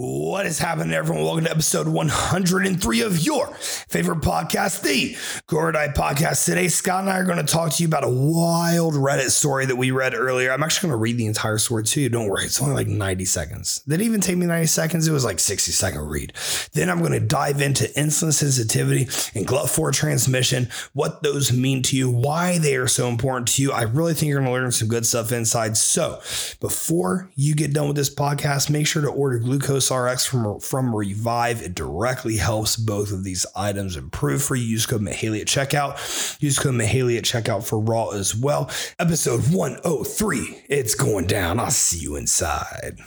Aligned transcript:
What 0.00 0.46
is 0.46 0.60
happening, 0.60 0.94
everyone? 0.94 1.24
Welcome 1.24 1.46
to 1.46 1.50
episode 1.50 1.88
103 1.88 3.00
of 3.00 3.18
your 3.18 3.48
favorite 3.48 4.20
podcast, 4.20 4.82
the 4.82 5.16
Gore 5.48 5.72
Die 5.72 5.88
Podcast. 5.88 6.44
Today, 6.44 6.68
Scott 6.68 7.00
and 7.00 7.10
I 7.10 7.18
are 7.18 7.24
going 7.24 7.44
to 7.44 7.52
talk 7.52 7.72
to 7.72 7.82
you 7.82 7.88
about 7.88 8.04
a 8.04 8.08
wild 8.08 8.94
Reddit 8.94 9.30
story 9.30 9.66
that 9.66 9.74
we 9.74 9.90
read 9.90 10.14
earlier. 10.14 10.52
I'm 10.52 10.62
actually 10.62 10.90
going 10.90 11.00
to 11.00 11.02
read 11.02 11.18
the 11.18 11.26
entire 11.26 11.58
story 11.58 11.82
to 11.82 12.00
you. 12.00 12.08
Don't 12.10 12.28
worry, 12.28 12.44
it's 12.44 12.62
only 12.62 12.76
like 12.76 12.86
90 12.86 13.24
seconds. 13.24 13.80
Didn't 13.88 14.06
even 14.06 14.20
take 14.20 14.36
me 14.36 14.46
90 14.46 14.66
seconds. 14.66 15.08
It 15.08 15.10
was 15.10 15.24
like 15.24 15.40
60 15.40 15.72
second 15.72 16.02
read. 16.02 16.32
Then 16.74 16.90
I'm 16.90 17.00
going 17.00 17.10
to 17.10 17.18
dive 17.18 17.60
into 17.60 17.86
insulin 17.96 18.32
sensitivity 18.32 19.08
and 19.36 19.48
GLUT4 19.48 19.92
transmission, 19.92 20.68
what 20.92 21.24
those 21.24 21.52
mean 21.52 21.82
to 21.82 21.96
you, 21.96 22.08
why 22.08 22.58
they 22.58 22.76
are 22.76 22.86
so 22.86 23.08
important 23.08 23.48
to 23.48 23.62
you. 23.62 23.72
I 23.72 23.82
really 23.82 24.14
think 24.14 24.30
you're 24.30 24.38
going 24.38 24.46
to 24.46 24.52
learn 24.52 24.70
some 24.70 24.86
good 24.86 25.06
stuff 25.06 25.32
inside. 25.32 25.76
So, 25.76 26.20
before 26.60 27.30
you 27.34 27.56
get 27.56 27.72
done 27.72 27.88
with 27.88 27.96
this 27.96 28.14
podcast, 28.14 28.70
make 28.70 28.86
sure 28.86 29.02
to 29.02 29.08
order 29.08 29.40
glucose 29.40 29.87
RX 29.90 30.26
from, 30.26 30.60
from 30.60 30.94
Revive. 30.94 31.62
It 31.62 31.74
directly 31.74 32.36
helps 32.36 32.76
both 32.76 33.12
of 33.12 33.24
these 33.24 33.44
items 33.56 33.96
improve 33.96 34.42
for 34.42 34.54
you. 34.54 34.64
Use 34.64 34.86
code 34.86 35.02
Mihaly 35.02 35.40
at 35.40 35.46
checkout. 35.46 36.40
Use 36.40 36.58
code 36.58 36.74
Mihaly 36.74 37.18
at 37.18 37.24
checkout 37.24 37.64
for 37.64 37.78
Raw 37.80 38.08
as 38.10 38.34
well. 38.34 38.70
Episode 38.98 39.40
103. 39.52 40.64
It's 40.68 40.94
going 40.94 41.26
down. 41.26 41.58
I'll 41.60 41.70
see 41.70 41.98
you 41.98 42.16
inside. 42.16 42.98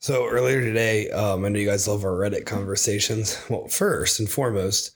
So 0.00 0.26
earlier 0.26 0.60
today, 0.60 1.10
um, 1.10 1.44
I 1.44 1.48
know 1.48 1.58
you 1.58 1.66
guys 1.66 1.88
love 1.88 2.04
our 2.04 2.10
Reddit 2.12 2.44
conversations. 2.46 3.40
Well, 3.48 3.68
first 3.68 4.20
and 4.20 4.28
foremost, 4.28 4.92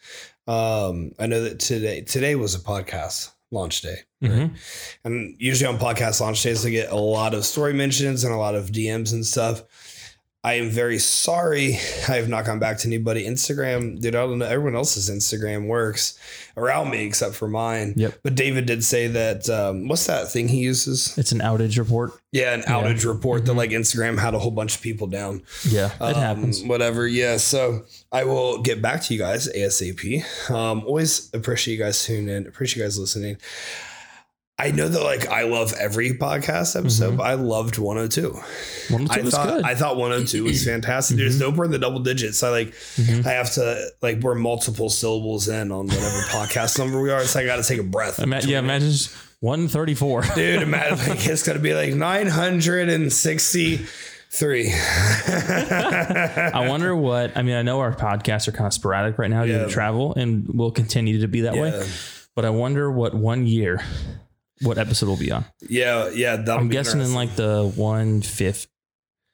um, 0.47 1.13
I 1.19 1.27
know 1.27 1.43
that 1.45 1.61
today 1.61 2.03
today 2.03 2.35
was 2.35 2.55
a 2.55 2.59
podcast 2.59 3.31
launch 3.51 3.81
day. 3.81 3.97
Right? 4.21 4.31
Mhm. 4.33 4.57
And 5.05 5.35
usually 5.39 5.67
on 5.73 5.79
podcast 5.79 6.21
launch 6.21 6.43
days, 6.43 6.67
I 6.67 6.71
get 6.71 6.91
a 6.91 6.97
lot 6.97 7.33
of 7.33 7.47
story 7.47 7.73
mentions 7.73 8.25
and 8.25 8.35
a 8.35 8.37
lot 8.37 8.55
of 8.55 8.71
DMs 8.71 9.13
and 9.13 9.25
stuff. 9.25 9.63
I 10.49 10.55
am 10.55 10.71
very 10.71 10.99
sorry. 10.99 11.75
I 12.09 12.17
have 12.17 12.29
not 12.31 12.47
gone 12.47 12.59
back 12.59 12.79
to 12.79 12.89
anybody. 12.89 13.27
Instagram, 13.27 14.01
dude, 14.01 14.15
I 14.15 14.21
don't 14.27 14.39
know. 14.39 14.47
Everyone 14.47 14.75
else's 14.77 15.11
Instagram 15.11 15.67
works 15.67 16.19
around 16.57 16.91
me 16.91 17.05
except 17.05 17.35
for 17.35 17.49
mine. 17.49 17.93
Yep. 17.97 18.21
But 18.23 18.35
David 18.35 18.65
did 18.65 18.83
say 18.83 19.09
that, 19.09 19.49
um, 19.51 19.89
what's 19.89 20.07
that 20.07 20.31
thing 20.33 20.49
he 20.49 20.61
uses? 20.61 21.17
It's 21.19 21.33
an 21.33 21.41
outage 21.41 21.77
report. 21.79 22.13
Yeah, 22.33 22.55
an 22.55 22.63
outage 22.63 23.07
report 23.07 23.45
that 23.45 23.53
like 23.53 23.71
Instagram 23.71 24.19
had 24.19 24.33
a 24.35 24.39
whole 24.39 24.51
bunch 24.51 24.77
of 24.77 24.81
people 24.83 25.07
down. 25.07 25.43
Yeah, 25.69 25.93
it 25.95 26.01
Um, 26.01 26.15
happens. 26.15 26.63
Whatever. 26.65 27.07
Yeah. 27.07 27.37
So 27.37 27.85
I 28.11 28.25
will 28.25 28.63
get 28.63 28.81
back 28.81 29.03
to 29.03 29.15
you 29.15 29.21
guys 29.21 29.49
ASAP. 29.55 30.51
Um, 30.51 30.83
always 30.87 31.29
appreciate 31.35 31.75
you 31.77 31.85
guys 31.85 32.03
tuning 32.05 32.29
in. 32.35 32.47
Appreciate 32.47 32.81
you 32.81 32.87
guys 32.87 32.99
listening. 32.99 33.37
I 34.61 34.73
know 34.73 34.89
that 34.89 35.03
like 35.05 35.29
I 35.29 35.45
love 35.45 35.73
every 35.79 36.15
podcast 36.15 36.75
episode, 36.77 37.13
Mhm. 37.15 37.19
but 37.19 37.23
I 37.25 37.35
loved 37.35 37.79
102. 37.79 38.31
One 38.91 39.05
or 39.05 39.09
two 39.09 39.21
I 39.21 39.23
was 39.23 39.33
thought 39.35 39.47
good. 39.49 39.63
I 39.65 39.75
thought 39.77 39.97
102 39.97 40.43
was 40.45 40.65
fantastic. 40.65 41.19
It's 41.21 41.39
dope. 41.39 41.55
We're 41.55 41.67
in 41.67 41.71
the 41.71 41.79
double 41.79 42.01
digits. 42.01 42.43
I 42.43 42.49
like 42.51 42.75
Mhm. 42.97 43.25
I 43.25 43.33
have 43.35 43.53
to 43.55 43.89
like 44.03 44.19
we're 44.21 44.35
multiple 44.35 44.91
syllables 44.91 45.47
in 45.49 45.71
on 45.71 45.87
whatever 45.87 46.07
podcast 46.31 46.77
number 46.79 47.01
we 47.01 47.13
are. 47.13 47.23
So 47.25 47.39
I 47.39 47.47
got 47.47 47.57
to 47.57 47.63
take 47.63 47.79
a 47.79 47.85
breath. 47.85 48.19
Ima- 48.19 48.41
yeah, 48.45 48.59
imagine 48.59 48.93
134. 49.41 50.23
Dude, 50.35 50.63
imagine 50.63 51.09
like 51.11 51.25
it's 51.25 51.45
gonna 51.47 51.61
be 51.61 51.75
like 51.75 51.95
963. 51.95 54.73
I 54.73 56.67
wonder 56.69 56.95
what, 56.97 57.37
I 57.37 57.43
mean, 57.43 57.55
I 57.55 57.63
know 57.63 57.79
our 57.81 57.95
podcasts 57.95 58.49
are 58.49 58.53
kind 58.53 58.67
of 58.67 58.73
sporadic 58.73 59.17
right 59.19 59.31
now 59.31 59.45
due 59.47 59.59
to 59.59 59.69
travel 59.69 60.15
and 60.15 60.49
will 60.49 60.71
continue 60.73 61.21
to 61.21 61.29
be 61.29 61.43
that 61.43 61.55
Yeah. 61.55 61.63
way. 61.63 61.87
But 62.35 62.45
I 62.45 62.51
wonder 62.51 62.91
what 62.91 63.15
one 63.15 63.47
year, 63.47 63.81
what 64.63 64.79
episode 64.79 65.07
will 65.09 65.17
be 65.17 65.31
on. 65.31 65.45
Yeah, 65.69 66.11
yeah. 66.11 66.43
I'm 66.49 66.69
guessing 66.69 67.01
in 67.01 67.15
like 67.15 67.37
the 67.37 67.71
one 67.75 68.23
fifth, 68.23 68.67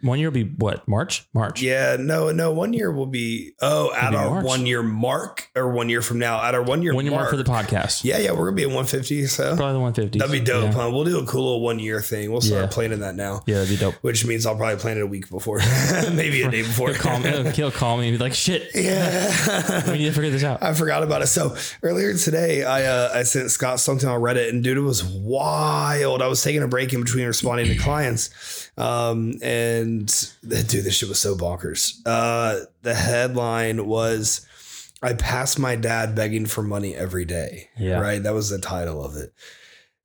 one 0.04 0.18
year 0.18 0.28
will 0.28 0.34
be 0.34 0.44
what? 0.44 0.86
March? 0.86 1.26
March. 1.32 1.60
Yeah, 1.62 1.96
no, 1.98 2.30
no. 2.30 2.52
One 2.52 2.72
year 2.72 2.92
will 2.92 3.06
be 3.06 3.52
oh 3.60 3.92
at 3.94 4.10
be 4.10 4.16
our 4.16 4.30
March. 4.30 4.44
one 4.44 4.66
year 4.66 4.82
mark 4.82 5.48
or 5.56 5.70
one 5.72 5.88
year 5.88 6.02
from 6.02 6.18
now 6.18 6.42
at 6.42 6.54
our 6.54 6.62
one 6.62 6.82
year 6.82 6.94
One 6.94 7.04
year 7.04 7.12
mark. 7.12 7.22
mark 7.22 7.30
for 7.30 7.36
the 7.36 7.44
podcast. 7.44 8.04
yeah, 8.04 8.18
yeah, 8.18 8.32
we're 8.32 8.44
gonna 8.46 8.56
be 8.56 8.62
at 8.62 8.68
150. 8.68 9.26
So 9.26 9.56
Probably 9.56 9.72
the 9.72 9.80
150. 9.80 10.18
that'd 10.18 10.32
be 10.32 10.40
dope, 10.40 10.64
Yeah, 10.64 10.72
huh? 10.72 10.90
We'll 10.92 11.04
do 11.04 11.18
a 11.18 11.26
cool 11.26 11.44
little 11.44 11.60
one 11.62 11.78
year 11.78 12.00
thing. 12.00 12.30
We'll 12.30 12.40
start 12.40 12.62
Yeah. 12.62 12.66
planning 12.68 13.00
that 13.00 13.14
now, 13.14 13.42
yeah 13.46 13.56
that'd 13.56 13.68
be 13.70 13.76
dope. 13.76 13.94
which 14.02 14.24
means 14.26 14.46
I'll 14.46 14.56
probably 14.56 14.76
plan 14.78 14.98
it 14.98 15.02
a 15.02 15.06
week 15.06 15.28
before, 15.30 15.58
maybe 16.12 16.42
a 16.42 16.50
day 16.50 16.62
before. 16.62 16.88
He'll 16.90 16.98
call 16.98 17.18
me, 17.18 17.50
he'll 17.54 17.70
call 17.70 17.96
me 17.96 18.08
and 18.08 18.18
be 18.18 18.22
like, 18.22 18.34
shit, 18.34 18.70
yeah. 18.74 19.90
we 19.90 19.98
need 19.98 20.06
to 20.06 20.12
figure 20.12 20.30
this 20.30 20.44
out. 20.44 20.62
I 20.62 20.74
forgot 20.74 21.02
about 21.02 21.22
it. 21.22 21.26
So 21.28 21.56
earlier 21.82 22.14
today, 22.14 22.64
I 22.64 22.84
uh, 22.84 23.10
I 23.14 23.22
sent 23.22 23.50
Scott 23.50 23.80
something 23.80 24.08
on 24.08 24.20
Reddit, 24.20 24.50
and 24.50 24.62
dude, 24.62 24.76
it 24.76 24.80
was 24.80 25.02
wild. 25.04 26.22
I 26.22 26.26
was 26.28 26.42
taking 26.42 26.62
a 26.62 26.68
break 26.68 26.92
in 26.92 27.02
between 27.02 27.26
responding 27.26 27.66
to 27.66 27.76
clients, 27.82 28.63
um, 28.76 29.34
and 29.42 30.06
dude, 30.42 30.84
this 30.84 30.94
shit 30.94 31.08
was 31.08 31.18
so 31.18 31.36
bonkers. 31.36 32.00
Uh, 32.04 32.64
the 32.82 32.94
headline 32.94 33.86
was, 33.86 34.46
"I 35.02 35.14
pass 35.14 35.58
my 35.58 35.76
dad 35.76 36.14
begging 36.14 36.46
for 36.46 36.62
money 36.62 36.94
every 36.94 37.24
day." 37.24 37.68
Yeah. 37.78 38.00
right. 38.00 38.22
That 38.22 38.34
was 38.34 38.50
the 38.50 38.58
title 38.58 39.04
of 39.04 39.16
it. 39.16 39.32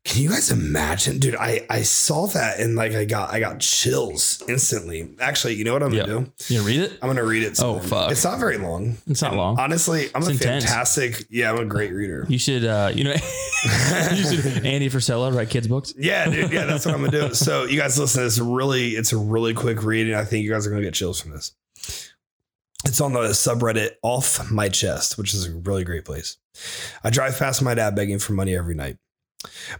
Can 0.05 0.23
you 0.23 0.29
guys 0.29 0.49
imagine, 0.49 1.19
dude? 1.19 1.35
I 1.35 1.67
I 1.69 1.81
saw 1.81 2.25
that 2.27 2.59
and 2.59 2.75
like 2.75 2.93
I 2.93 3.03
got 3.05 3.31
I 3.31 3.39
got 3.41 3.59
chills 3.59 4.41
instantly. 4.47 5.09
Actually, 5.19 5.55
you 5.55 5.65
know 5.65 5.73
what 5.73 5.83
I'm 5.83 5.93
Yeah. 5.93 6.05
gonna 6.07 6.25
do? 6.25 6.31
You 6.53 6.61
read 6.63 6.79
it? 6.79 6.93
I'm 7.01 7.09
gonna 7.09 7.23
read 7.25 7.43
it. 7.43 7.55
to 7.55 7.65
Oh, 7.65 7.79
fuck. 7.79 8.09
It's 8.11 8.23
not 8.23 8.39
very 8.39 8.57
long. 8.57 8.97
It's 9.07 9.21
not 9.21 9.35
long. 9.35 9.59
Honestly, 9.59 10.09
I'm 10.15 10.21
It's 10.21 10.29
a 10.29 10.31
intense. 10.31 10.63
fantastic. 10.63 11.25
Yeah, 11.29 11.51
I'm 11.51 11.59
a 11.59 11.65
great 11.65 11.91
reader. 11.91 12.25
You 12.29 12.39
should, 12.39 12.63
uh, 12.65 12.91
you 12.95 13.03
know, 13.03 13.11
you 14.15 14.23
should 14.23 14.65
Andy 14.65 14.89
Frisella 14.89 15.35
write 15.35 15.49
kids 15.49 15.67
books. 15.67 15.93
Yeah, 15.97 16.29
dude. 16.29 16.51
Yeah, 16.51 16.65
that's 16.65 16.85
what 16.85 16.95
I'm 16.95 17.03
gonna 17.03 17.27
do. 17.29 17.33
So 17.35 17.65
you 17.65 17.77
guys 17.77 17.99
listen. 17.99 18.25
It's 18.25 18.39
really, 18.39 18.91
it's 18.91 19.11
a 19.11 19.17
really 19.17 19.53
quick 19.53 19.83
read, 19.83 20.07
and 20.07 20.15
I 20.15 20.23
think 20.23 20.43
you 20.45 20.49
guys 20.51 20.65
are 20.65 20.69
gonna 20.71 20.81
get 20.81 20.93
chills 20.93 21.19
from 21.19 21.31
this. 21.31 21.51
It's 22.85 23.01
on 23.01 23.11
the 23.13 23.19
subreddit 23.29 23.91
off 24.01 24.49
my 24.49 24.69
chest, 24.69 25.17
which 25.17 25.33
is 25.33 25.45
a 25.45 25.51
really 25.51 25.83
great 25.83 26.05
place. 26.05 26.37
I 27.03 27.09
drive 27.09 27.37
past 27.37 27.61
my 27.61 27.73
dad 27.73 27.95
begging 27.95 28.17
for 28.19 28.31
money 28.31 28.55
every 28.55 28.73
night. 28.75 28.97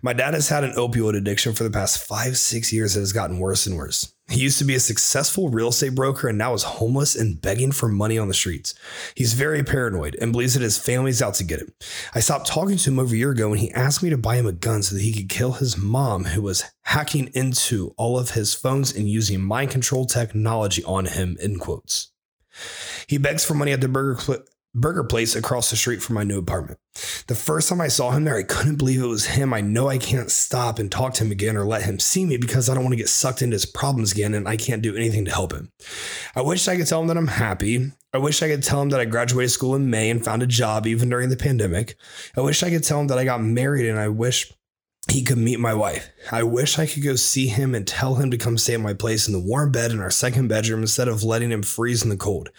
My 0.02 0.14
dad 0.14 0.34
has 0.36 0.47
had 0.47 0.64
an 0.64 0.74
opioid 0.74 1.18
addiction 1.18 1.53
for 1.53 1.64
the 1.64 1.70
past 1.70 2.06
five, 2.06 2.38
six 2.38 2.72
years 2.72 2.94
that 2.94 3.02
has 3.02 3.12
gotten 3.12 3.40
worse 3.40 3.68
and 3.68 3.75
worse. 3.75 4.14
He 4.30 4.40
used 4.40 4.59
to 4.59 4.64
be 4.64 4.75
a 4.75 4.80
successful 4.80 5.50
real 5.50 5.70
estate 5.70 5.96
broker 5.96 6.30
and 6.30 6.38
now 6.38 6.53
is 6.53 6.64
homeless 6.64 7.16
and 7.16 7.42
begging 7.42 7.72
for 7.72 7.90
money 7.90 8.18
on 8.18 8.28
the 8.28 8.34
streets. 8.34 8.74
He's 9.16 9.34
very 9.34 9.64
paranoid 9.64 10.16
and 10.22 10.31
believes 10.31 10.53
that 10.53 10.62
his 10.62 10.78
family's 10.78 11.22
out 11.22 11.34
to 11.36 11.44
get 11.44 11.59
him. 11.59 11.74
I 12.14 12.19
stopped 12.19 12.48
talking 12.48 12.78
to 12.78 12.90
him 12.90 13.00
over 13.00 13.14
a 13.14 13.18
year 13.18 13.31
ago 13.31 13.52
and 13.52 13.59
he 13.59 13.72
asked 13.72 14.02
me 14.03 14.09
to 14.12 14.18
buy 14.18 14.36
him 14.36 14.46
a 14.46 14.53
gun 14.53 14.84
so 14.84 14.96
that 14.96 15.02
he 15.02 15.12
could 15.12 15.30
kill 15.30 15.53
his 15.53 15.75
mom, 15.78 16.25
who 16.25 16.42
was 16.44 16.64
hacking 16.84 17.31
into 17.34 17.94
all 17.98 18.18
of 18.18 18.31
his 18.31 18.53
phones 18.53 18.96
and 18.96 19.09
using 19.09 19.42
mind 19.42 19.72
control 19.72 20.06
technology 20.06 20.84
on 20.84 21.06
him, 21.06 21.36
in 21.42 21.59
quotes. 21.59 22.12
He 23.08 23.18
begs 23.18 23.44
for 23.44 23.56
money 23.56 23.72
at 23.72 23.81
the 23.81 23.88
burger, 23.88 24.19
cl- 24.19 24.44
burger 24.75 25.03
place 25.03 25.35
across 25.35 25.69
the 25.69 25.75
street 25.75 26.02
from 26.02 26.16
my 26.16 26.24
new 26.24 26.38
apartment. 26.38 26.80
The 27.28 27.35
first 27.35 27.69
time 27.69 27.81
I 27.81 27.88
saw 27.88 28.12
him 28.12 28.24
there, 28.24 28.35
I 28.35 28.44
couldn't 28.44 28.78
believe 28.78 29.02
it 29.02 29.07
was 29.07 29.25
him. 29.25 29.53
I 29.53 29.62
know 29.62 29.88
I 29.88 29.97
can't 29.97 30.30
stop 30.30 30.80
and 30.80 30.91
talk 30.91 31.13
to 31.16 31.24
him 31.24 31.31
again 31.31 31.57
or 31.57 31.66
let 31.66 31.84
him 31.84 32.00
see 32.00 32.25
me 32.25 32.38
because 32.38 32.69
I 32.69 32.74
don't 32.74 32.84
want 32.84 32.94
to 32.94 32.97
get 32.97 33.09
sucked 33.09 33.41
into 33.41 33.56
his 33.56 33.66
problems 33.66 34.12
again 34.12 34.34
and 34.34 34.47
I 34.47 34.57
can't 34.57 34.81
do 34.81 34.96
anything 34.96 35.25
to 35.25 35.31
help 35.31 35.53
him. 35.53 35.72
I 36.35 36.41
wish 36.41 36.68
I 36.68 36.78
could 36.78 36.88
tell 36.88 37.02
him 37.02 37.07
that 37.07 37.18
I'm 37.18 37.28
happy. 37.28 37.91
I 38.13 38.18
wish 38.18 38.41
I 38.41 38.47
could 38.47 38.63
tell 38.63 38.81
him 38.81 38.90
that 38.90 39.00
I 39.00 39.06
graduated 39.06 39.52
school 39.52 39.75
in 39.75 39.90
May 39.90 40.09
and 40.09 40.24
found 40.24 40.41
a 40.41 40.47
job 40.47 40.88
even 40.88 41.09
during 41.09 41.30
the 41.30 41.38
pandemic. 41.38 41.96
I 42.36 42.41
wish 42.41 42.63
I 42.63 42.69
could 42.69 42.84
tell 42.84 43.00
him 43.00 43.07
that 43.07 43.19
I 43.19 43.25
got 43.25 43.41
married 43.41 43.88
and 43.88 44.00
I 44.00 44.07
wish 44.07 44.51
he 45.09 45.24
could 45.24 45.38
meet 45.38 45.59
my 45.59 45.74
wife. 45.74 46.09
I 46.31 46.44
wish 46.44 46.78
I 46.78 46.86
could 46.86 47.03
go 47.03 47.16
see 47.16 47.47
him 47.47 47.74
and 47.74 47.88
tell 47.88 48.16
him 48.16 48.30
to 48.31 48.38
come 48.38 48.58
stay 48.58 48.75
at 48.75 48.80
my 48.80 48.94
place 48.94 49.28
in 49.28 49.34
the 49.34 49.40
warm 49.40 49.72
bed 49.72 49.92
in 49.92 50.00
our 50.00 50.12
second 50.12 50.47
bedroom 50.47 50.81
instead 50.81 51.08
of 51.08 51.24
letting 51.24 51.52
him 51.52 51.64
freeze 51.64 52.03
in 52.03 52.09
the 52.09 52.18
cold. 52.18 52.50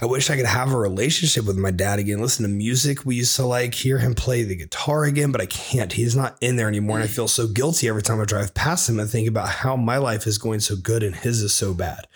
I 0.00 0.06
wish 0.06 0.28
I 0.28 0.36
could 0.36 0.46
have 0.46 0.72
a 0.72 0.78
relationship 0.78 1.46
with 1.46 1.56
my 1.56 1.70
dad 1.70 1.98
again, 1.98 2.20
listen 2.20 2.42
to 2.44 2.48
music 2.48 3.04
we 3.04 3.16
used 3.16 3.36
to 3.36 3.46
like, 3.46 3.74
hear 3.74 3.98
him 3.98 4.14
play 4.14 4.42
the 4.42 4.56
guitar 4.56 5.04
again, 5.04 5.32
but 5.32 5.40
I 5.40 5.46
can't. 5.46 5.92
He's 5.92 6.16
not 6.16 6.36
in 6.40 6.56
there 6.56 6.68
anymore. 6.68 6.96
And 6.96 7.04
I 7.04 7.08
feel 7.08 7.28
so 7.28 7.46
guilty 7.46 7.88
every 7.88 8.02
time 8.02 8.20
I 8.20 8.24
drive 8.24 8.54
past 8.54 8.88
him 8.88 9.00
and 9.00 9.08
think 9.08 9.28
about 9.28 9.48
how 9.48 9.76
my 9.76 9.96
life 9.96 10.26
is 10.26 10.38
going 10.38 10.60
so 10.60 10.76
good 10.76 11.02
and 11.02 11.14
his 11.14 11.42
is 11.42 11.54
so 11.54 11.72
bad. 11.72 12.06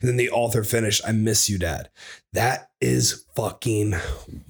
And 0.00 0.08
then 0.08 0.16
the 0.16 0.30
author 0.30 0.64
finished, 0.64 1.02
I 1.06 1.12
miss 1.12 1.48
you, 1.48 1.58
dad. 1.58 1.88
That 2.32 2.70
is 2.80 3.24
fucking 3.34 3.94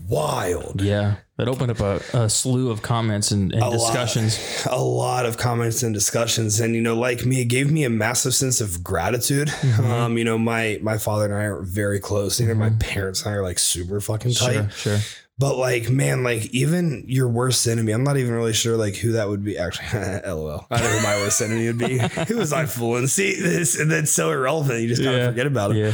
wild. 0.08 0.81
Yeah, 0.81 1.16
that 1.36 1.48
opened 1.48 1.70
up 1.72 1.81
a, 1.81 2.00
a 2.16 2.28
slew 2.31 2.70
of 2.70 2.81
comments 2.82 3.31
and, 3.32 3.52
and 3.52 3.62
A 3.62 3.69
lot. 3.69 3.72
discussions. 3.92 4.66
a 4.70 4.81
lot 4.81 5.26
of 5.26 5.36
comments 5.36 5.82
and 5.82 5.92
discussions. 5.92 6.60
And 6.60 6.75
you 6.75 6.81
know 6.81 6.94
like 6.96 7.25
me 7.26 7.40
it 7.40 7.46
gave 7.46 7.72
me 7.72 7.84
a 7.84 7.90
massive 7.90 8.34
sense 8.34 8.60
of 8.60 8.84
gratitude. 8.84 9.48
Mhm. 9.48 9.84
um 9.90 10.19
you 10.19 10.25
know 10.25 10.38
my 10.38 10.78
my 10.82 10.96
father 10.98 11.25
and 11.26 11.34
i 11.34 11.44
are 11.44 11.62
very 11.62 11.98
close. 12.00 12.38
You 12.40 12.46
know 12.48 12.54
my 12.54 12.70
parents 12.78 13.25
and 13.25 13.34
i 13.34 13.36
are 13.38 13.42
like 13.42 13.58
super 13.58 14.00
fucking 14.00 14.32
tight. 14.34 14.70
Sure, 14.72 14.98
sure. 14.98 14.98
but 15.36 15.56
like 15.56 15.90
man 15.90 16.22
like 16.22 16.46
even 16.54 17.04
your 17.08 17.26
worst 17.28 17.66
enemy 17.66 17.90
i'm 17.90 18.04
not 18.04 18.16
even 18.16 18.32
really 18.34 18.52
sure 18.52 18.76
like 18.76 18.94
who 18.94 19.12
that 19.12 19.28
would 19.28 19.42
be. 19.44 19.58
Actually 19.58 19.88
lol. 20.26 20.64
I 20.70 20.78
don't 20.78 20.84
know 20.92 20.98
who 20.98 21.02
my 21.02 21.16
worst 21.16 21.42
enemy 21.42 21.66
would 21.66 21.78
be. 21.78 21.98
Who 22.28 22.37
was 22.37 22.52
i 22.52 22.64
fooling? 22.66 23.08
See 23.08 23.34
this 23.34 23.76
and 23.80 23.90
that's 23.90 24.12
so 24.12 24.30
irrelevant. 24.30 24.80
You 24.82 24.88
just 24.88 25.02
kind 25.02 25.14
of 25.16 25.20
Yeah. 25.22 25.28
forget 25.30 25.46
about 25.48 25.72
it. 25.72 25.78
Yeah, 25.78 25.92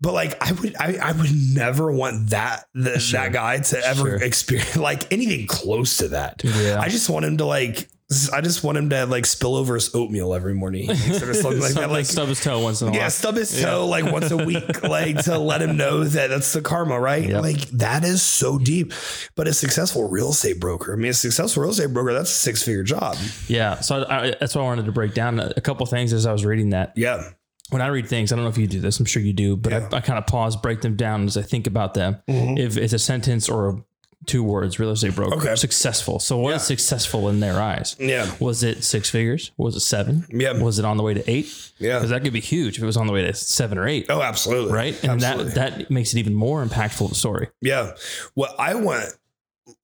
but 0.00 0.12
like 0.14 0.36
I 0.42 0.52
would 0.52 0.76
I, 0.76 0.98
I 1.02 1.12
would 1.12 1.30
never 1.54 1.90
want 1.92 2.30
that 2.30 2.64
the, 2.74 2.98
Sure. 2.98 3.20
that 3.20 3.32
guy 3.32 3.58
to 3.58 3.86
ever 3.86 4.18
Sure. 4.18 4.22
experience 4.22 4.76
like 4.90 5.12
anything 5.12 5.46
close 5.46 5.98
to 5.98 6.08
that 6.08 6.42
yeah. 6.44 6.80
I 6.80 6.88
just 6.88 7.08
want 7.10 7.24
him 7.24 7.36
to 7.38 7.44
like 7.44 7.88
I 8.32 8.40
just 8.40 8.64
want 8.64 8.78
him 8.78 8.88
to 8.88 9.04
like 9.04 9.26
spill 9.26 9.54
over 9.54 9.74
his 9.74 9.94
oatmeal 9.94 10.32
every 10.32 10.54
morning 10.54 10.90
or 10.90 10.94
something 11.34 11.60
like 11.60 11.74
that. 11.74 11.90
Like 11.90 12.06
stub 12.06 12.28
his 12.28 12.42
toe 12.42 12.58
once 12.58 12.80
in 12.80 12.88
a 12.88 12.94
yeah, 12.94 13.08
stub 13.08 13.36
his 13.36 13.60
toe 13.60 13.86
like 13.86 14.10
once 14.10 14.30
a 14.30 14.36
week, 14.46 14.82
like 14.88 15.24
to 15.24 15.36
let 15.36 15.60
him 15.60 15.76
know 15.76 16.04
that 16.04 16.28
that's 16.30 16.54
the 16.54 16.62
karma, 16.62 16.98
right? 16.98 17.28
Yep. 17.28 17.42
Like 17.42 17.60
that 17.72 18.04
is 18.04 18.22
so 18.22 18.56
deep. 18.56 18.94
But 19.34 19.46
a 19.46 19.52
successful 19.52 20.08
real 20.08 20.30
estate 20.30 20.58
broker, 20.58 20.94
I 20.94 20.96
mean, 20.96 21.10
a 21.10 21.12
successful 21.12 21.60
real 21.62 21.72
estate 21.72 21.92
broker, 21.92 22.14
that's 22.14 22.30
a 22.30 22.34
six 22.34 22.62
figure 22.62 22.82
job. 22.82 23.14
Yeah, 23.46 23.78
so 23.80 24.02
I, 24.04 24.28
I, 24.28 24.34
that's 24.40 24.54
why 24.54 24.62
I 24.62 24.64
wanted 24.64 24.86
to 24.86 24.92
break 24.92 25.12
down 25.12 25.38
a, 25.38 25.52
a 25.58 25.60
couple 25.60 25.84
things 25.84 26.14
as 26.14 26.24
I 26.24 26.32
was 26.32 26.46
reading 26.46 26.70
that. 26.70 26.94
Yeah. 26.96 27.28
When 27.70 27.82
I 27.82 27.88
read 27.88 28.06
things, 28.08 28.32
I 28.32 28.36
don't 28.36 28.44
know 28.44 28.50
if 28.50 28.58
you 28.58 28.66
do 28.66 28.80
this. 28.80 28.98
I'm 28.98 29.06
sure 29.06 29.22
you 29.22 29.32
do, 29.32 29.56
but 29.56 29.72
Yeah. 29.72 29.80
Mm-hmm. 29.80 29.94
I, 29.94 29.98
I 29.98 30.00
kind 30.00 30.18
of 30.18 30.26
pause, 30.26 30.56
break 30.56 30.80
them 30.80 30.96
down 30.96 31.24
as 31.26 31.36
I 31.36 31.42
think 31.42 31.66
about 31.66 31.94
them. 31.94 32.16
If 32.26 32.76
it's 32.76 32.92
a 32.92 32.98
sentence 32.98 33.48
or 33.48 33.84
two 34.26 34.42
words, 34.42 34.78
real 34.78 34.90
estate 34.90 35.14
broker, 35.14 35.36
Okay. 35.36 35.54
successful. 35.54 36.18
So 36.18 36.38
what 36.38 36.54
is 36.54 36.62
Yeah. 36.62 36.66
successful 36.76 37.28
in 37.28 37.40
their 37.40 37.60
eyes? 37.62 37.94
Yeah. 37.98 38.30
Was 38.40 38.62
it 38.62 38.82
six 38.84 39.08
figures? 39.08 39.52
Was 39.56 39.76
it 39.76 39.80
seven? 39.80 40.26
Yeah. 40.30 40.60
Was 40.60 40.78
it 40.78 40.84
on 40.84 40.96
the 40.96 41.02
way 41.02 41.14
to 41.14 41.30
eight? 41.30 41.46
Yeah. 41.78 41.98
Because 41.98 42.10
that 42.10 42.24
could 42.24 42.32
be 42.32 42.40
huge 42.40 42.76
if 42.78 42.82
it 42.82 42.86
was 42.86 42.96
on 42.96 43.06
the 43.06 43.12
way 43.12 43.22
to 43.22 43.32
seven 43.32 43.78
or 43.78 43.86
eight. 43.86 44.06
Oh, 44.08 44.20
absolutely. 44.20 44.72
Right. 44.72 45.02
And 45.04 45.22
Absolutely. 45.22 45.52
that 45.54 45.78
that 45.78 45.90
makes 45.90 46.12
it 46.14 46.18
even 46.18 46.34
more 46.34 46.64
impactful 46.64 47.06
of 47.06 47.12
a 47.12 47.14
story. 47.14 47.48
Yeah. 47.60 47.92
What 48.34 48.54
I 48.58 48.74
want, 48.74 49.14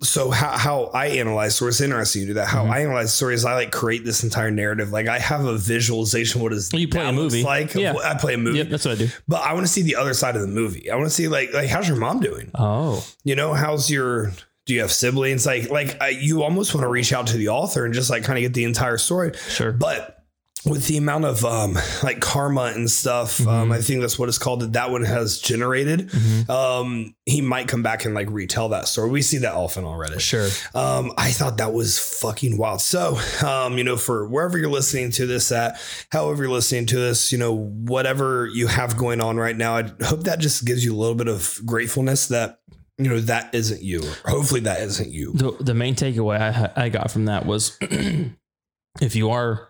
so 0.03 0.31
how, 0.31 0.57
how 0.57 0.85
I 0.95 1.07
analyze 1.07 1.57
stories, 1.57 1.81
interesting 1.81 2.23
you 2.23 2.29
do 2.29 2.35
that. 2.35 2.49
How 2.49 2.63
Mm-hmm. 2.65 2.73
I 2.73 2.79
analyze 2.81 3.13
stories, 3.15 3.45
I 3.45 3.55
like 3.55 3.71
create 3.73 4.05
this 4.05 4.23
entire 4.25 4.51
narrative. 4.51 4.91
Like 4.93 5.07
I 5.09 5.19
have 5.19 5.45
a 5.45 5.57
visualization 5.57 6.41
what 6.43 6.53
is 6.53 6.73
You 6.73 6.89
play 6.89 7.07
a 7.07 7.13
movie. 7.13 7.43
like. 7.43 7.75
Yeah. 7.75 7.95
I 8.03 8.15
play 8.15 8.35
a 8.35 8.39
movie, 8.39 8.59
Yep, 8.59 8.69
that's 8.71 8.85
what 8.85 8.93
I 8.93 8.99
do. 8.99 9.09
but 9.29 9.43
I 9.43 9.53
want 9.53 9.67
to 9.67 9.73
see 9.73 9.83
the 9.83 9.97
other 9.97 10.15
side 10.15 10.35
of 10.37 10.43
the 10.43 10.49
movie. 10.49 10.91
I 10.91 10.97
want 10.97 11.09
to 11.09 11.15
see 11.15 11.29
like 11.29 11.53
like 11.53 11.69
how's 11.69 11.89
your 11.89 11.97
mom 11.99 12.21
doing? 12.21 12.51
Oh, 12.55 13.05
You 13.25 13.37
know, 13.37 13.55
how's 13.55 13.91
your 13.91 14.33
do 14.67 14.73
you 14.75 14.81
have 14.81 14.91
siblings? 14.93 15.45
Like 15.45 15.71
like 15.71 16.01
I, 16.01 16.09
you 16.09 16.43
almost 16.43 16.75
want 16.75 16.85
to 16.85 16.89
reach 16.89 17.13
out 17.13 17.27
to 17.29 17.37
the 17.37 17.49
author 17.49 17.85
and 17.85 17.93
just 17.93 18.09
like 18.11 18.25
kind 18.25 18.39
of 18.39 18.43
get 18.43 18.55
the 18.55 18.65
entire 18.65 18.97
story. 18.99 19.33
sure. 19.49 19.73
But 19.73 20.24
with 20.67 20.87
the 20.87 20.97
amount 20.97 21.25
of 21.27 21.45
um, 21.45 21.77
like 22.03 22.21
karma 22.21 22.73
and 22.75 22.91
stuff, 22.91 23.39
Mm-hmm. 23.39 23.49
um, 23.49 23.73
I 23.73 23.81
think 23.81 24.01
that's 24.01 24.19
what 24.19 24.29
it's 24.29 24.39
called 24.39 24.61
that 24.61 24.73
that 24.75 24.91
one 24.91 25.05
has 25.05 25.39
generated. 25.39 26.11
Um, 26.49 27.15
he 27.27 27.41
might 27.41 27.69
come 27.69 27.83
back 27.83 28.05
and 28.05 28.15
like 28.15 28.31
retell 28.31 28.69
that 28.71 28.87
story. 28.89 29.11
We 29.11 29.23
see 29.23 29.39
that 29.39 29.55
often 29.55 29.85
already. 29.85 30.19
Sure. 30.19 30.49
Um, 30.75 31.13
I 31.19 31.31
thought 31.33 31.57
that 31.59 31.73
was 31.73 31.99
fucking 31.99 32.57
wild. 32.59 32.81
So, 32.81 33.19
um, 33.47 33.77
you 33.79 33.85
know, 33.85 33.97
for 33.97 34.27
wherever 34.29 34.57
you're 34.59 34.71
listening 34.71 35.11
to 35.13 35.27
this 35.27 35.51
at, 35.53 35.81
however 36.11 36.45
you're 36.45 36.53
listening 36.53 36.87
to 36.87 36.99
this, 36.99 37.33
you 37.33 37.39
know, 37.39 37.55
whatever 37.55 38.47
you 38.47 38.67
have 38.67 38.97
going 38.97 39.21
on 39.21 39.37
right 39.37 39.57
now, 39.57 39.77
I 39.77 39.91
hope 40.05 40.25
that 40.25 40.39
just 40.39 40.65
gives 40.65 40.85
you 40.85 40.95
a 40.95 40.99
little 40.99 41.15
bit 41.17 41.29
of 41.29 41.61
gratefulness 41.67 42.29
that, 42.29 42.61
you 42.99 43.09
know, 43.09 43.21
that 43.21 43.55
isn't 43.55 43.83
you. 43.83 44.03
Hopefully 44.25 44.61
that 44.61 44.81
isn't 44.81 45.11
you. 45.11 45.33
the 45.33 45.51
the 45.61 45.75
main 45.75 45.95
takeaway 45.97 46.41
I 46.41 46.85
I 46.85 46.89
got 46.91 47.11
from 47.11 47.25
that 47.25 47.45
was 47.45 47.77
if 49.01 49.17
you 49.17 49.31
are 49.31 49.69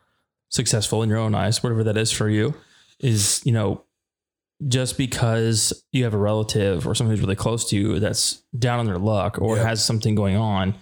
successful 0.50 1.02
in 1.02 1.08
your 1.08 1.18
own 1.18 1.34
eyes, 1.34 1.62
whatever 1.62 1.84
that 1.84 1.96
is 1.96 2.10
for 2.12 2.28
you, 2.28 2.54
is 3.00 3.42
you 3.44 3.52
know 3.52 3.82
just 4.68 4.96
because 4.96 5.84
you 5.92 6.04
have 6.04 6.14
a 6.14 6.18
relative 6.18 6.86
or 6.86 6.94
someone 6.94 7.14
who's 7.14 7.20
really 7.20 7.34
close 7.34 7.68
to 7.68 7.76
you 7.76 7.98
that's 7.98 8.42
down 8.58 8.78
on 8.78 8.86
their 8.86 8.98
luck 8.98 9.36
or 9.40 9.56
Yeah. 9.56 9.64
has 9.64 9.84
something 9.84 10.14
going 10.14 10.36
on 10.36 10.74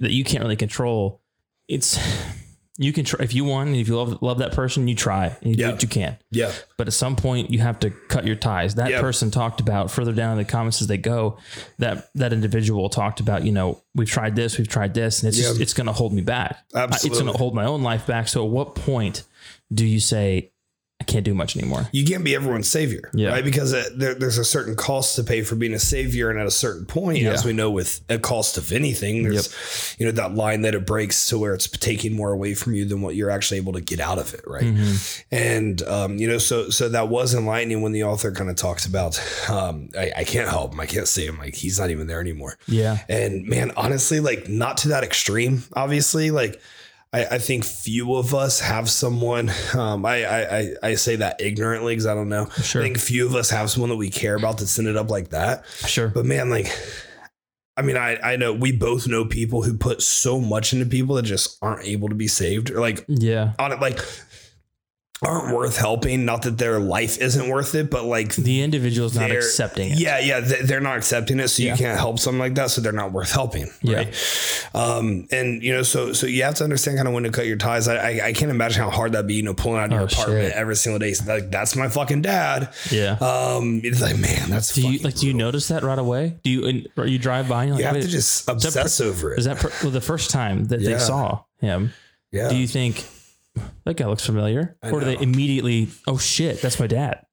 that 0.00 0.10
you 0.12 0.24
can't 0.24 0.42
really 0.42 0.56
control, 0.56 1.20
it's 1.68 1.98
you 2.80 2.92
can 2.92 3.04
try 3.04 3.22
if 3.24 3.34
you 3.34 3.44
want 3.44 3.68
and 3.68 3.76
if 3.76 3.88
you 3.88 3.96
love 3.96 4.22
love 4.22 4.38
that 4.38 4.52
person 4.52 4.86
you 4.86 4.94
try 4.94 5.26
and 5.42 5.50
you 5.50 5.56
Yeah. 5.58 5.66
do 5.66 5.72
what 5.72 5.82
you 5.82 5.88
can 5.88 6.16
Yeah. 6.30 6.52
but 6.76 6.86
at 6.86 6.92
some 6.92 7.16
point 7.16 7.50
you 7.50 7.58
have 7.58 7.78
to 7.80 7.90
cut 7.90 8.24
your 8.24 8.36
ties. 8.36 8.76
That 8.76 8.90
Yep. 8.90 9.00
person 9.00 9.30
talked 9.32 9.60
about 9.60 9.90
further 9.90 10.12
down 10.12 10.32
in 10.32 10.38
the 10.38 10.44
comments 10.44 10.80
as 10.80 10.86
they 10.86 10.96
go, 10.96 11.38
that 11.78 12.08
that 12.14 12.32
individual 12.32 12.88
talked 12.88 13.18
about, 13.20 13.44
you 13.44 13.50
know, 13.52 13.82
we've 13.94 14.08
tried 14.08 14.36
this, 14.36 14.56
we've 14.58 14.68
tried 14.68 14.94
this, 14.94 15.20
and 15.22 15.28
it's 15.28 15.36
just, 15.36 15.60
it's 15.60 15.74
going 15.74 15.86
to 15.88 15.92
hold 15.92 16.12
me 16.12 16.22
back. 16.22 16.56
I- 16.74 16.84
It's 16.84 17.08
going 17.08 17.26
to 17.26 17.32
hold 17.32 17.54
my 17.54 17.64
own 17.64 17.82
life 17.82 18.06
back. 18.06 18.28
So 18.28 18.44
at 18.44 18.50
what 18.50 18.74
point 18.76 19.24
do 19.74 19.84
you 19.84 19.98
say 20.00 20.52
can't 21.08 21.24
do 21.24 21.34
much 21.34 21.56
anymore? 21.56 21.88
you 21.92 22.04
can't 22.04 22.22
be 22.22 22.34
everyone's 22.34 22.68
savior, 22.68 23.10
Yeah. 23.12 23.30
right? 23.30 23.44
Because 23.44 23.72
it, 23.72 23.98
there, 23.98 24.14
there's 24.14 24.38
a 24.38 24.44
certain 24.44 24.76
cost 24.76 25.16
to 25.16 25.24
pay 25.24 25.42
for 25.42 25.56
being 25.56 25.74
a 25.74 25.78
savior, 25.78 26.30
and 26.30 26.38
at 26.38 26.46
a 26.46 26.50
certain 26.50 26.86
point, 26.86 27.18
Yeah. 27.18 27.32
as 27.32 27.44
we 27.44 27.52
know, 27.52 27.70
with 27.70 28.00
a 28.08 28.18
cost 28.18 28.56
of 28.58 28.70
anything, 28.72 29.24
there's 29.24 29.96
you 29.98 30.06
know 30.06 30.12
that 30.12 30.34
line 30.34 30.62
that 30.62 30.74
it 30.74 30.86
breaks 30.86 31.28
to 31.28 31.38
where 31.38 31.54
it's 31.54 31.66
taking 31.68 32.14
more 32.14 32.30
away 32.32 32.54
from 32.54 32.74
you 32.74 32.84
than 32.84 33.00
what 33.00 33.16
you're 33.16 33.30
actually 33.30 33.56
able 33.56 33.72
to 33.72 33.80
get 33.80 33.98
out 34.00 34.18
of 34.18 34.34
it, 34.34 34.42
right? 34.46 34.62
Mm-hmm. 34.64 35.34
And 35.34 35.82
um, 35.82 36.16
you 36.18 36.28
know, 36.28 36.38
so 36.38 36.70
so 36.70 36.88
that 36.90 37.08
was 37.08 37.34
enlightening 37.34 37.82
when 37.82 37.92
the 37.92 38.04
author 38.04 38.30
kind 38.30 38.50
of 38.50 38.56
talks 38.56 38.86
about, 38.86 39.18
um, 39.48 39.88
I, 39.98 40.12
I 40.18 40.24
can't 40.24 40.48
help 40.48 40.72
him, 40.72 40.80
I 40.80 40.86
can't 40.86 41.08
see 41.08 41.26
him, 41.26 41.38
like 41.38 41.54
he's 41.54 41.78
not 41.80 41.90
even 41.90 42.06
there 42.06 42.20
anymore. 42.20 42.58
Yeah. 42.66 42.98
And 43.08 43.46
man, 43.46 43.72
honestly, 43.76 44.20
like 44.20 44.48
not 44.48 44.76
to 44.78 44.88
that 44.88 45.04
extreme, 45.04 45.62
obviously. 45.74 46.30
Like 46.30 46.60
I, 47.12 47.24
I 47.24 47.38
think 47.38 47.64
few 47.64 48.14
of 48.16 48.34
us 48.34 48.60
have 48.60 48.90
someone. 48.90 49.50
Um, 49.74 50.04
I, 50.04 50.24
I 50.24 50.58
I 50.58 50.74
I 50.82 50.94
say 50.94 51.16
that 51.16 51.40
ignorantly 51.40 51.92
because 51.92 52.06
I 52.06 52.14
don't 52.14 52.28
know. 52.28 52.48
Sure. 52.62 52.82
I 52.82 52.84
think 52.84 52.98
few 52.98 53.26
of 53.26 53.34
us 53.34 53.50
have 53.50 53.70
someone 53.70 53.90
that 53.90 53.96
we 53.96 54.10
care 54.10 54.34
about 54.34 54.58
that's 54.58 54.78
ended 54.78 54.96
up 54.96 55.10
like 55.10 55.30
that. 55.30 55.64
Sure. 55.86 56.08
But 56.08 56.26
man, 56.26 56.50
like 56.50 56.66
I 57.78 57.82
mean, 57.82 57.96
I, 57.96 58.16
I 58.32 58.36
know 58.36 58.52
we 58.52 58.72
both 58.72 59.06
know 59.06 59.24
people 59.24 59.62
who 59.62 59.78
put 59.78 60.02
so 60.02 60.40
much 60.40 60.72
into 60.72 60.84
people 60.84 61.14
that 61.14 61.22
just 61.22 61.56
aren't 61.62 61.86
able 61.86 62.08
to 62.08 62.14
be 62.16 62.26
saved 62.26 62.72
or 62.72 62.80
like 62.80 63.04
yeah. 63.06 63.52
on 63.60 63.70
it 63.70 63.80
like 63.80 64.00
aren't 65.22 65.54
worth 65.54 65.76
helping. 65.76 66.24
Not 66.24 66.42
that 66.42 66.58
their 66.58 66.78
life 66.78 67.18
isn't 67.18 67.48
worth 67.48 67.74
it, 67.74 67.90
but 67.90 68.04
like 68.04 68.34
The 68.36 68.62
individual's 68.62 69.16
not 69.16 69.30
accepting 69.30 69.90
it. 69.90 69.98
Yeah, 69.98 70.18
yeah, 70.20 70.40
they- 70.40 70.62
they're 70.62 70.80
not 70.80 70.96
accepting 70.96 71.40
it, 71.40 71.48
so 71.48 71.62
Yeah. 71.62 71.72
you 71.72 71.78
can't 71.78 71.98
help 71.98 72.18
something 72.20 72.38
like 72.38 72.54
that. 72.54 72.70
So 72.70 72.80
they're 72.80 72.92
not 72.92 73.12
worth 73.12 73.32
helping, 73.32 73.68
Yeah. 73.82 74.04
Um, 74.74 75.26
and 75.30 75.62
you 75.62 75.72
know, 75.72 75.82
so 75.82 76.12
so 76.12 76.26
you 76.26 76.42
have 76.44 76.54
to 76.56 76.64
understand 76.64 76.96
kind 76.98 77.08
of 77.08 77.14
when 77.14 77.24
to 77.24 77.30
cut 77.30 77.46
your 77.46 77.56
ties. 77.56 77.88
I 77.88 77.96
I, 77.96 78.26
I 78.26 78.32
can't 78.32 78.50
imagine 78.50 78.82
how 78.82 78.90
hard 78.90 79.12
that'd 79.12 79.26
be, 79.26 79.34
you 79.34 79.42
know, 79.42 79.54
pulling 79.54 79.78
out 79.80 79.86
of 79.86 79.92
your 79.92 80.00
Oh, 80.02 80.04
apartment 80.04 80.48
shit. 80.48 80.52
every 80.52 80.76
single 80.76 80.98
day. 80.98 81.14
Like 81.26 81.50
that's 81.50 81.74
my 81.74 81.88
fucking 81.88 82.22
dad. 82.22 82.68
Yeah. 82.90 83.12
Um, 83.20 83.80
it's 83.84 84.00
like 84.00 84.18
man, 84.18 84.50
that's 84.50 84.72
do 84.74 84.82
you 84.88 84.98
like? 85.00 85.16
Do 85.16 85.26
you 85.26 85.34
notice 85.34 85.68
that 85.68 85.82
right 85.82 85.98
away? 85.98 86.36
Do 86.44 86.50
you? 86.50 86.66
and- 86.66 86.88
Or 86.96 87.06
you 87.06 87.18
drive 87.18 87.48
by 87.48 87.64
and 87.64 87.72
like, 87.72 87.80
You 87.80 87.86
have 87.86 88.00
to 88.00 88.06
just 88.08 88.46
that 88.46 88.52
per- 88.60 88.68
obsess 88.68 89.00
over 89.00 89.32
it. 89.34 89.38
is 89.40 89.44
that 89.46 89.56
per, 89.58 89.70
well, 89.82 89.90
the 89.90 90.00
first 90.00 90.30
time 90.30 90.66
that 90.66 90.80
Yeah. 90.80 90.92
they 90.94 90.98
saw 90.98 91.40
him? 91.60 91.92
yeah, 92.30 92.48
Do 92.50 92.56
you 92.56 92.66
think 92.68 93.04
that 93.84 93.96
guy 93.96 94.06
looks 94.06 94.24
familiar, 94.26 94.76
I 94.82 94.90
or 94.90 95.00
do 95.00 95.06
they 95.06 95.18
immediately? 95.18 95.88
Oh 96.06 96.18
shit, 96.18 96.60
that's 96.62 96.78
my 96.80 96.86
dad. 96.86 97.24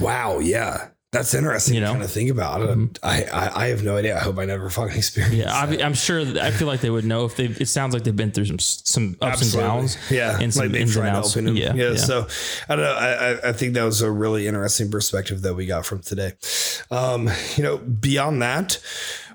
wow, 0.00 0.38
yeah. 0.38 0.88
That's 1.12 1.32
interesting 1.32 1.74
You 1.74 1.80
to 1.82 1.86
know? 1.86 1.92
kind 1.92 2.02
of 2.02 2.10
think 2.10 2.28
about. 2.28 2.60
I, 2.60 2.66
don't- 2.66 2.98
I, 3.00 3.22
I 3.32 3.62
I 3.64 3.66
have 3.68 3.84
no 3.84 3.96
idea. 3.96 4.16
I 4.16 4.18
hope 4.18 4.36
I 4.36 4.46
never 4.46 4.68
fucking 4.68 4.96
experience. 5.04 5.36
Yeah, 5.36 5.52
I. 5.54 5.80
I'm 5.80 5.94
sure. 5.94 6.24
That, 6.24 6.42
I 6.42 6.50
feel 6.50 6.66
like 6.66 6.80
they 6.80 6.90
would 6.90 7.04
know 7.04 7.24
if 7.24 7.36
they. 7.36 7.44
It 7.44 7.68
sounds 7.68 7.94
like 7.94 8.02
they've 8.02 8.16
been 8.16 8.32
through 8.32 8.46
some 8.46 8.58
some 8.58 9.16
ups 9.22 9.34
Absolutely. 9.42 9.70
and 9.70 9.78
downs. 9.80 10.10
Yeah, 10.10 10.38
and 10.40 10.52
some 10.52 10.72
like 10.72 10.80
ins 10.80 10.96
and 10.96 11.06
outs. 11.06 11.36
Yeah, 11.36 11.50
Yeah, 11.52 11.72
yeah. 11.74 11.94
So 11.98 12.26
I 12.68 12.74
don't 12.74 12.84
know. 12.84 12.92
I, 12.94 13.12
I- 13.30 13.48
I 13.50 13.52
think 13.52 13.74
that 13.74 13.84
was 13.84 14.00
a 14.02 14.10
really 14.10 14.48
interesting 14.48 14.90
perspective 14.90 15.42
that 15.42 15.54
we 15.54 15.66
got 15.66 15.86
from 15.86 16.00
today. 16.00 16.32
Um, 16.90 17.30
you 17.54 17.62
know, 17.62 17.76
beyond 17.78 18.42
that, 18.42 18.80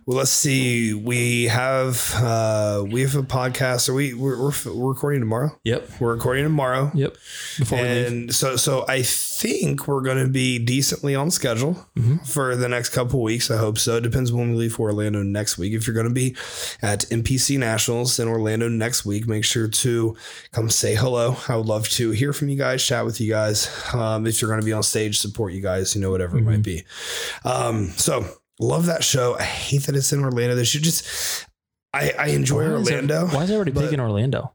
well, 0.10 0.18
let's 0.18 0.32
see. 0.32 0.92
We 0.96 1.44
have 1.50 2.16
uh, 2.16 2.84
we 2.90 3.02
have 3.02 3.14
a 3.16 3.22
podcast. 3.22 3.90
Are 3.90 3.94
we 3.94 4.16
we're, 4.16 4.42
we're, 4.42 4.52
we're 4.66 4.90
recording 4.94 5.20
tomorrow? 5.20 5.52
Yep. 5.66 5.88
We're 6.00 6.16
recording 6.16 6.46
tomorrow. 6.46 6.90
Yep. 6.96 7.16
Before. 7.60 7.78
And 7.78 8.34
so, 8.34 8.56
so 8.56 8.86
I 8.88 9.04
think 9.04 9.88
we're 9.88 10.02
going 10.02 10.18
to 10.18 10.28
be 10.28 10.58
decently 10.58 11.14
on 11.14 11.30
schedule 11.30 11.86
Mm-hmm. 11.96 12.18
for 12.26 12.56
the 12.56 12.68
next 12.68 12.90
couple 12.90 13.22
weeks. 13.22 13.52
I 13.52 13.58
hope 13.58 13.78
so. 13.78 13.98
It 13.98 14.02
depends 14.02 14.32
when 14.32 14.50
we 14.54 14.58
leave 14.58 14.74
for 14.74 14.90
Orlando 14.90 15.22
next 15.22 15.60
week. 15.60 15.74
If 15.74 15.86
you're 15.86 15.94
going 15.94 16.08
to 16.08 16.14
be 16.14 16.36
at 16.82 17.02
NPC 17.02 17.60
Nationals 17.60 18.18
in 18.20 18.28
Orlando 18.28 18.68
next 18.68 19.06
week, 19.06 19.28
make 19.28 19.44
sure 19.46 19.68
to 19.68 20.16
come 20.52 20.72
say 20.72 20.96
hello. 20.96 21.36
I 21.48 21.56
would 21.56 21.68
love 21.68 21.88
to 21.90 22.10
hear 22.10 22.34
from 22.34 22.50
you 22.50 22.56
guys, 22.58 22.84
chat 22.84 23.06
with 23.06 23.22
you 23.22 23.30
guys. 23.30 23.70
Um, 23.94 24.26
if 24.26 24.42
you're 24.42 24.50
going 24.50 24.62
to 24.62 24.66
be 24.66 24.74
on 24.74 24.82
stage, 24.82 25.20
support 25.20 25.54
you 25.54 25.62
guys, 25.62 25.94
you 25.94 26.02
know, 26.02 26.10
whatever 26.10 26.36
it 26.40 26.44
might 26.44 26.64
be. 26.64 26.84
Um, 27.46 27.90
so 27.90 28.26
love 28.60 28.86
that 28.88 29.04
show. 29.04 29.36
I 29.38 29.44
hate 29.44 29.84
that 29.84 29.96
it's 29.96 30.12
in 30.14 30.24
Orlando. 30.24 30.56
They 30.56 30.64
should 30.64 30.84
just. 30.84 31.46
I, 31.94 32.12
I 32.20 32.28
enjoy 32.28 32.70
Why 32.70 32.80
is 32.82 32.88
it- 32.90 32.94
Orlando. 32.94 33.28
why 33.28 33.44
is 33.44 33.52
everybody 33.52 33.72
but- 33.74 33.82
picking 33.86 34.00
Orlando? 34.00 34.54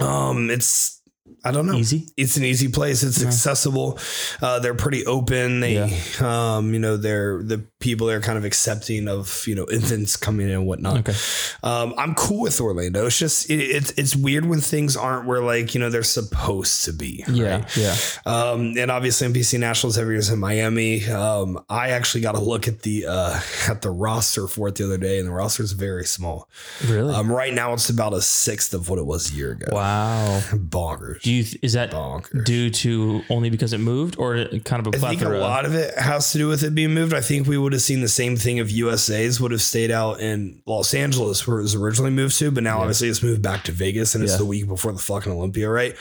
Um, 0.00 0.50
it's 0.50 1.00
I 1.44 1.50
don't 1.52 1.66
know 1.66 1.74
Easy. 1.74 2.08
it's 2.16 2.36
an 2.36 2.44
easy 2.44 2.68
place. 2.68 3.02
It's 3.02 3.20
Yeah. 3.20 3.28
accessible. 3.28 3.98
Uh, 4.40 4.58
they're 4.60 4.74
pretty 4.74 5.04
open. 5.06 5.60
They, 5.60 5.78
um, 6.20 6.72
you 6.72 6.78
know, 6.80 6.96
they're 6.96 7.42
the 7.42 7.64
people 7.80 8.08
are 8.08 8.20
kind 8.20 8.38
of 8.38 8.44
accepting 8.44 9.08
of 9.08 9.44
you 9.46 9.54
know 9.54 9.66
infants 9.70 10.16
coming 10.16 10.48
in 10.48 10.54
and 10.54 10.66
whatnot. 10.66 10.98
Okay. 11.08 11.14
Um, 11.62 11.94
I'm 11.98 12.14
cool 12.14 12.40
with 12.42 12.60
Orlando. 12.60 13.06
It's 13.06 13.18
just 13.18 13.50
it, 13.50 13.60
it's 13.60 13.90
it's 13.92 14.16
weird 14.16 14.46
when 14.46 14.60
things 14.60 14.96
aren't 14.96 15.26
where 15.26 15.40
like 15.42 15.74
you 15.74 15.80
know 15.80 15.90
they're 15.90 16.02
supposed 16.02 16.84
to 16.86 16.92
be. 16.92 17.24
Yeah. 17.28 17.56
right? 17.58 17.76
Yeah. 17.76 17.96
Um, 18.26 18.74
and 18.78 18.90
obviously 18.90 19.26
NPC 19.28 19.58
Nationals 19.58 19.98
every 19.98 20.14
year 20.14 20.20
is 20.20 20.30
in 20.30 20.38
Miami. 20.38 21.04
Um, 21.06 21.62
I 21.68 21.90
actually 21.90 22.20
got 22.22 22.34
a 22.34 22.40
look 22.40 22.68
at 22.68 22.82
the 22.82 23.06
uh, 23.06 23.40
at 23.68 23.82
the 23.82 23.90
roster 23.90 24.46
for 24.48 24.68
it 24.68 24.76
the 24.76 24.84
other 24.84 24.98
day, 24.98 25.18
and 25.18 25.28
the 25.28 25.32
roster 25.32 25.62
is 25.62 25.72
very 25.72 26.04
small. 26.06 26.48
Really? 26.88 27.14
Um, 27.14 27.30
right 27.30 27.52
now 27.52 27.72
it's 27.74 27.90
about 27.90 28.14
a 28.14 28.22
sixth 28.22 28.72
of 28.74 28.88
what 28.88 28.98
it 28.98 29.06
was 29.06 29.32
a 29.32 29.34
year 29.34 29.52
ago. 29.52 29.66
wow. 29.70 30.40
Bonkers. 30.52 31.24
You 31.34 31.58
is 31.62 31.72
that 31.74 31.90
bonkers. 31.90 32.44
due 32.44 32.70
to 32.70 33.22
only 33.30 33.50
because 33.50 33.72
it 33.72 33.78
moved, 33.78 34.16
or 34.18 34.46
kind 34.64 34.86
of 34.86 34.92
a 34.94 34.96
I 34.96 35.10
think 35.10 35.22
a 35.22 35.28
lot 35.28 35.64
of 35.64 35.74
it 35.74 35.96
has 35.98 36.32
to 36.32 36.38
do 36.38 36.48
with 36.48 36.62
it 36.62 36.74
being 36.74 36.94
moved. 36.94 37.12
I 37.14 37.20
think 37.20 37.46
we 37.46 37.58
would 37.58 37.72
have 37.72 37.82
seen 37.82 38.00
the 38.00 38.08
same 38.08 38.36
thing 38.36 38.56
if 38.58 38.70
USA's 38.72 39.40
would 39.40 39.50
have 39.52 39.62
stayed 39.62 39.90
out 39.90 40.20
in 40.20 40.62
Los 40.66 40.94
Angeles 40.94 41.46
where 41.46 41.58
it 41.58 41.62
was 41.62 41.74
originally 41.74 42.10
moved 42.10 42.38
to, 42.38 42.50
but 42.50 42.62
now 42.62 42.76
Yeah. 42.76 42.82
obviously 42.82 43.08
it's 43.08 43.22
moved 43.22 43.42
back 43.42 43.64
to 43.64 43.72
Vegas 43.72 44.14
and 44.14 44.22
it's 44.24 44.32
Yeah. 44.32 44.38
the 44.38 44.44
week 44.46 44.66
before 44.68 44.92
the 44.92 44.98
fucking 44.98 45.32
Olympia, 45.32 45.68
right? 45.68 45.96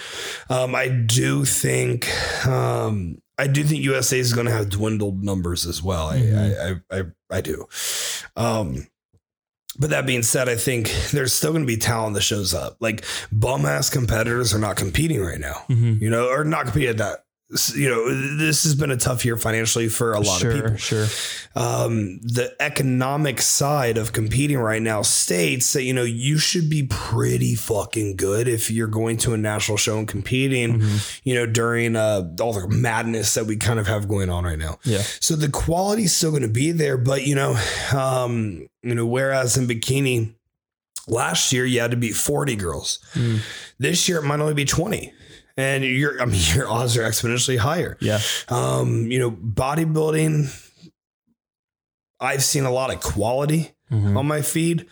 Um, 0.50 0.75
I 0.75 0.88
do 0.88 1.46
think 1.46 2.08
um, 2.48 3.18
I 3.38 3.48
do 3.48 3.63
think 3.63 3.84
USA 3.84 4.20
is 4.20 4.32
going 4.34 4.46
to 4.46 4.54
have 4.54 4.70
dwindled 4.70 5.24
numbers 5.24 5.66
as 5.66 5.82
well. 5.82 6.12
Mhm. 6.12 6.82
I, 6.92 6.98
I, 6.98 7.00
I 7.00 7.04
I 7.38 7.42
do. 7.42 7.66
Um, 8.36 8.88
but 9.80 9.89
that 9.89 10.06
being 10.06 10.24
said, 10.24 10.48
I 10.50 10.56
think 10.56 10.92
there's 11.12 11.34
still 11.34 11.51
going 11.51 11.63
to 11.63 11.68
be 11.68 11.77
talent 11.77 12.13
that 12.15 12.22
shows 12.22 12.53
up. 12.53 12.77
Like 12.80 13.03
bum 13.32 13.65
ass 13.65 13.89
competitors 13.89 14.53
are 14.53 14.60
not 14.60 14.77
competing 14.77 15.22
right 15.22 15.39
now 15.39 15.63
Mhm. 15.70 16.00
you 16.01 16.10
know, 16.10 16.27
or 16.30 16.44
not 16.44 16.65
competing 16.65 16.89
at 16.89 16.98
that. 16.98 17.23
You 17.75 17.89
know, 17.89 18.38
this 18.38 18.63
has 18.63 18.74
been 18.75 18.89
a 18.89 18.98
tough 18.98 19.24
year 19.25 19.38
financially 19.38 19.88
for 19.89 20.13
a 20.13 20.19
lot 20.19 20.39
sure, 20.41 20.51
of 20.51 20.55
people. 20.63 20.77
Sure. 20.77 21.05
Um, 21.55 22.19
the 22.22 22.51
economic 22.60 23.41
side 23.41 23.98
of 23.98 24.12
competing 24.12 24.57
right 24.57 24.81
now 24.81 25.03
states 25.03 25.74
that, 25.74 25.83
you 25.83 25.93
know, 25.93 26.03
you 26.03 26.39
should 26.39 26.69
be 26.69 26.83
pretty 26.89 27.53
fucking 27.55 28.15
good 28.15 28.48
if 28.48 28.72
you're 28.72 28.88
going 28.88 29.17
to 29.17 29.33
a 29.33 29.38
national 29.38 29.77
show 29.77 30.00
and 30.00 30.07
competing, 30.07 30.79
Mhm. 30.79 31.19
you 31.24 31.36
know, 31.36 31.45
during 31.45 31.95
uh, 31.95 32.24
all 32.41 32.53
the 32.53 32.67
madness 32.67 33.36
that 33.36 33.45
we 33.45 33.55
kind 33.55 33.79
of 33.79 33.86
have 33.86 34.07
going 34.07 34.29
on 34.31 34.45
right 34.45 34.57
now. 34.57 34.79
Yeah. 34.83 35.03
So 35.19 35.36
the 35.36 35.50
quality 35.50 36.03
is 36.05 36.15
still 36.15 36.31
going 36.31 36.41
to 36.41 36.48
be 36.48 36.72
there, 36.72 36.98
but 36.98 37.27
you 37.27 37.36
know, 37.36 37.55
um, 37.95 38.67
you 38.81 38.95
know, 38.95 39.05
whereas 39.05 39.57
in 39.57 39.67
bikini 39.67 40.33
last 41.07 41.51
year 41.53 41.65
you 41.65 41.79
had 41.81 41.91
to 41.91 41.98
beat 41.98 42.15
40 42.15 42.55
girls. 42.55 43.00
Mm. 43.13 43.39
This 43.77 44.07
year 44.10 44.19
it 44.19 44.24
might 44.24 44.39
only 44.39 44.53
be 44.53 44.65
20. 44.65 45.13
And 45.57 45.83
your 45.83 46.22
I 46.22 46.25
mean 46.25 46.41
your 46.55 46.69
odds 46.69 46.98
are 46.98 47.03
exponentially 47.03 47.57
higher. 47.57 47.98
Yeah. 48.01 48.19
Um, 48.50 49.12
you 49.12 49.19
know, 49.19 49.31
bodybuilding 49.31 50.60
I've 52.19 52.43
seen 52.43 52.63
a 52.63 52.72
lot 52.72 52.93
of 52.93 53.01
quality 53.01 53.72
Mhm. 53.91 54.17
on 54.17 54.25
my 54.27 54.41
feed. 54.41 54.88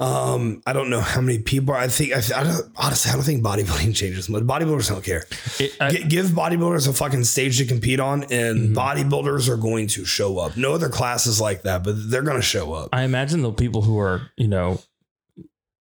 Um, 0.00 0.60
I 0.66 0.72
don't 0.72 0.90
know 0.90 1.00
how 1.00 1.20
many 1.20 1.38
people. 1.38 1.72
I 1.72 1.86
think 1.88 2.12
I, 2.12 2.18
I 2.40 2.42
don't, 2.42 2.72
honestly, 2.76 3.10
I 3.10 3.14
don't 3.14 3.22
think 3.22 3.42
bodybuilding 3.44 3.94
changes 4.00 4.28
much. 4.28 4.42
Bodybuilders 4.42 4.88
don't 4.88 5.04
care. 5.04 5.24
It- 5.60 5.76
I- 5.80 5.90
Gi- 5.92 6.04
give 6.08 6.26
bodybuilders 6.26 6.88
a 6.88 6.92
fucking 6.92 7.24
stage 7.24 7.58
to 7.58 7.64
compete 7.64 8.00
on, 8.00 8.24
and 8.24 8.70
Mhm. 8.70 8.74
bodybuilders 8.74 9.48
are 9.48 9.56
going 9.56 9.86
to 9.88 10.04
show 10.04 10.38
up. 10.38 10.56
No 10.56 10.74
other 10.74 10.88
classes 10.88 11.40
like 11.40 11.62
that, 11.62 11.84
but 11.84 12.10
they're 12.10 12.22
going 12.22 12.36
to 12.36 12.42
show 12.42 12.72
up. 12.74 12.88
I 12.92 13.02
imagine 13.04 13.40
the 13.42 13.52
people 13.52 13.82
who 13.82 13.98
are, 13.98 14.22
you 14.36 14.48
know, 14.48 14.82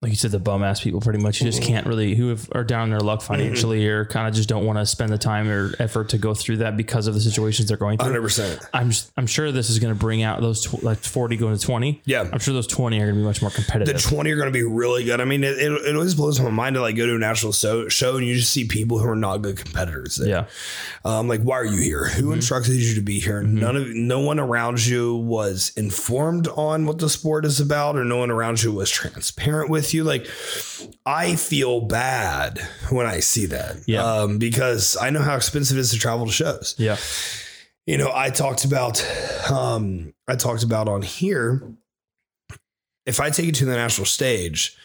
like 0.03 0.11
you 0.11 0.17
said, 0.17 0.31
the 0.31 0.39
bum 0.39 0.63
ass 0.63 0.81
people 0.81 0.99
pretty 0.99 1.17
much 1.19 1.39
who 1.39 1.45
just 1.45 1.61
Mhm. 1.61 1.65
can't 1.65 1.87
really, 1.87 2.13
who 2.13 2.27
have, 2.27 2.47
are 2.51 2.63
down 2.65 2.83
in 2.83 2.89
their 2.91 2.99
luck 2.99 3.21
financially 3.21 3.87
or 3.87 4.03
kind 4.05 4.27
of 4.27 4.33
just 4.35 4.49
don't 4.49 4.65
want 4.65 4.77
to 4.77 4.85
spend 4.85 5.11
the 5.13 5.17
time 5.17 5.47
or 5.49 5.73
effort 5.79 6.09
to 6.09 6.17
go 6.17 6.33
through 6.33 6.57
that 6.57 6.75
because 6.75 7.07
of 7.07 7.13
the 7.13 7.21
situations 7.21 7.69
they're 7.69 7.77
going 7.77 7.97
through. 7.97 8.07
Hundred 8.07 8.21
percent. 8.21 8.59
I'm 8.73 8.89
just, 8.91 9.11
I'm 9.17 9.25
sure 9.27 9.51
this 9.53 9.69
is 9.69 9.79
going 9.79 9.93
to 9.93 9.99
bring 9.99 10.21
out 10.21 10.41
those 10.41 10.65
tw- 10.65 10.83
like 10.83 10.97
40 10.99 11.37
going 11.37 11.57
to 11.57 11.65
20. 11.65 12.01
Yeah. 12.05 12.27
I'm 12.33 12.39
sure 12.39 12.53
those 12.53 12.67
20 12.67 12.97
are 12.97 13.03
going 13.05 13.15
to 13.15 13.19
be 13.21 13.25
much 13.25 13.41
more 13.41 13.49
competitive. 13.49 13.95
The 13.95 14.01
20 14.09 14.29
are 14.31 14.35
going 14.35 14.49
to 14.49 14.51
be 14.51 14.63
really 14.63 15.05
good. 15.05 15.21
I 15.21 15.25
mean, 15.25 15.43
it, 15.43 15.57
it, 15.57 15.71
it 15.71 15.95
always 15.95 16.15
blows 16.15 16.39
my 16.39 16.49
mind 16.49 16.75
to 16.75 16.81
like 16.81 16.97
go 16.97 17.05
to 17.05 17.15
a 17.15 17.17
national 17.17 17.53
show, 17.53 17.87
show 17.87 18.17
and 18.17 18.27
you 18.27 18.35
just 18.35 18.51
see 18.51 18.65
people 18.67 18.99
who 18.99 19.07
are 19.07 19.15
not 19.15 19.37
good 19.37 19.55
competitors. 19.57 20.17
There. 20.17 20.27
yeah. 20.27 20.45
Um, 21.05 21.27
like, 21.29 21.41
why 21.43 21.55
are 21.55 21.65
you 21.65 21.81
here? 21.81 22.05
Who 22.09 22.31
Mhm. 22.31 22.35
instructed 22.35 22.73
you 22.75 22.95
to 22.95 23.01
be 23.01 23.19
here? 23.21 23.41
Mhm. 23.41 23.53
None 23.53 23.75
of 23.77 23.87
no 23.87 24.19
one 24.19 24.39
around 24.39 24.85
you 24.85 25.15
was 25.15 25.71
informed 25.77 26.47
on 26.49 26.85
what 26.85 26.99
the 26.99 27.09
sport 27.09 27.45
is 27.45 27.59
about, 27.61 27.95
or 27.95 28.03
no 28.03 28.17
one 28.17 28.31
around 28.31 28.63
you 28.63 28.71
was 28.73 28.89
transparent 28.89 29.69
with 29.69 29.92
you. 29.93 30.03
Like, 30.03 30.27
I 31.05 31.35
feel 31.35 31.81
bad 31.81 32.59
when 32.89 33.05
I 33.05 33.19
see 33.19 33.45
that. 33.47 33.77
Yeah. 33.87 34.03
Um, 34.03 34.37
because 34.37 34.97
I 34.99 35.09
know 35.09 35.21
how 35.21 35.35
expensive 35.35 35.77
it 35.77 35.81
is 35.81 35.91
to 35.91 35.99
travel 35.99 36.25
to 36.25 36.31
shows. 36.31 36.75
Yeah. 36.77 36.97
You 37.85 37.97
know, 37.97 38.11
I 38.13 38.29
talked 38.29 38.63
about 38.65 39.03
um, 39.51 40.13
I 40.27 40.35
talked 40.35 40.63
about 40.63 40.87
on 40.87 41.01
here. 41.01 41.61
If 43.05 43.19
I 43.19 43.29
take 43.29 43.45
you 43.47 43.51
to 43.51 43.65
the 43.65 43.73
national 43.75 44.05
stage, 44.05 44.77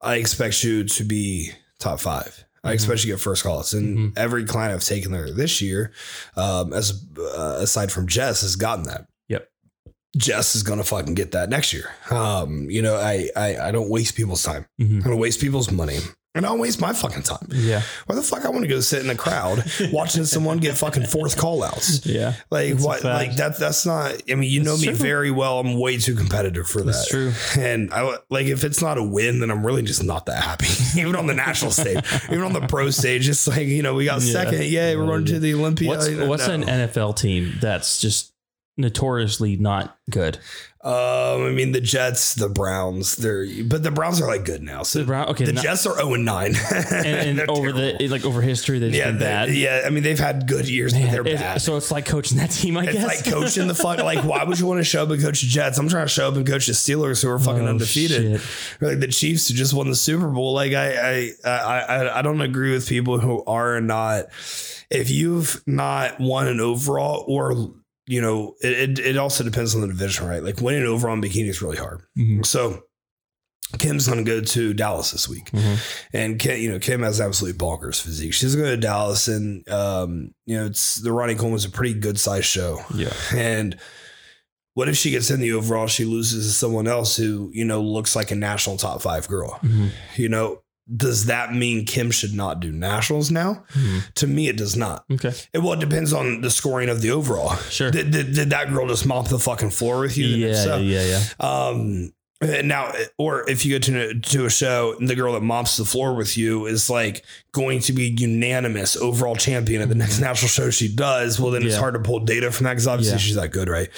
I 0.00 0.16
expect 0.16 0.64
you 0.64 0.84
to 0.84 1.04
be 1.04 1.52
top 1.78 2.00
five. 2.00 2.44
I 2.64 2.70
Mhm. 2.70 2.74
expect 2.74 2.98
you 3.00 3.10
to 3.12 3.16
get 3.16 3.20
first 3.20 3.42
calls, 3.42 3.74
and 3.74 3.98
Mhm. 3.98 4.18
every 4.18 4.44
client 4.44 4.72
I've 4.74 4.84
taken 4.84 5.10
there 5.12 5.30
this 5.32 5.60
year, 5.60 5.92
um, 6.36 6.72
as 6.72 7.04
uh, 7.18 7.56
aside 7.60 7.90
from 7.92 8.06
Jess, 8.08 8.40
has 8.42 8.56
gotten 8.56 8.84
that. 8.84 9.06
Jess 10.16 10.54
is 10.54 10.62
gonna 10.62 10.84
fucking 10.84 11.14
get 11.14 11.32
that 11.32 11.48
next 11.48 11.72
year. 11.72 11.90
Um, 12.10 12.68
you 12.70 12.82
know, 12.82 12.96
I, 12.96 13.28
I 13.36 13.56
I 13.68 13.70
don't 13.70 13.88
waste 13.88 14.14
people's 14.16 14.42
time. 14.42 14.66
Mhm. 14.80 15.04
I 15.04 15.08
don't 15.08 15.18
waste 15.18 15.40
people's 15.40 15.70
money. 15.70 15.98
And 16.34 16.46
I 16.46 16.48
don't 16.48 16.60
waste 16.60 16.80
my 16.80 16.94
fucking 16.94 17.24
time. 17.24 17.46
Yeah. 17.50 17.82
Why 18.06 18.14
the 18.16 18.22
fuck 18.22 18.46
I 18.46 18.48
want 18.48 18.62
to 18.62 18.66
go 18.68 18.80
sit 18.80 19.04
in 19.04 19.10
a 19.10 19.14
crowd 19.14 19.62
watching 19.92 20.24
someone 20.24 20.60
get 20.60 20.78
fucking 20.78 21.04
fourth 21.04 21.36
call 21.36 21.62
outs? 21.62 22.06
Yeah. 22.06 22.32
Like 22.50 22.70
That's 22.72 22.84
what? 22.86 23.04
Like 23.04 23.36
that? 23.36 23.58
That's 23.58 23.84
not. 23.84 24.14
I 24.30 24.34
mean, 24.36 24.50
you 24.50 24.60
know 24.62 24.70
That's 24.70 24.80
me 24.80 24.86
true. 24.88 24.96
very 24.96 25.30
well. 25.30 25.60
I'm 25.60 25.78
way 25.78 25.98
too 25.98 26.14
competitive 26.14 26.66
for 26.66 26.80
That's 26.80 27.06
that. 27.06 27.10
true. 27.10 27.62
And 27.62 27.92
I 27.92 28.16
like 28.30 28.46
if 28.46 28.64
it's 28.64 28.80
not 28.80 28.96
a 28.96 29.02
win, 29.02 29.40
then 29.40 29.50
I'm 29.50 29.64
really 29.64 29.82
just 29.82 30.02
not 30.04 30.24
that 30.24 30.42
happy. 30.42 30.68
even 30.98 31.16
on 31.16 31.26
the 31.26 31.34
national 31.34 31.70
stage, 31.70 32.02
even 32.24 32.40
on 32.40 32.54
the 32.54 32.66
pro 32.66 32.88
stage, 32.88 33.28
it's 33.28 33.46
like 33.46 33.66
you 33.66 33.82
know 33.82 33.92
we 33.94 34.06
got 34.06 34.22
Yeah. 34.22 34.32
second. 34.32 34.62
Yay, 34.62 34.96
we're 34.96 35.02
Yeah, 35.02 35.06
going 35.08 35.24
to 35.26 35.38
the 35.38 35.52
Olympia. 35.52 35.88
What's, 35.88 36.08
You 36.08 36.16
know, 36.16 36.28
what's 36.28 36.48
no. 36.48 36.54
an 36.54 36.62
NFL 36.62 37.14
team 37.14 37.58
that's 37.60 38.00
just 38.00 38.31
notoriously 38.76 39.56
not 39.56 39.96
good? 40.10 40.38
Um, 40.84 40.92
I 41.46 41.50
mean 41.54 41.70
the 41.70 41.80
Jets, 41.80 42.34
the 42.34 42.48
Browns. 42.48 43.14
They're 43.14 43.46
but 43.64 43.84
the 43.84 43.92
Browns 43.92 44.20
are 44.20 44.26
like 44.26 44.44
good 44.44 44.62
now. 44.64 44.82
So 44.82 44.98
The 44.98 45.04
Brown, 45.04 45.28
okay, 45.28 45.44
the 45.44 45.52
not- 45.52 45.62
Jets 45.62 45.86
are 45.86 45.94
zero 45.94 46.14
and 46.14 46.24
nine. 46.24 46.54
and, 46.74 47.38
and 47.38 47.48
over 47.50 47.70
terrible. 47.72 47.98
the 47.98 48.08
like 48.08 48.24
over 48.24 48.42
history, 48.42 48.80
they've 48.80 48.92
yeah, 48.92 49.06
been 49.10 49.18
they- 49.20 49.24
bad. 49.24 49.50
yeah. 49.54 49.82
I 49.86 49.90
mean 49.90 50.02
they've 50.02 50.18
had 50.18 50.48
good 50.48 50.68
years, 50.68 50.92
but 50.92 50.98
Man, 51.02 51.12
they're 51.12 51.26
it- 51.28 51.38
bad. 51.38 51.62
So 51.62 51.76
it's 51.76 51.92
like 51.92 52.04
coaching 52.06 52.38
that 52.38 52.50
team, 52.50 52.76
I 52.76 52.82
It's 52.84 52.94
guess. 52.94 53.04
like 53.24 53.32
coaching 53.32 53.68
the 53.68 53.76
fuck. 53.76 53.98
Like, 53.98 54.24
why 54.24 54.42
would 54.42 54.58
you 54.58 54.66
want 54.66 54.80
to 54.80 54.84
show 54.84 55.04
up 55.04 55.10
and 55.10 55.22
coach 55.22 55.42
the 55.42 55.46
Jets? 55.46 55.78
I'm 55.78 55.88
trying 55.88 56.06
to 56.06 56.08
show 56.12 56.26
up 56.26 56.34
and 56.34 56.44
coach 56.44 56.66
the 56.66 56.72
Steelers, 56.72 57.22
who 57.22 57.28
are 57.30 57.38
fucking 57.38 57.62
Oh, 57.64 57.68
undefeated, 57.70 58.40
shit. 58.40 58.82
or 58.82 58.88
like 58.88 58.98
the 58.98 59.06
Chiefs, 59.06 59.46
who 59.48 59.54
just 59.54 59.74
won 59.74 59.88
the 59.88 59.94
Super 59.94 60.26
Bowl. 60.26 60.52
Like, 60.52 60.72
I, 60.72 60.94
I, 60.94 61.30
I, 61.48 61.50
I, 61.80 62.18
I 62.18 62.22
don't 62.22 62.40
agree 62.40 62.72
with 62.72 62.88
people 62.88 63.20
who 63.20 63.44
are 63.44 63.80
not. 63.80 64.24
If 64.90 65.10
you've 65.10 65.62
not 65.64 66.18
won 66.20 66.48
an 66.48 66.58
overall, 66.60 67.24
or 67.28 67.72
you 68.06 68.20
know, 68.20 68.54
it, 68.60 68.98
it, 68.98 68.98
it 68.98 69.16
also 69.16 69.44
depends 69.44 69.74
on 69.74 69.80
the 69.80 69.86
division, 69.86 70.26
right? 70.26 70.42
Like 70.42 70.60
winning 70.60 70.84
overall 70.84 71.14
in 71.14 71.20
bikini 71.20 71.48
is 71.48 71.62
really 71.62 71.76
hard. 71.78 72.02
Mhm. 72.18 72.44
So. 72.46 72.82
Kim's 73.78 74.06
going 74.06 74.22
to 74.22 74.30
go 74.30 74.42
to 74.42 74.74
Dallas 74.74 75.12
this 75.12 75.30
week. 75.30 75.50
Mhm. 75.50 75.78
And 76.12 76.38
Kim, 76.38 76.60
you 76.60 76.70
know, 76.70 76.78
Kim 76.78 77.02
has 77.02 77.22
absolutely 77.22 77.58
bonkers 77.58 78.02
physique. 78.02 78.34
She's 78.34 78.54
going 78.54 78.68
to 78.68 78.76
Dallas, 78.76 79.28
and 79.28 79.66
um, 79.70 80.34
you 80.44 80.58
know, 80.58 80.66
it's 80.66 80.96
the 80.96 81.10
Ronnie 81.10 81.36
Coleman's 81.36 81.64
a 81.64 81.70
pretty 81.70 81.94
good 81.98 82.20
sized 82.20 82.44
show. 82.44 82.80
Yeah. 82.94 83.14
And 83.34 83.78
what 84.74 84.90
if 84.90 84.96
she 84.98 85.10
gets 85.10 85.30
in 85.30 85.40
the 85.40 85.52
overall? 85.52 85.86
She 85.86 86.04
loses 86.04 86.46
to 86.46 86.52
someone 86.52 86.86
else 86.86 87.16
who 87.16 87.48
you 87.54 87.64
know 87.64 87.80
looks 87.80 88.14
like 88.14 88.30
a 88.30 88.34
national 88.34 88.76
top 88.76 89.00
five 89.00 89.26
girl. 89.26 89.58
Mhm. 89.62 89.88
You 90.16 90.28
know, 90.28 90.62
does 90.96 91.26
that 91.26 91.54
mean 91.54 91.84
Kim 91.86 92.10
should 92.10 92.34
not 92.34 92.60
do 92.60 92.70
nationals 92.72 93.30
now? 93.30 93.64
Mhm. 93.74 94.12
To 94.14 94.26
me, 94.26 94.48
it 94.48 94.56
does 94.56 94.76
not. 94.76 95.04
Okay. 95.10 95.32
It, 95.52 95.58
well, 95.58 95.72
it 95.74 95.80
depends 95.80 96.12
on 96.12 96.40
the 96.40 96.50
scoring 96.50 96.88
of 96.88 97.00
the 97.02 97.10
overall. 97.10 97.56
Sure. 97.70 97.90
Did, 97.90 98.10
did, 98.10 98.34
did 98.34 98.50
that 98.50 98.70
girl 98.72 98.86
just 98.88 99.06
mop 99.06 99.28
the 99.28 99.38
fucking 99.38 99.70
floor 99.70 100.00
with 100.00 100.16
you? 100.18 100.26
Yeah, 100.26 100.54
so- 100.54 100.76
yeah, 100.78 101.04
yeah. 101.04 101.22
um, 101.40 102.12
now, 102.64 102.92
or 103.18 103.48
if 103.48 103.64
you 103.64 103.74
go 103.74 103.78
to 103.78 104.18
to 104.18 104.46
a 104.46 104.50
show 104.50 104.96
and 104.98 105.08
the 105.08 105.14
girl 105.14 105.34
that 105.34 105.42
mops 105.42 105.76
the 105.76 105.84
floor 105.84 106.12
with 106.14 106.36
you 106.36 106.66
is 106.66 106.90
like 106.90 107.24
going 107.52 107.78
to 107.82 107.92
be 107.92 108.16
unanimous 108.18 108.96
overall 108.96 109.36
champion 109.36 109.80
at 109.80 109.88
the 109.88 109.94
next 109.94 110.18
national 110.18 110.48
show 110.48 110.68
she 110.68 110.92
does, 110.92 111.38
well, 111.38 111.52
then 111.52 111.62
it's 111.64 111.76
hard 111.76 111.94
to 111.94 112.00
pull 112.00 112.18
data 112.18 112.50
from 112.50 112.64
that 112.64 112.70
because 112.72 112.88
obviously 112.88 113.12
Yeah. 113.14 113.18
she's 113.18 113.34
that 113.36 113.52
good, 113.52 113.68
right? 113.68 113.90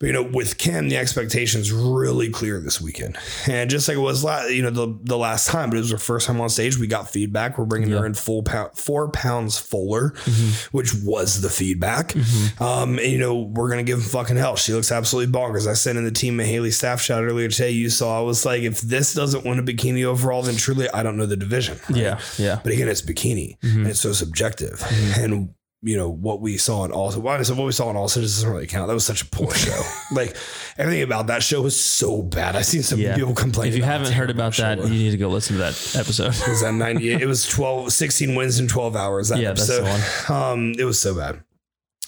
But 0.00 0.06
you 0.06 0.12
know, 0.12 0.22
with 0.22 0.58
Kim, 0.58 0.88
the 0.88 0.96
expectation's 0.96 1.72
really 1.72 2.30
clear 2.30 2.60
this 2.60 2.80
weekend, 2.80 3.16
and 3.48 3.68
just 3.68 3.88
like 3.88 3.96
it 3.96 4.00
was, 4.00 4.22
la- 4.22 4.44
you 4.46 4.62
know, 4.62 4.70
the 4.70 4.96
the 5.02 5.18
last 5.18 5.48
time, 5.48 5.70
but 5.70 5.76
it 5.76 5.80
was 5.80 5.90
her 5.90 5.98
first 5.98 6.28
time 6.28 6.40
on 6.40 6.48
stage. 6.50 6.78
We 6.78 6.86
got 6.86 7.10
feedback. 7.10 7.58
We're 7.58 7.64
bringing 7.64 7.90
her 7.90 8.06
in 8.06 8.14
full 8.14 8.44
pound, 8.44 8.70
four 8.76 9.10
pounds 9.10 9.58
fuller, 9.58 10.10
Mhm. 10.24 10.66
which 10.70 10.94
was 11.02 11.40
the 11.40 11.50
feedback. 11.50 12.12
Mhm. 12.12 12.60
Um, 12.60 12.98
and, 13.00 13.08
you 13.10 13.18
know, 13.18 13.40
we're 13.52 13.68
gonna 13.70 13.82
give 13.82 13.98
him 13.98 14.04
fucking 14.04 14.36
hell. 14.36 14.54
She 14.54 14.72
looks 14.72 14.92
absolutely 14.92 15.32
bonkers. 15.32 15.66
I 15.66 15.72
sent 15.74 15.98
in 15.98 16.04
the 16.04 16.12
team 16.12 16.38
a 16.38 16.44
Haley 16.44 16.70
staff 16.70 17.00
shot 17.02 17.24
earlier 17.24 17.48
today. 17.48 17.70
You 17.72 17.90
saw 17.90 18.18
I 18.18 18.22
was 18.22 18.46
like, 18.46 18.62
if 18.62 18.80
this 18.80 19.14
doesn't 19.14 19.44
win 19.44 19.58
a 19.58 19.64
bikini 19.64 20.04
overall, 20.04 20.42
then 20.42 20.54
truly 20.56 20.88
I 20.90 21.02
don't 21.02 21.16
know 21.16 21.26
the 21.26 21.36
division. 21.36 21.80
right? 21.90 21.98
Yeah, 21.98 22.20
yeah. 22.38 22.60
But 22.62 22.72
again, 22.72 22.86
it's 22.88 23.02
bikini 23.02 23.56
Mhm. 23.64 23.76
and 23.78 23.86
it's 23.88 24.00
so 24.00 24.12
subjective. 24.12 24.78
Mhm. 24.78 25.24
And 25.24 25.48
you 25.82 25.96
know, 25.96 26.08
what 26.08 26.40
we 26.40 26.56
saw 26.58 26.84
in 26.84 26.90
also 26.90 27.20
why 27.20 27.40
so 27.42 27.54
what 27.54 27.64
we 27.64 27.70
saw 27.72 27.88
in 27.90 27.96
also 27.96 28.20
doesn't 28.20 28.50
really 28.50 28.66
count. 28.66 28.88
That 28.88 28.94
was 28.94 29.04
such 29.06 29.22
a 29.22 29.26
poor 29.26 29.50
show. 29.54 29.80
like 30.12 30.36
everything 30.76 31.02
about 31.02 31.28
that 31.28 31.42
show 31.42 31.62
was 31.62 31.78
so 31.78 32.20
bad. 32.22 32.56
I've 32.56 32.66
seen 32.66 32.82
some 32.82 32.98
Yeah. 32.98 33.14
people 33.14 33.32
complain. 33.34 33.68
If 33.68 33.76
you 33.76 33.84
haven't 33.84 34.12
heard 34.12 34.30
about 34.30 34.56
that, 34.56 34.78
was. 34.78 34.90
you 34.90 34.98
need 34.98 35.10
to 35.12 35.16
go 35.16 35.28
listen 35.28 35.54
to 35.56 35.60
that 35.62 35.94
episode. 35.96 36.34
It 36.34 36.48
was 36.48 36.62
at 36.64 36.74
98. 36.74 37.22
it 37.22 37.26
was 37.26 37.46
12, 37.48 37.92
16 37.92 38.34
wins 38.34 38.58
in 38.58 38.66
12 38.66 38.96
hours. 38.96 39.28
That 39.28 39.38
Yeah, 39.38 39.48
that's 39.52 39.68
the 39.68 39.84
episode. 39.84 40.32
Um, 40.34 40.72
it 40.78 40.84
was 40.84 41.00
so 41.00 41.14
bad. 41.16 41.44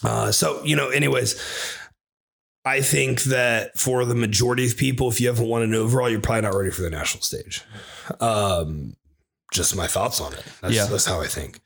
Uh, 0.02 0.32
so, 0.32 0.64
you 0.64 0.74
know, 0.74 0.88
anyways, 0.88 1.40
I 2.64 2.80
think 2.80 3.22
that 3.24 3.78
for 3.78 4.04
the 4.04 4.14
majority 4.14 4.66
of 4.66 4.76
people, 4.76 5.08
if 5.10 5.20
you 5.20 5.28
haven't 5.28 5.46
won 5.46 5.62
an 5.62 5.74
overall, 5.74 6.10
you're 6.10 6.20
probably 6.20 6.42
not 6.42 6.54
ready 6.54 6.70
for 6.70 6.82
the 6.82 6.90
national 6.90 7.22
stage. 7.22 7.62
Um, 8.18 8.96
just 9.52 9.75
my 9.76 9.87
thoughts 9.87 10.21
on 10.21 10.33
it. 10.33 10.45
That's, 10.61 10.75
Yeah. 10.75 10.87
that's 10.87 11.04
how 11.07 11.21
I 11.21 11.26
think. 11.26 11.61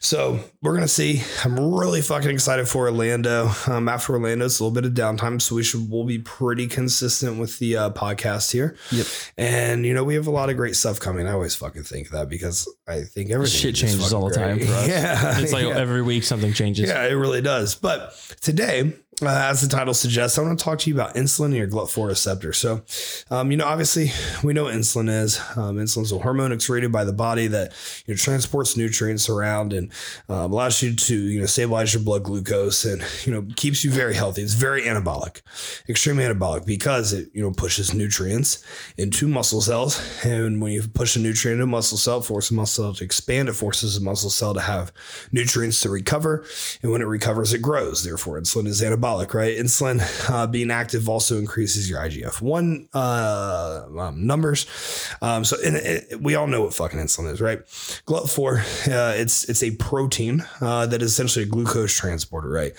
So 0.00 0.40
we're 0.62 0.74
gonna 0.74 0.88
see. 0.88 1.22
I'm 1.44 1.58
really 1.74 2.02
fucking 2.02 2.28
excited 2.30 2.68
for 2.68 2.86
Orlando. 2.88 3.50
Um, 3.66 3.88
after 3.88 4.12
Orlando, 4.12 4.44
it's 4.44 4.60
a 4.60 4.64
little 4.64 4.74
bit 4.74 4.84
of 4.84 4.92
downtime, 4.92 5.40
so 5.40 5.54
we 5.54 5.62
should 5.62 5.90
we'll 5.90 6.04
be 6.04 6.18
pretty 6.18 6.66
consistent 6.66 7.38
with 7.38 7.58
the 7.58 7.76
uh, 7.76 7.90
podcast 7.90 8.52
here. 8.52 8.76
Yep. 8.90 9.06
And 9.38 9.86
you 9.86 9.94
know 9.94 10.04
we 10.04 10.14
have 10.14 10.26
a 10.26 10.30
lot 10.30 10.50
of 10.50 10.56
great 10.56 10.76
stuff 10.76 11.00
coming. 11.00 11.26
I 11.26 11.32
always 11.32 11.54
fucking 11.54 11.84
think 11.84 12.10
that 12.10 12.28
because 12.28 12.68
I 12.86 13.02
think 13.02 13.30
everything 13.30 13.60
Shit 13.60 13.76
changes 13.76 14.12
all 14.12 14.28
the 14.28 14.34
time 14.34 14.58
great. 14.58 14.68
for 14.68 14.74
us. 14.74 14.88
Yeah, 14.94 15.38
It's 15.40 15.52
like 15.52 15.64
yeah. 15.66 15.76
every 15.78 16.02
week 16.02 16.24
something 16.24 16.52
changes. 16.52 16.88
Yeah, 16.90 17.04
it 17.06 17.12
really 17.14 17.40
does. 17.40 17.74
But 17.74 18.12
today, 18.42 18.92
uh, 19.22 19.28
as 19.28 19.60
the 19.60 19.68
title 19.68 19.94
suggests, 19.94 20.38
I 20.38 20.42
want 20.42 20.58
to 20.58 20.64
talk 20.64 20.78
to 20.80 20.90
you 20.90 20.96
about 20.96 21.14
insulin 21.14 21.46
and 21.46 21.56
your 21.56 21.68
GLUT4 21.68 22.08
receptor. 22.08 22.52
So, 22.52 22.82
um, 23.30 23.50
you 23.50 23.56
know, 23.56 23.66
obviously, 23.66 24.10
we 24.42 24.52
know 24.52 24.64
what 24.64 24.74
insulin 24.74 25.08
is. 25.08 25.38
Um, 25.56 25.76
insulin 25.76 26.02
is 26.02 26.12
a 26.12 26.18
hormone 26.18 26.52
excreted 26.52 26.90
by 26.90 27.04
the 27.04 27.12
body 27.12 27.46
that 27.48 27.72
you 28.06 28.14
know 28.14 28.18
transports 28.18 28.76
nutrients 28.76 29.28
around 29.28 29.72
and 29.72 29.92
um, 30.28 30.52
allows 30.52 30.82
you 30.82 30.94
to 30.94 31.16
you 31.16 31.40
know 31.40 31.46
stabilize 31.46 31.94
your 31.94 32.02
blood 32.02 32.24
glucose 32.24 32.84
and 32.84 33.02
you 33.24 33.32
know 33.32 33.46
keeps 33.56 33.84
you 33.84 33.90
very 33.90 34.14
healthy. 34.14 34.42
It's 34.42 34.54
very 34.54 34.82
anabolic, 34.82 35.42
extremely 35.88 36.24
anabolic 36.24 36.66
because 36.66 37.12
it 37.12 37.30
you 37.32 37.42
know 37.42 37.52
pushes 37.52 37.94
nutrients 37.94 38.64
into 38.96 39.28
muscle 39.28 39.60
cells, 39.60 40.00
and 40.24 40.60
when 40.60 40.72
you 40.72 40.82
push 40.82 41.16
a 41.16 41.20
nutrient 41.20 41.60
into 41.60 41.64
a 41.64 41.66
muscle 41.66 41.98
cell, 41.98 42.18
it 42.18 42.24
forces 42.24 42.50
a 42.50 42.54
muscle 42.54 42.84
cell 42.84 42.94
to 42.94 43.04
expand. 43.04 43.48
It 43.48 43.54
forces 43.54 43.96
a 43.96 44.02
muscle 44.02 44.30
cell 44.30 44.54
to 44.54 44.60
have 44.60 44.92
nutrients 45.30 45.80
to 45.82 45.88
recover, 45.88 46.44
and 46.82 46.90
when 46.90 47.00
it 47.00 47.06
recovers, 47.06 47.52
it 47.52 47.62
grows. 47.62 48.02
Therefore, 48.02 48.40
insulin 48.40 48.66
is 48.66 48.82
anabolic, 48.82 49.03
right? 49.04 49.56
Insulin 49.56 50.00
uh, 50.30 50.46
being 50.46 50.70
active 50.70 51.08
also 51.08 51.38
increases 51.38 51.88
your 51.88 52.00
IGF 52.00 52.40
one 52.40 52.88
uh, 52.94 53.84
um, 53.98 54.26
numbers. 54.26 54.66
Um, 55.20 55.44
so, 55.44 55.56
and 55.64 55.76
it, 55.76 56.20
we 56.20 56.34
all 56.34 56.46
know 56.46 56.62
what 56.62 56.74
fucking 56.74 56.98
insulin 56.98 57.30
is, 57.32 57.40
right? 57.40 57.64
GLUT4, 58.06 58.88
uh, 58.88 59.14
it's 59.16 59.44
it's 59.44 59.62
a 59.62 59.72
protein 59.72 60.44
uh, 60.60 60.86
that 60.86 61.02
is 61.02 61.12
essentially 61.12 61.44
a 61.44 61.48
glucose 61.48 61.94
transporter, 61.94 62.48
right? 62.48 62.72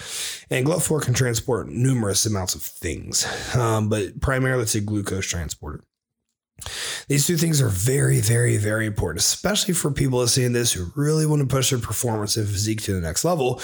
And 0.50 0.65
GLUT4 0.65 1.01
can 1.03 1.13
transport 1.13 1.70
numerous 1.70 2.25
amounts 2.25 2.55
of 2.55 2.63
things, 2.63 3.25
um, 3.55 3.89
but 3.89 4.20
primarily 4.20 4.63
it's 4.63 4.75
a 4.75 4.82
glucose 4.82 5.27
transporter. 5.27 5.84
These 7.08 7.27
two 7.27 7.38
things 7.38 7.62
are 7.62 7.70
very, 7.70 8.20
very, 8.22 8.58
very 8.58 8.86
important, 8.86 9.22
especially 9.22 9.74
for 9.74 9.91
people 9.91 10.20
listening 10.20 10.53
to 10.53 10.60
this 10.60 10.74
who 10.74 10.88
really 10.96 11.25
want 11.25 11.41
to 11.41 11.48
push 11.48 11.70
their 11.70 11.79
performance 11.79 12.38
and 12.38 12.48
physique 12.48 12.82
to 12.84 12.94
the 12.94 13.01
next 13.01 13.25
level. 13.25 13.62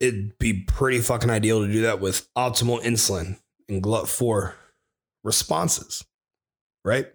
It'd 0.00 0.38
be 0.38 0.62
pretty 0.62 1.00
fucking 1.00 1.30
ideal 1.30 1.66
to 1.66 1.72
do 1.72 1.82
that 1.82 2.00
with 2.00 2.28
optimal 2.34 2.80
insulin 2.82 3.38
and 3.68 3.82
GLUT4 3.82 4.54
responses, 5.24 6.04
right? 6.84 7.06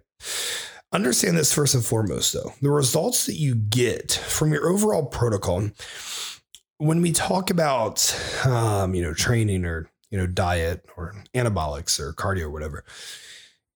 Understand 0.92 1.38
this 1.38 1.54
first 1.54 1.74
and 1.74 1.84
foremost, 1.84 2.34
though. 2.34 2.54
The 2.62 2.70
results 2.70 3.26
that 3.26 3.36
you 3.36 3.56
get 3.56 4.12
from 4.12 4.52
your 4.52 4.68
overall 4.68 5.06
protocol, 5.06 5.72
when 6.78 7.02
we 7.02 7.12
talk 7.12 7.50
about, 7.50 8.16
um, 8.46 8.94
you 8.94 9.02
know, 9.02 9.14
training 9.14 9.66
or, 9.66 9.90
you 10.12 10.18
know, 10.18 10.28
diet 10.28 10.86
or 10.96 11.16
anabolics 11.34 12.00
or 12.00 12.14
cardio 12.14 12.44
or 12.44 12.52
whatever, 12.52 12.84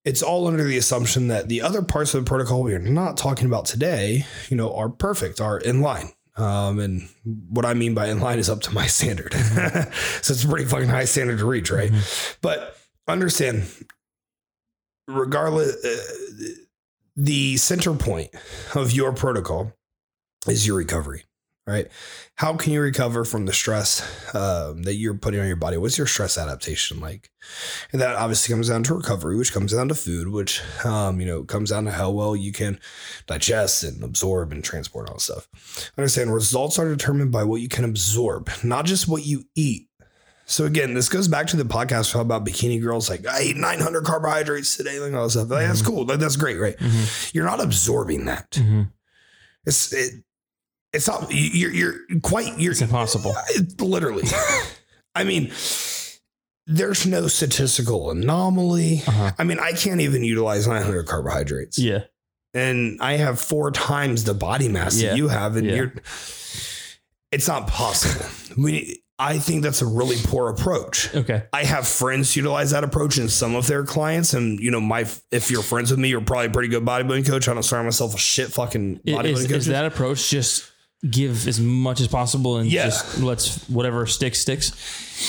it's 0.06 0.22
all 0.22 0.48
under 0.48 0.64
the 0.64 0.78
assumption 0.78 1.28
that 1.28 1.50
the 1.50 1.62
other 1.62 1.82
parts 1.82 2.14
of 2.14 2.24
the 2.24 2.30
protocol 2.30 2.64
we 2.64 2.74
are 2.74 2.80
not 2.80 3.18
talking 3.18 3.48
about 3.48 3.66
today, 3.66 4.26
you 4.50 4.56
know, 4.56 4.74
are 4.74 4.88
perfect, 4.88 5.42
are 5.42 5.58
in 5.58 5.82
line. 5.82 6.12
Um, 6.38 6.79
and 6.79 7.10
what 7.50 7.65
I 7.65 7.74
mean 7.74 7.94
by 7.96 8.08
in 8.10 8.20
line 8.20 8.38
is 8.39 8.50
up 8.50 8.62
to 8.62 8.74
my 8.74 8.86
standard. 8.88 9.34
so 9.34 10.34
it's 10.34 10.44
a 10.44 10.48
pretty 10.48 10.65
fucking 10.65 10.89
high 10.89 11.06
standard 11.06 11.39
to 11.39 11.46
reach, 11.46 11.72
right? 11.72 11.91
But 12.41 12.77
understand, 13.08 13.65
regardless, 15.08 15.84
uh, 15.84 16.53
the 17.15 17.58
center 17.58 17.94
point 17.94 18.29
of 18.75 18.91
your 18.91 19.12
protocol 19.13 19.74
is 20.48 20.67
your 20.67 20.77
recovery, 20.77 21.24
right? 21.68 21.88
How 22.36 22.56
can 22.56 22.72
you 22.74 22.82
recover 22.82 23.26
from 23.26 23.46
the 23.46 23.54
stress 23.54 24.02
um, 24.34 24.84
that 24.84 24.96
you're 24.96 25.14
putting 25.14 25.40
on 25.40 25.48
your 25.48 25.56
body? 25.58 25.78
What's 25.78 25.98
your 25.98 26.08
stress 26.08 26.38
adaptation 26.38 27.00
like? 27.00 27.30
And 27.92 28.02
that 28.02 28.16
obviously 28.16 28.54
comes 28.54 28.70
down 28.70 28.84
to 28.84 28.96
recovery, 28.96 29.36
which 29.38 29.54
comes 29.54 29.74
down 29.74 29.90
to 29.90 29.96
food, 29.96 30.30
which 30.30 30.62
um, 30.86 31.20
you 31.20 31.28
know 31.28 31.44
comes 31.44 31.70
down 31.70 31.86
to 31.86 31.92
how 31.92 32.10
well 32.10 32.36
you 32.36 32.52
can 32.52 32.80
digest 33.28 33.84
and 33.84 34.04
absorb 34.04 34.52
and 34.52 34.64
transport 34.64 35.10
all 35.10 35.16
that 35.16 35.22
stuff. 35.22 35.92
Understand 35.98 36.34
results 36.34 36.80
are 36.80 36.90
determined 36.90 37.32
by 37.32 37.44
what 37.44 37.62
you 37.62 37.68
can 37.70 37.84
absorb, 37.86 38.50
not 38.64 38.86
just 38.86 39.08
what 39.08 39.26
you 39.26 39.44
eat. 39.56 39.90
So 40.50 40.64
again, 40.64 40.94
this 40.94 41.10
goes 41.10 41.28
back 41.28 41.48
to 41.48 41.58
the 41.58 41.66
podcast 41.66 42.18
about 42.18 42.46
bikini 42.46 42.82
girls. 42.82 43.10
Like 43.10 43.28
I 43.28 43.42
eat 43.42 43.58
900 43.58 44.06
carbohydrates 44.06 44.78
today, 44.78 44.98
like 45.00 45.14
all 45.14 45.25
that 45.25 45.32
stuff. 45.32 45.50
Like, 45.50 45.68
That's 45.68 45.82
cool. 45.82 46.06
Like, 46.06 46.20
that's 46.20 46.38
great, 46.38 46.58
right? 46.58 46.77
Mhm. 46.77 47.34
You're 47.34 47.44
not 47.46 47.60
absorbing 47.62 48.25
that. 48.25 48.51
Mhm. 48.51 48.92
It's 49.66 49.92
it, 49.92 50.24
it's 50.98 51.07
not. 51.07 51.31
you- 51.31 51.70
You're 51.70 51.72
you're 52.10 52.20
quite. 52.22 52.60
You're 52.60 52.74
It's 52.74 52.81
impossible. 52.81 53.33
literally. 53.79 54.24
I 55.16 55.24
mean, 55.24 55.51
there's 56.66 57.05
no 57.05 57.27
statistical 57.27 58.12
anomaly. 58.12 59.03
Uh-huh. 59.07 59.31
I 59.40 59.44
mean, 59.44 59.60
I 59.60 59.72
can't 59.72 60.01
even 60.01 60.24
utilize 60.24 60.68
900 60.68 61.07
carbohydrates, 61.07 61.77
Yeah. 61.79 62.03
and 62.53 63.00
I 63.01 63.14
have 63.14 63.40
four 63.40 63.72
times 63.72 64.25
the 64.25 64.33
body 64.33 64.68
mass 64.68 64.98
Yeah. 65.00 65.10
that 65.12 65.18
you 65.18 65.29
have, 65.29 65.55
and 65.55 65.66
Yeah. 65.68 65.75
you're. 65.75 65.94
It's 67.31 67.48
not 67.48 67.68
possible. 67.68 68.25
We. 68.57 69.03
I 69.20 69.40
think 69.40 69.64
that's 69.64 69.81
a 69.81 69.86
really 69.88 70.16
poor 70.25 70.48
approach. 70.50 71.14
Okay. 71.16 71.44
I 71.51 71.64
have 71.64 71.88
friends 71.88 72.36
utilize 72.36 72.70
that 72.70 72.83
approach 72.83 73.18
in 73.18 73.29
some 73.29 73.55
of 73.55 73.66
their 73.66 73.83
clients, 73.83 74.33
and 74.36 74.60
you 74.60 74.70
know, 74.70 74.79
my 74.79 75.07
if 75.31 75.50
you're 75.50 75.64
friends 75.64 75.90
with 75.90 76.00
me, 76.00 76.10
you're 76.10 76.22
probably 76.22 76.46
a 76.48 76.50
pretty 76.51 76.70
good 76.70 76.86
bodybuilding 76.86 77.25
coach. 77.27 77.48
I 77.48 77.55
don't 77.55 77.64
start 77.64 77.83
myself 77.83 78.14
a 78.14 78.18
shit 78.20 78.50
fucking 78.53 79.00
bodybuilding 79.07 79.25
Is, 79.33 79.48
coach. 79.48 79.57
is 79.57 79.66
that 79.68 79.86
approach 79.86 80.29
just 80.29 80.70
give 81.10 81.48
as 81.48 81.60
much 81.60 82.01
as 82.01 82.07
possible 82.07 82.57
and 82.57 82.70
Yeah. 82.72 82.86
just 82.86 83.20
let's 83.20 83.57
whatever 83.70 84.05
sticks 84.07 84.40
sticks? 84.40 84.72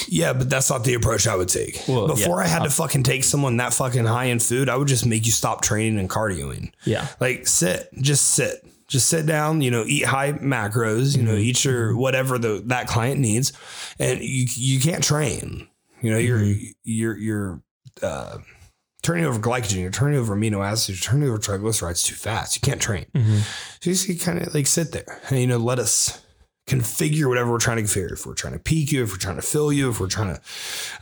Yeah, 0.08 0.32
but 0.32 0.48
that's 0.50 0.70
not 0.70 0.84
the 0.84 0.94
approach 0.94 1.26
I 1.26 1.36
would 1.36 1.48
take. 1.48 1.82
Well, 1.88 2.06
Before 2.08 2.40
yeah. 2.40 2.44
I 2.46 2.48
had 2.48 2.62
to 2.64 2.70
fucking 2.70 3.02
take 3.04 3.24
someone 3.24 3.56
that 3.58 3.72
fucking 3.74 4.04
high 4.06 4.24
in 4.26 4.38
food, 4.38 4.68
I 4.68 4.76
would 4.76 4.88
just 4.88 5.04
make 5.06 5.26
you 5.26 5.32
stop 5.32 5.62
training 5.62 5.98
and 5.98 6.08
cardioing. 6.08 6.72
Yeah. 6.84 7.06
Like 7.20 7.46
sit, 7.46 7.88
just 8.00 8.28
sit, 8.34 8.64
just 8.86 9.08
sit 9.08 9.26
down. 9.26 9.60
You 9.60 9.70
know, 9.70 9.84
eat 9.86 10.04
high 10.04 10.32
macros. 10.32 11.16
You 11.16 11.22
know, 11.22 11.32
Mm-hmm. 11.32 11.40
eat 11.40 11.64
your 11.64 11.96
whatever 11.96 12.38
the 12.38 12.62
that 12.66 12.86
client 12.86 13.20
needs, 13.20 13.52
and 13.98 14.20
you 14.20 14.46
you 14.54 14.80
can't 14.80 15.04
train. 15.04 15.68
You 16.02 16.10
know, 16.12 16.18
you're 16.18 16.38
Mm-hmm. 16.40 16.64
you're 16.84 17.16
you're 17.18 17.62
uh, 18.02 18.38
turning 19.08 19.24
over 19.24 19.40
glycogen, 19.40 19.80
you're 19.80 19.90
turning 19.90 20.18
over 20.18 20.36
amino 20.36 20.62
acids, 20.62 21.00
you're 21.00 21.10
turning 21.12 21.26
over 21.26 21.38
triglycerides 21.38 22.04
too 22.04 22.14
fast. 22.14 22.54
You 22.56 22.60
can't 22.60 22.80
train. 22.80 23.06
Mhm. 23.16 23.40
So 23.80 23.88
you 23.88 23.94
just 23.94 24.22
kind 24.22 24.38
of 24.38 24.54
like 24.54 24.66
sit 24.66 24.92
there 24.92 25.22
and 25.30 25.40
you 25.40 25.46
know 25.46 25.56
let 25.56 25.78
us 25.78 26.20
configure 26.68 27.26
whatever 27.26 27.50
we're 27.50 27.58
trying 27.58 27.78
to 27.78 27.84
configure. 27.84 28.12
If 28.12 28.26
we're 28.26 28.34
trying 28.34 28.52
to 28.52 28.58
peak 28.58 28.92
you, 28.92 29.02
if 29.02 29.10
we're 29.10 29.16
trying 29.16 29.36
to 29.36 29.42
fill 29.42 29.72
you, 29.72 29.88
if 29.88 29.98
we're 29.98 30.08
trying 30.08 30.34
to 30.34 30.40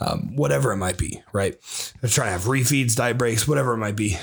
um, 0.00 0.36
whatever 0.36 0.70
it 0.70 0.76
might 0.76 0.98
be, 0.98 1.20
right? 1.32 1.54
If 2.00 2.14
trying 2.14 2.28
to 2.28 2.32
have 2.32 2.42
refeeds, 2.42 2.94
diet 2.94 3.18
breaks, 3.18 3.48
whatever 3.48 3.74
it 3.74 3.78
might 3.78 3.96
be. 3.96 4.16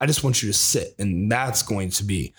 I 0.00 0.06
just 0.06 0.24
want 0.24 0.42
you 0.42 0.48
to 0.48 0.58
sit, 0.58 0.96
and 0.98 1.30
that's 1.30 1.62
going 1.62 1.90
to 1.90 2.02
be, 2.02 2.34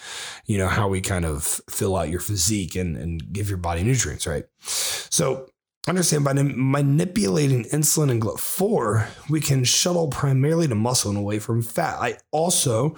you 0.48 0.58
know, 0.58 0.68
how 0.68 0.90
we 0.90 1.00
kind 1.00 1.24
of 1.24 1.62
fill 1.70 1.96
out 1.96 2.10
your 2.10 2.20
physique 2.20 2.76
and 2.76 2.98
and 2.98 3.32
give 3.32 3.48
your 3.48 3.58
body 3.58 3.84
nutrients, 3.84 4.28
right? 4.28 4.44
So 4.60 5.48
understand 5.88 6.24
by 6.24 6.34
manipulating 6.34 7.66
insulin 7.66 8.10
and 8.10 8.22
GLUT4, 8.22 9.30
we 9.30 9.42
can 9.42 9.64
shuttle 9.64 10.08
primarily 10.08 10.68
to 10.68 10.76
muscle 10.76 11.10
and 11.10 11.20
away 11.20 11.40
from 11.40 11.62
fat. 11.62 11.98
I 12.00 12.18
also 12.32 12.96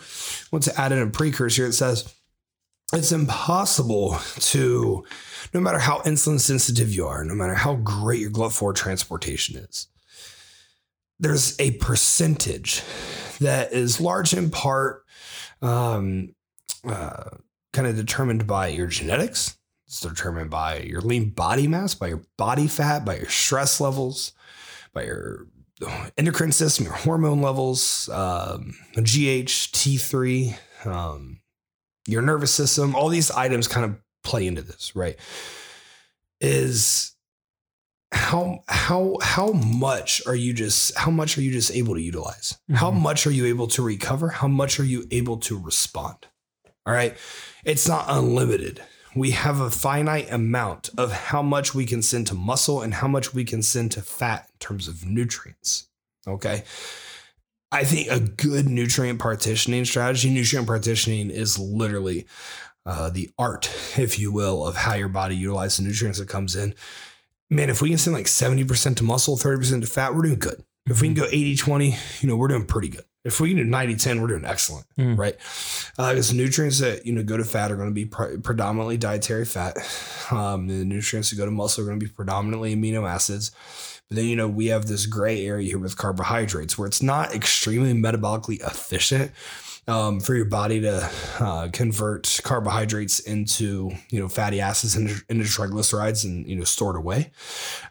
want 0.51 0.63
to 0.65 0.79
add 0.79 0.91
in 0.91 0.99
a 0.99 1.09
precursor. 1.09 1.65
that 1.65 1.73
says 1.73 2.13
it's 2.93 3.11
impossible 3.11 4.17
to, 4.37 5.03
no 5.53 5.59
matter 5.59 5.79
how 5.79 5.99
insulin 6.01 6.39
sensitive 6.39 6.93
you 6.93 7.07
are, 7.07 7.23
no 7.23 7.33
matter 7.33 7.55
how 7.55 7.75
great 7.75 8.19
your 8.19 8.31
GLUT4 8.31 8.75
transportation 8.75 9.57
is, 9.57 9.87
there's 11.19 11.59
a 11.59 11.71
percentage 11.71 12.83
that 13.39 13.73
is 13.73 13.99
large 13.99 14.33
in 14.33 14.51
part 14.51 15.03
um, 15.61 16.35
uh, 16.87 17.29
kind 17.73 17.87
of 17.87 17.95
determined 17.95 18.45
by 18.45 18.67
your 18.67 18.87
genetics. 18.87 19.57
It's 19.95 20.01
determined 20.01 20.49
by 20.49 20.79
your 20.79 20.99
lean 20.99 21.29
body 21.29 21.69
mass, 21.69 21.95
by 21.95 22.07
your 22.07 22.21
body 22.37 22.67
fat, 22.67 23.05
by 23.05 23.15
your 23.15 23.29
stress 23.29 23.79
levels, 23.79 24.33
by 24.93 25.03
your 25.05 25.47
endocrine 26.17 26.51
system, 26.51 26.83
your 26.85 26.95
hormone 26.95 27.41
levels, 27.41 28.09
um, 28.09 28.73
GH, 28.95 29.71
T3, 29.71 30.57
um, 30.85 31.39
your 32.07 32.21
nervous 32.21 32.53
system. 32.53 32.93
All 32.93 33.07
these 33.07 33.31
items 33.31 33.69
kind 33.69 33.85
of 33.85 33.95
play 34.21 34.45
into 34.45 34.61
this, 34.61 34.93
right? 34.97 35.15
Is 36.41 37.13
how 38.11 38.63
how 38.67 39.15
how 39.21 39.53
much 39.53 40.21
are 40.27 40.35
you 40.35 40.51
just 40.53 40.93
how 40.97 41.09
much 41.09 41.37
are 41.37 41.41
you 41.41 41.53
just 41.53 41.71
able 41.71 41.95
to 41.95 42.01
utilize? 42.01 42.57
How 42.73 42.91
Mhm. 42.91 42.99
much 42.99 43.25
are 43.27 43.31
you 43.31 43.45
able 43.45 43.67
to 43.67 43.81
recover? 43.81 44.27
How 44.27 44.49
much 44.49 44.77
are 44.77 44.83
you 44.85 45.07
able 45.09 45.37
to 45.37 45.57
respond? 45.57 46.17
All 46.85 46.93
right. 46.93 47.15
It's 47.63 47.87
not 47.87 48.05
unlimited. 48.09 48.81
We 49.15 49.31
have 49.31 49.61
a 49.61 49.71
finite 49.71 50.31
amount 50.31 50.89
of 50.97 51.11
how 51.11 51.41
much 51.41 51.73
we 51.73 51.85
can 51.85 52.01
send 52.01 52.27
to 52.27 52.35
muscle 52.35 52.81
and 52.81 52.93
how 52.93 53.07
much 53.07 53.33
we 53.33 53.45
can 53.45 53.61
send 53.61 53.91
to 53.93 54.01
fat 54.01 54.49
in 54.53 54.59
terms 54.59 54.87
of 54.87 55.05
nutrients. 55.05 55.87
Okay. 56.27 56.63
I 57.71 57.83
think 57.83 58.09
a 58.09 58.19
good 58.19 58.67
nutrient 58.67 59.19
partitioning 59.19 59.85
strategy, 59.85 60.29
nutrient 60.29 60.67
partitioning 60.67 61.29
is 61.29 61.57
literally 61.57 62.25
uh, 62.85 63.09
the 63.09 63.29
art, 63.37 63.69
if 63.97 64.19
you 64.19 64.31
will, 64.31 64.65
of 64.65 64.75
how 64.75 64.93
your 64.95 65.09
body 65.09 65.35
utilizes 65.35 65.77
the 65.77 65.83
nutrients 65.83 66.19
that 66.19 66.29
comes 66.29 66.55
in. 66.55 66.75
Man, 67.49 67.69
if 67.69 67.81
we 67.81 67.89
can 67.89 67.97
send 67.97 68.15
like 68.15 68.25
70% 68.25 68.97
to 68.97 69.03
muscle, 69.03 69.37
30% 69.37 69.81
to 69.81 69.87
fat, 69.87 70.15
we're 70.15 70.23
doing 70.23 70.39
good. 70.39 70.63
If 70.87 71.01
we 71.01 71.07
can 71.07 71.15
go 71.15 71.25
80 71.25 71.55
20, 71.55 71.95
you 72.21 72.29
know, 72.29 72.35
we're 72.35 72.47
doing 72.47 72.65
pretty 72.65 72.89
good. 72.89 73.05
If 73.25 73.39
we 73.41 73.49
can 73.49 73.57
do 73.57 73.63
90 73.65 73.95
10, 73.95 74.21
we're 74.21 74.27
doing 74.27 74.45
excellent, 74.45 74.85
Mm. 74.97 75.17
right? 75.17 75.35
Uh, 75.97 76.11
because 76.11 76.31
nutrients 76.33 76.79
that, 76.79 77.05
you 77.05 77.11
know, 77.11 77.23
go 77.23 77.35
to 77.35 77.43
fat 77.43 77.71
are 77.71 77.75
going 77.75 77.89
to 77.89 77.93
be 77.93 78.05
pre- 78.05 78.37
predominantly 78.37 78.97
dietary 78.97 79.45
fat. 79.45 79.75
Um, 80.31 80.67
the 80.67 80.85
nutrients 80.85 81.31
that 81.31 81.35
go 81.35 81.45
to 81.45 81.51
muscle 81.51 81.83
are 81.83 81.87
going 81.87 81.99
to 81.99 82.05
be 82.05 82.11
predominantly 82.11 82.75
amino 82.75 83.09
acids. 83.09 83.51
But 84.07 84.17
then, 84.17 84.25
you 84.25 84.35
know, 84.35 84.47
we 84.47 84.67
have 84.67 84.85
this 84.85 85.07
gray 85.07 85.45
area 85.45 85.67
here 85.67 85.79
with 85.79 85.97
carbohydrates 85.97 86.77
where 86.77 86.87
it's 86.87 87.01
not 87.01 87.33
extremely 87.33 87.93
metabolically 87.93 88.59
efficient 88.61 89.31
um, 89.87 90.19
for 90.19 90.33
your 90.35 90.45
body 90.45 90.81
to 90.81 91.09
uh, 91.39 91.67
convert 91.71 92.39
carbohydrates 92.43 93.19
into, 93.19 93.91
you 94.09 94.19
know, 94.19 94.27
fatty 94.27 94.59
acids 94.61 94.95
into, 94.95 95.15
into 95.29 95.43
triglycerides 95.43 96.25
and, 96.25 96.47
you 96.47 96.55
know, 96.55 96.63
stored 96.63 96.95
away. 96.95 97.31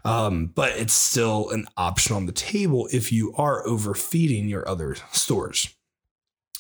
Um, 0.05 0.47
but 0.47 0.73
it's 0.73 0.93
still 0.93 1.51
an 1.51 1.67
option 1.77 2.17
on 2.17 2.27
the 2.27 2.33
table 2.33 2.89
if 2.93 3.13
you 3.13 3.33
are 3.37 3.67
overfeeding 3.67 4.49
your 4.49 4.69
other 4.69 4.97
stores. 5.13 5.69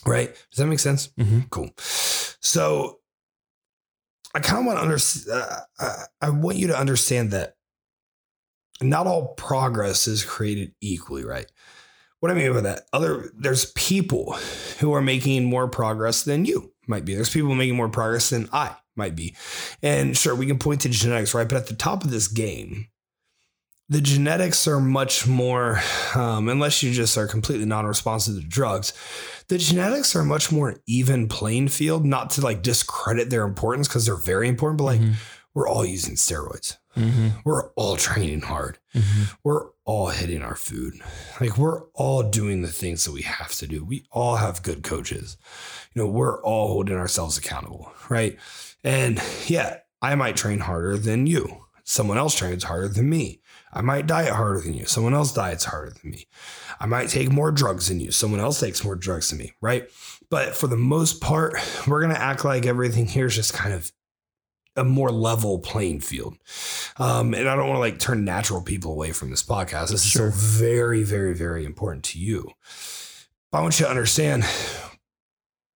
Right? 0.07 0.35
Does 0.51 0.59
that 0.59 0.66
make 0.66 0.79
sense? 0.81 1.09
Mhm. 1.18 1.49
Cool. 1.51 1.70
So 1.79 3.01
I 4.35 4.40
kind 4.40 4.59
of 4.61 4.66
want 4.66 4.79
to 4.79 4.83
understand. 4.83 5.40
Uh, 5.40 5.61
I- 5.81 6.05
I 6.20 6.31
want 6.31 6.59
you 6.59 6.66
to 6.68 6.79
understand 6.79 7.31
that 7.33 7.57
not 8.83 9.07
all 9.07 9.29
progress 9.35 10.07
is 10.07 10.25
created 10.25 10.75
equally, 10.81 11.25
right? 11.25 11.47
What 12.24 12.30
I 12.30 12.37
mean 12.37 12.54
by 12.54 12.62
that, 12.62 12.87
other 12.90 13.30
there's 13.37 13.66
people 13.72 14.32
who 14.78 14.94
are 14.94 15.02
making 15.02 15.44
more 15.44 15.68
progress 15.68 16.22
than 16.22 16.46
you 16.46 16.72
might 16.87 17.04
be. 17.04 17.14
There's 17.14 17.28
people 17.28 17.54
making 17.54 17.76
more 17.76 17.90
progress 17.90 18.30
than 18.30 18.48
I 18.50 18.74
might 18.96 19.14
be. 19.14 19.37
And 19.82 20.16
sure, 20.16 20.34
we 20.34 20.46
can 20.46 20.58
point 20.58 20.80
to 20.80 20.88
genetics, 20.88 21.34
right? 21.34 21.46
But 21.46 21.58
at 21.58 21.66
the 21.66 21.74
top 21.74 22.02
of 22.02 22.10
this 22.10 22.26
game, 22.26 22.87
the 23.90 24.00
genetics 24.00 24.66
are 24.66 24.80
much 24.80 25.26
more, 25.26 25.82
um, 26.14 26.48
unless 26.48 26.82
you 26.82 26.92
just 26.94 27.18
are 27.18 27.26
completely 27.26 27.66
non-responsive 27.66 28.37
to 28.40 28.48
drugs, 28.48 28.94
the 29.48 29.58
genetics 29.58 30.16
are 30.16 30.24
much 30.24 30.50
more 30.50 30.76
even 30.87 31.28
playing 31.28 31.68
field. 31.68 32.06
Not 32.06 32.30
to 32.30 32.40
like 32.40 32.62
discredit 32.62 33.28
their 33.28 33.44
importance 33.44 33.87
because 33.87 34.06
they're 34.06 34.16
very 34.16 34.48
important, 34.48 34.78
but 34.78 34.84
like 34.84 35.00
Mhm. 35.02 35.12
We're 35.54 35.68
all 35.68 35.84
using 35.84 36.14
steroids. 36.16 36.76
Mhm. 36.96 37.32
We're 37.44 37.68
all 37.70 37.96
training 38.08 38.42
hard. 38.42 38.78
Mhm. 38.94 39.34
We're 39.44 39.68
all 39.84 40.08
hitting 40.08 40.42
our 40.42 40.56
food. 40.56 40.94
Like 41.40 41.56
we're 41.58 41.82
all 41.94 42.22
doing 42.22 42.62
the 42.62 42.72
things 42.72 43.04
that 43.04 43.12
we 43.12 43.22
have 43.22 43.52
to 43.56 43.66
do. 43.66 43.84
We 43.84 44.06
all 44.10 44.36
have 44.36 44.62
good 44.62 44.82
coaches. 44.82 45.36
You 45.94 46.02
know, 46.02 46.08
we're 46.08 46.42
all 46.42 46.68
holding 46.68 46.96
ourselves 46.96 47.36
accountable, 47.38 47.92
right? 48.08 48.38
And 48.82 49.20
yeah, 49.46 49.78
I 50.02 50.14
might 50.14 50.36
train 50.36 50.60
harder 50.60 50.96
than 50.96 51.26
you. 51.26 51.66
Someone 51.84 52.16
else 52.18 52.34
trains 52.34 52.64
harder 52.64 52.88
than 52.88 53.08
me. 53.10 53.40
I 53.72 53.82
might 53.82 54.06
diet 54.06 54.32
harder 54.32 54.60
than 54.60 54.72
you. 54.74 54.86
Someone 54.86 55.12
else 55.14 55.32
diets 55.32 55.64
harder 55.64 55.90
than 56.00 56.12
me. 56.12 56.26
I 56.80 56.86
might 56.86 57.08
take 57.10 57.30
more 57.30 57.50
drugs 57.52 57.88
than 57.88 58.00
you. 58.00 58.10
Someone 58.10 58.40
else 58.40 58.60
takes 58.60 58.82
more 58.84 58.94
drugs 58.96 59.28
than 59.30 59.38
me, 59.38 59.52
right? 59.60 59.88
But 60.30 60.54
for 60.56 60.66
the 60.66 60.76
most 60.76 61.20
part, 61.20 61.54
we're 61.86 62.00
going 62.00 62.14
to 62.14 62.20
act 62.20 62.44
like 62.44 62.64
everything 62.66 63.06
here 63.06 63.26
is 63.26 63.34
just 63.34 63.52
kind 63.52 63.74
of 63.74 63.92
a 64.76 64.84
more 64.84 65.10
level 65.10 65.58
playing 65.60 66.00
field. 66.00 66.37
Um, 66.96 67.32
and 67.34 67.48
I 67.48 67.54
don't 67.54 67.68
want 67.68 67.76
to 67.76 67.80
like 67.80 67.98
turn 67.98 68.24
natural 68.24 68.62
people 68.62 68.92
away 68.92 69.12
from 69.12 69.30
this 69.30 69.42
podcast. 69.42 69.90
This 69.90 70.04
Sure. 70.04 70.28
is 70.28 70.34
very, 70.37 71.02
very, 71.02 71.34
very 71.34 71.64
important 71.64 72.04
to 72.06 72.18
you. 72.18 72.50
But 73.52 73.58
I 73.58 73.62
want 73.62 73.78
you 73.78 73.87
to 73.87 73.90
understand 73.90 74.44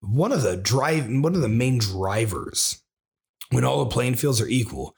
one 0.00 0.32
of 0.32 0.42
the 0.42 0.56
drive, 0.56 1.06
one 1.08 1.34
of 1.34 1.40
the 1.42 1.48
main 1.48 1.78
drivers 1.78 2.82
when 3.50 3.64
all 3.64 3.84
the 3.84 3.90
playing 3.90 4.16
fields 4.16 4.40
are 4.40 4.48
equal 4.48 4.96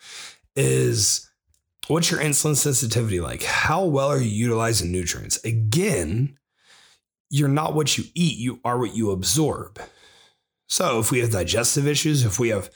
is 0.57 1.31
what's 1.89 2.11
your 2.11 2.21
insulin 2.21 2.57
sensitivity 2.57 3.21
like? 3.21 3.43
How 3.43 3.85
well 3.85 4.09
are 4.09 4.21
you 4.21 4.31
utilizing 4.31 4.91
nutrients? 4.93 5.43
Again, 5.45 6.39
you're 7.29 7.49
not 7.49 7.75
what 7.75 7.97
you 7.97 8.05
eat, 8.15 8.39
you 8.39 8.61
are 8.65 8.79
what 8.79 8.95
you 8.95 9.11
absorb. 9.11 9.79
So 10.69 11.01
if 11.01 11.11
we 11.11 11.21
have 11.21 11.31
digestive 11.31 11.87
issues, 11.87 12.25
if 12.25 12.39
we 12.39 12.49
have 12.49 12.71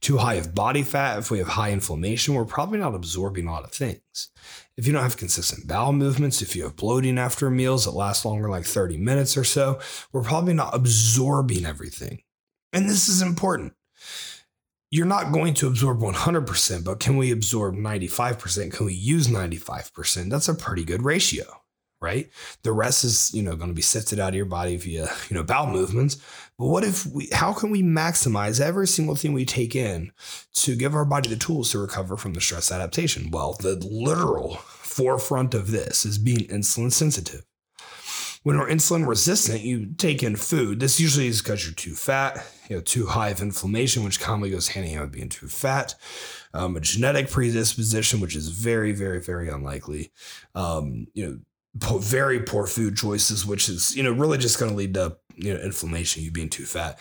too 0.00 0.18
high 0.18 0.34
of 0.34 0.54
body 0.54 0.82
fat, 0.82 1.18
if 1.18 1.30
we 1.30 1.38
have 1.38 1.48
high 1.48 1.72
inflammation, 1.72 2.34
we're 2.34 2.44
probably 2.44 2.78
not 2.78 2.94
absorbing 2.94 3.46
a 3.46 3.52
lot 3.52 3.64
of 3.64 3.72
things. 3.72 4.30
If 4.76 4.86
you 4.86 4.92
don't 4.92 5.02
have 5.02 5.16
consistent 5.16 5.66
bowel 5.66 5.92
movements, 5.92 6.40
if 6.40 6.54
you 6.54 6.62
have 6.64 6.76
bloating 6.76 7.18
after 7.18 7.50
meals 7.50 7.84
that 7.84 7.92
last 7.92 8.24
longer, 8.24 8.48
like 8.48 8.64
30 8.64 8.96
minutes 8.96 9.36
or 9.36 9.44
so, 9.44 9.80
we're 10.12 10.22
probably 10.22 10.54
not 10.54 10.74
absorbing 10.74 11.66
everything. 11.66 12.22
And 12.72 12.88
this 12.88 13.08
is 13.08 13.22
important. 13.22 13.72
You're 14.90 15.06
not 15.06 15.32
going 15.32 15.52
to 15.54 15.66
absorb 15.66 16.00
100%, 16.00 16.84
but 16.84 17.00
can 17.00 17.16
we 17.16 17.30
absorb 17.30 17.74
95%? 17.74 18.72
Can 18.72 18.86
we 18.86 18.94
use 18.94 19.26
95%? 19.26 20.30
That's 20.30 20.48
a 20.48 20.54
pretty 20.54 20.84
good 20.84 21.04
ratio, 21.04 21.57
right? 22.00 22.30
The 22.62 22.72
rest 22.72 23.04
is, 23.04 23.32
you 23.34 23.42
know, 23.42 23.56
going 23.56 23.70
to 23.70 23.74
be 23.74 23.82
sifted 23.82 24.20
out 24.20 24.30
of 24.30 24.34
your 24.34 24.44
body 24.44 24.76
via, 24.76 25.08
you 25.28 25.36
know, 25.36 25.42
bowel 25.42 25.66
movements. 25.66 26.16
But 26.58 26.66
what 26.66 26.84
if 26.84 27.06
we, 27.06 27.28
how 27.32 27.52
can 27.52 27.70
we 27.70 27.82
maximize 27.82 28.60
every 28.60 28.86
single 28.86 29.14
thing 29.14 29.32
we 29.32 29.44
take 29.44 29.74
in 29.74 30.12
to 30.54 30.76
give 30.76 30.94
our 30.94 31.04
body 31.04 31.28
the 31.28 31.36
tools 31.36 31.70
to 31.70 31.78
recover 31.78 32.16
from 32.16 32.34
the 32.34 32.40
stress 32.40 32.70
adaptation? 32.70 33.30
Well, 33.30 33.56
the 33.60 33.76
literal 33.76 34.56
forefront 34.56 35.54
of 35.54 35.70
this 35.70 36.04
is 36.04 36.18
being 36.18 36.46
insulin 36.48 36.92
sensitive. 36.92 37.44
When 38.44 38.56
we're 38.56 38.68
insulin 38.68 39.06
resistant, 39.06 39.62
you 39.62 39.86
take 39.98 40.22
in 40.22 40.36
food. 40.36 40.78
This 40.80 41.00
usually 41.00 41.26
is 41.26 41.42
because 41.42 41.64
you're 41.64 41.74
too 41.74 41.94
fat, 41.94 42.46
you 42.68 42.76
know, 42.76 42.82
too 42.82 43.06
high 43.06 43.30
of 43.30 43.42
inflammation, 43.42 44.04
which 44.04 44.20
commonly 44.20 44.50
goes 44.50 44.68
hand 44.68 44.86
in 44.86 44.92
hand 44.92 45.02
with 45.02 45.12
being 45.12 45.28
too 45.28 45.48
fat. 45.48 45.94
Um, 46.54 46.76
a 46.76 46.80
genetic 46.80 47.30
predisposition, 47.30 48.20
which 48.20 48.36
is 48.36 48.48
very, 48.48 48.92
very, 48.92 49.20
very 49.20 49.48
unlikely. 49.48 50.12
Um, 50.54 51.08
you 51.14 51.26
know, 51.26 51.38
very 51.82 52.40
poor 52.40 52.66
food 52.66 52.96
choices, 52.96 53.46
which 53.46 53.68
is 53.68 53.96
you 53.96 54.02
know 54.02 54.12
really 54.12 54.38
just 54.38 54.58
going 54.58 54.70
to 54.70 54.76
lead 54.76 54.94
to 54.94 55.16
you 55.36 55.54
know 55.54 55.60
inflammation, 55.60 56.22
you 56.22 56.30
being 56.30 56.50
too 56.50 56.64
fat. 56.64 56.98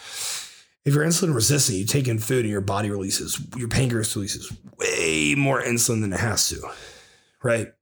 If 0.86 0.94
you're 0.94 1.06
insulin 1.06 1.36
resistant, 1.36 1.78
you 1.78 1.86
take 1.86 2.08
in 2.08 2.18
food 2.18 2.46
and 2.46 2.50
your 2.50 2.62
body 2.62 2.90
releases, 2.90 3.46
your 3.58 3.68
pancreas 3.68 4.16
releases 4.16 4.52
way 4.80 5.36
more 5.38 5.62
insulin 5.62 6.00
than 6.00 6.14
it 6.14 6.20
has 6.20 6.48
to, 6.50 6.62
right? 7.44 7.74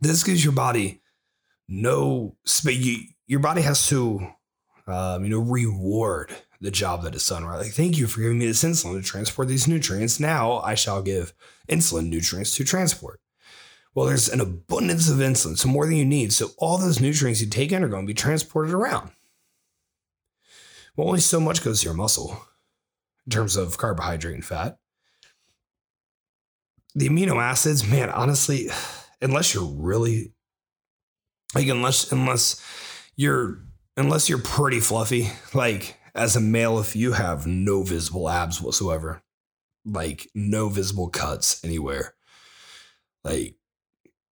This 0.00 0.22
gives 0.22 0.42
your 0.42 0.54
body 0.54 1.02
no 1.68 2.36
space. 2.44 2.78
You, 2.78 2.98
your 3.26 3.40
body 3.40 3.60
has 3.60 3.86
to, 3.88 4.26
um, 4.86 5.24
you 5.24 5.30
know, 5.30 5.40
reward 5.40 6.34
the 6.62 6.70
job 6.70 7.02
that 7.02 7.14
it's 7.14 7.28
done, 7.28 7.44
right? 7.44 7.58
Like, 7.58 7.72
thank 7.72 7.98
you 7.98 8.06
for 8.06 8.22
giving 8.22 8.38
me 8.38 8.46
this 8.46 8.64
insulin 8.64 8.96
to 8.96 9.02
transport 9.02 9.48
these 9.48 9.68
nutrients. 9.68 10.18
Now 10.18 10.60
I 10.60 10.74
shall 10.74 11.02
give 11.02 11.34
insulin 11.68 12.08
nutrients 12.08 12.56
to 12.56 12.64
transport. 12.64 13.20
Well, 13.94 14.06
there's 14.06 14.28
an 14.28 14.40
abundance 14.40 15.08
of 15.08 15.18
insulin, 15.18 15.56
so 15.56 15.68
more 15.68 15.86
than 15.86 15.96
you 15.96 16.04
need. 16.04 16.32
So 16.32 16.50
all 16.58 16.78
those 16.78 17.00
nutrients 17.00 17.40
you 17.40 17.48
take 17.48 17.70
in 17.70 17.84
are 17.84 17.88
going 17.88 18.04
to 18.04 18.10
be 18.10 18.14
transported 18.14 18.74
around. 18.74 19.12
Well, 20.96 21.08
only 21.08 21.20
so 21.20 21.40
much 21.40 21.62
goes 21.62 21.80
to 21.80 21.86
your 21.86 21.94
muscle 21.94 22.36
in 23.26 23.30
terms 23.30 23.56
of 23.56 23.78
carbohydrate 23.78 24.34
and 24.34 24.44
fat. 24.44 24.78
The 26.94 27.08
amino 27.08 27.42
acids, 27.42 27.86
man, 27.86 28.10
honestly, 28.10 28.68
unless 29.20 29.54
you're 29.54 29.64
really 29.64 30.32
like 31.54 31.66
unless 31.68 32.12
unless 32.12 32.62
you're 33.16 33.58
unless 33.96 34.28
you're 34.28 34.38
pretty 34.38 34.80
fluffy, 34.80 35.30
like 35.52 35.96
as 36.14 36.36
a 36.36 36.40
male, 36.40 36.78
if 36.78 36.94
you 36.94 37.12
have 37.12 37.46
no 37.46 37.82
visible 37.82 38.28
abs 38.28 38.60
whatsoever, 38.60 39.22
like 39.84 40.28
no 40.34 40.68
visible 40.68 41.08
cuts 41.08 41.64
anywhere, 41.64 42.14
like 43.24 43.56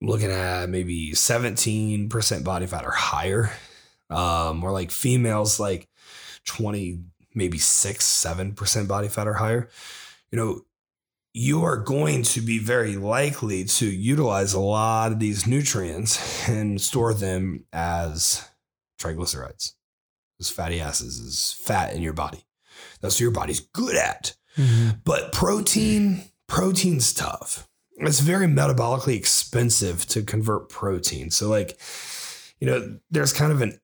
looking 0.03 0.31
at 0.31 0.69
maybe 0.69 1.13
17% 1.13 2.45
body 2.45 2.67
fat 2.67 2.85
or 2.85 2.91
higher, 2.91 3.51
um, 4.11 4.63
or 4.63 4.73
like 4.73 4.91
females 4.91 5.59
like 5.61 5.89
20, 6.47 7.01
maybe 7.35 7.59
six, 7.59 8.05
seven 8.05 8.53
percent 8.55 8.89
body 8.89 9.09
fat 9.09 9.27
or 9.29 9.35
higher, 9.35 9.69
you 10.31 10.37
know, 10.39 10.61
you 11.35 11.63
are 11.65 11.79
going 11.79 12.23
to 12.23 12.41
be 12.43 12.59
very 12.59 12.97
likely 12.97 13.65
to 13.65 13.87
utilize 13.87 14.53
a 14.53 14.61
lot 14.61 15.13
of 15.13 15.19
these 15.19 15.47
nutrients 15.47 16.47
and 16.49 16.79
store 16.81 17.15
them 17.15 17.65
as 17.73 18.47
triglycerides, 19.01 19.73
as 20.41 20.51
fatty 20.51 20.79
acids, 20.79 21.19
as 21.21 21.53
fat 21.53 21.95
in 21.95 22.03
your 22.03 22.13
body. 22.13 22.45
That's 23.01 23.15
what 23.15 23.21
your 23.21 23.31
body's 23.31 23.61
good 23.61 23.97
at. 23.97 24.35
Mhm. 24.59 25.01
But 25.05 25.33
protein, 25.33 26.25
protein's 26.49 27.15
tough. 27.15 27.67
It's 27.97 28.21
very 28.21 28.47
metabolically 28.47 29.17
expensive 29.17 30.07
to 30.07 30.23
convert 30.23 30.69
protein. 30.69 31.31
So, 31.31 31.49
like, 31.49 31.79
you 32.59 32.67
know, 32.67 32.99
there's 33.11 33.33
kind 33.33 33.53
of 33.53 33.61
an 33.61 33.79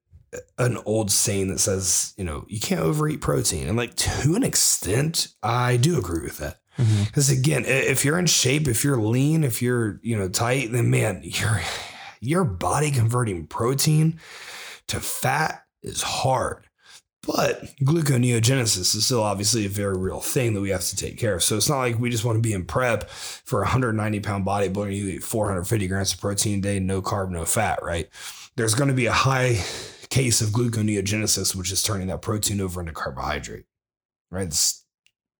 an 0.58 0.78
old 0.84 1.10
saying 1.10 1.48
that 1.48 1.58
says, 1.58 2.12
you 2.16 2.24
know, 2.24 2.44
you 2.48 2.60
can't 2.60 2.82
overeat 2.82 3.20
protein. 3.20 3.66
And 3.66 3.76
like 3.76 3.94
to 3.96 4.34
an 4.34 4.42
extent, 4.42 5.28
I 5.42 5.76
do 5.76 5.98
agree 5.98 6.22
with 6.22 6.38
that. 6.38 6.58
Mm-hmm. 6.76 7.04
Because 7.04 7.30
again, 7.30 7.64
if 7.66 8.04
you're 8.04 8.18
in 8.18 8.26
shape, 8.26 8.68
if 8.68 8.84
you're 8.84 9.00
lean, 9.00 9.42
if 9.42 9.62
you're, 9.62 9.98
you 10.02 10.16
know, 10.16 10.28
tight, 10.28 10.70
then 10.72 10.90
man, 10.90 11.20
your 11.24 11.60
your 12.20 12.44
body 12.44 12.90
converting 12.90 13.46
protein 13.46 14.20
to 14.88 15.00
fat 15.00 15.62
is 15.82 16.02
hard. 16.02 16.67
But 17.28 17.76
gluconeogenesis 17.82 18.94
is 18.94 19.04
still 19.04 19.22
obviously 19.22 19.66
a 19.66 19.68
very 19.68 19.98
real 19.98 20.20
thing 20.20 20.54
that 20.54 20.62
we 20.62 20.70
have 20.70 20.84
to 20.84 20.96
take 20.96 21.18
care 21.18 21.34
of. 21.34 21.42
So 21.42 21.58
it's 21.58 21.68
not 21.68 21.80
like 21.80 21.98
we 21.98 22.08
just 22.08 22.24
want 22.24 22.36
to 22.36 22.42
be 22.42 22.54
in 22.54 22.64
prep 22.64 23.10
for 23.10 23.58
a 23.58 23.64
190 23.64 24.20
pound 24.20 24.46
bodybuilder. 24.46 24.96
You 24.96 25.08
eat 25.08 25.22
450 25.22 25.88
grams 25.88 26.14
of 26.14 26.20
protein 26.20 26.60
a 26.60 26.62
day, 26.62 26.80
no 26.80 27.02
carb, 27.02 27.28
no 27.28 27.44
fat, 27.44 27.80
right? 27.82 28.08
There's 28.56 28.74
going 28.74 28.88
to 28.88 28.94
be 28.94 29.04
a 29.04 29.12
high 29.12 29.60
case 30.08 30.40
of 30.40 30.48
gluconeogenesis, 30.48 31.54
which 31.54 31.70
is 31.70 31.82
turning 31.82 32.06
that 32.06 32.22
protein 32.22 32.62
over 32.62 32.80
into 32.80 32.92
carbohydrate, 32.92 33.66
right? 34.30 34.44
That's, 34.44 34.86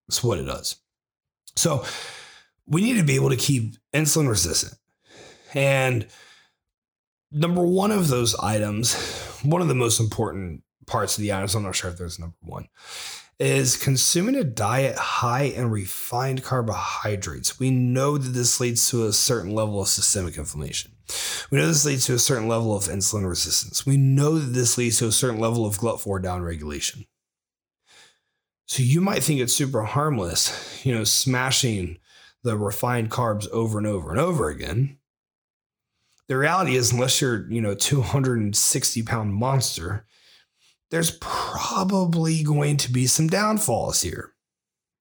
that's 0.07 0.23
what 0.23 0.39
it 0.39 0.45
does. 0.45 0.77
So 1.57 1.87
we 2.67 2.83
need 2.83 2.99
to 2.99 3.03
be 3.03 3.15
able 3.15 3.31
to 3.31 3.37
keep 3.37 3.77
insulin 3.95 4.29
resistant. 4.29 4.75
And 5.55 6.07
number 7.33 7.67
one 7.67 7.93
of 7.93 8.09
those 8.09 8.35
items, 8.35 8.95
one 9.43 9.63
of 9.63 9.69
the 9.69 9.75
most 9.75 10.01
important 10.01 10.65
parts 10.89 11.17
of 11.17 11.23
the 11.23 11.33
items, 11.33 11.55
I'm 11.55 11.63
not 11.63 11.77
sure 11.77 11.91
if 11.91 11.99
there's 11.99 12.19
number 12.19 12.37
one, 12.41 12.69
is 13.39 13.77
consuming 13.77 14.35
a 14.35 14.43
diet 14.43 14.97
high 14.97 15.45
in 15.45 15.71
refined 15.71 16.43
carbohydrates. 16.43 17.61
We 17.61 17.71
know 17.71 18.19
that 18.19 18.31
this 18.31 18.59
leads 18.59 18.91
to 18.91 19.07
a 19.07 19.13
certain 19.13 19.55
level 19.55 19.81
of 19.81 19.89
systemic 19.89 20.37
inflammation. 20.37 20.93
We 21.51 21.59
know 21.59 21.67
this 21.67 21.85
leads 21.85 22.07
to 22.07 22.15
a 22.15 22.19
certain 22.19 22.49
level 22.49 22.77
of 22.77 22.85
insulin 22.85 23.29
resistance. 23.29 23.87
We 23.87 23.97
know 23.97 24.39
that 24.39 24.53
this 24.53 24.77
leads 24.77 24.99
to 24.99 25.07
a 25.07 25.13
certain 25.13 25.41
level 25.41 25.65
of 25.65 25.79
GLUT4 25.79 26.23
downregulation. 26.23 27.07
So 28.67 28.83
you 28.83 29.01
might 29.01 29.23
think 29.23 29.41
it's 29.41 29.55
super 29.55 29.85
harmless, 29.85 30.85
you 30.85 30.95
know, 30.95 31.05
smashing 31.05 31.99
the 32.43 32.57
refined 32.57 33.11
carbs 33.11 33.49
over 33.51 33.79
and 33.79 33.87
over 33.87 34.11
and 34.11 34.21
over 34.21 34.49
again. 34.49 34.99
The 36.29 36.37
reality 36.37 36.77
is, 36.77 36.93
unless 36.93 37.21
you're, 37.21 37.51
you 37.51 37.63
know, 37.63 37.75
260 37.75 39.03
pound 39.05 39.33
monster, 39.33 40.07
there's 40.91 41.11
probably 41.21 42.43
going 42.43 42.77
to 42.79 42.93
be 42.93 43.07
some 43.07 43.29
downfalls 43.29 44.03
here, 44.03 44.33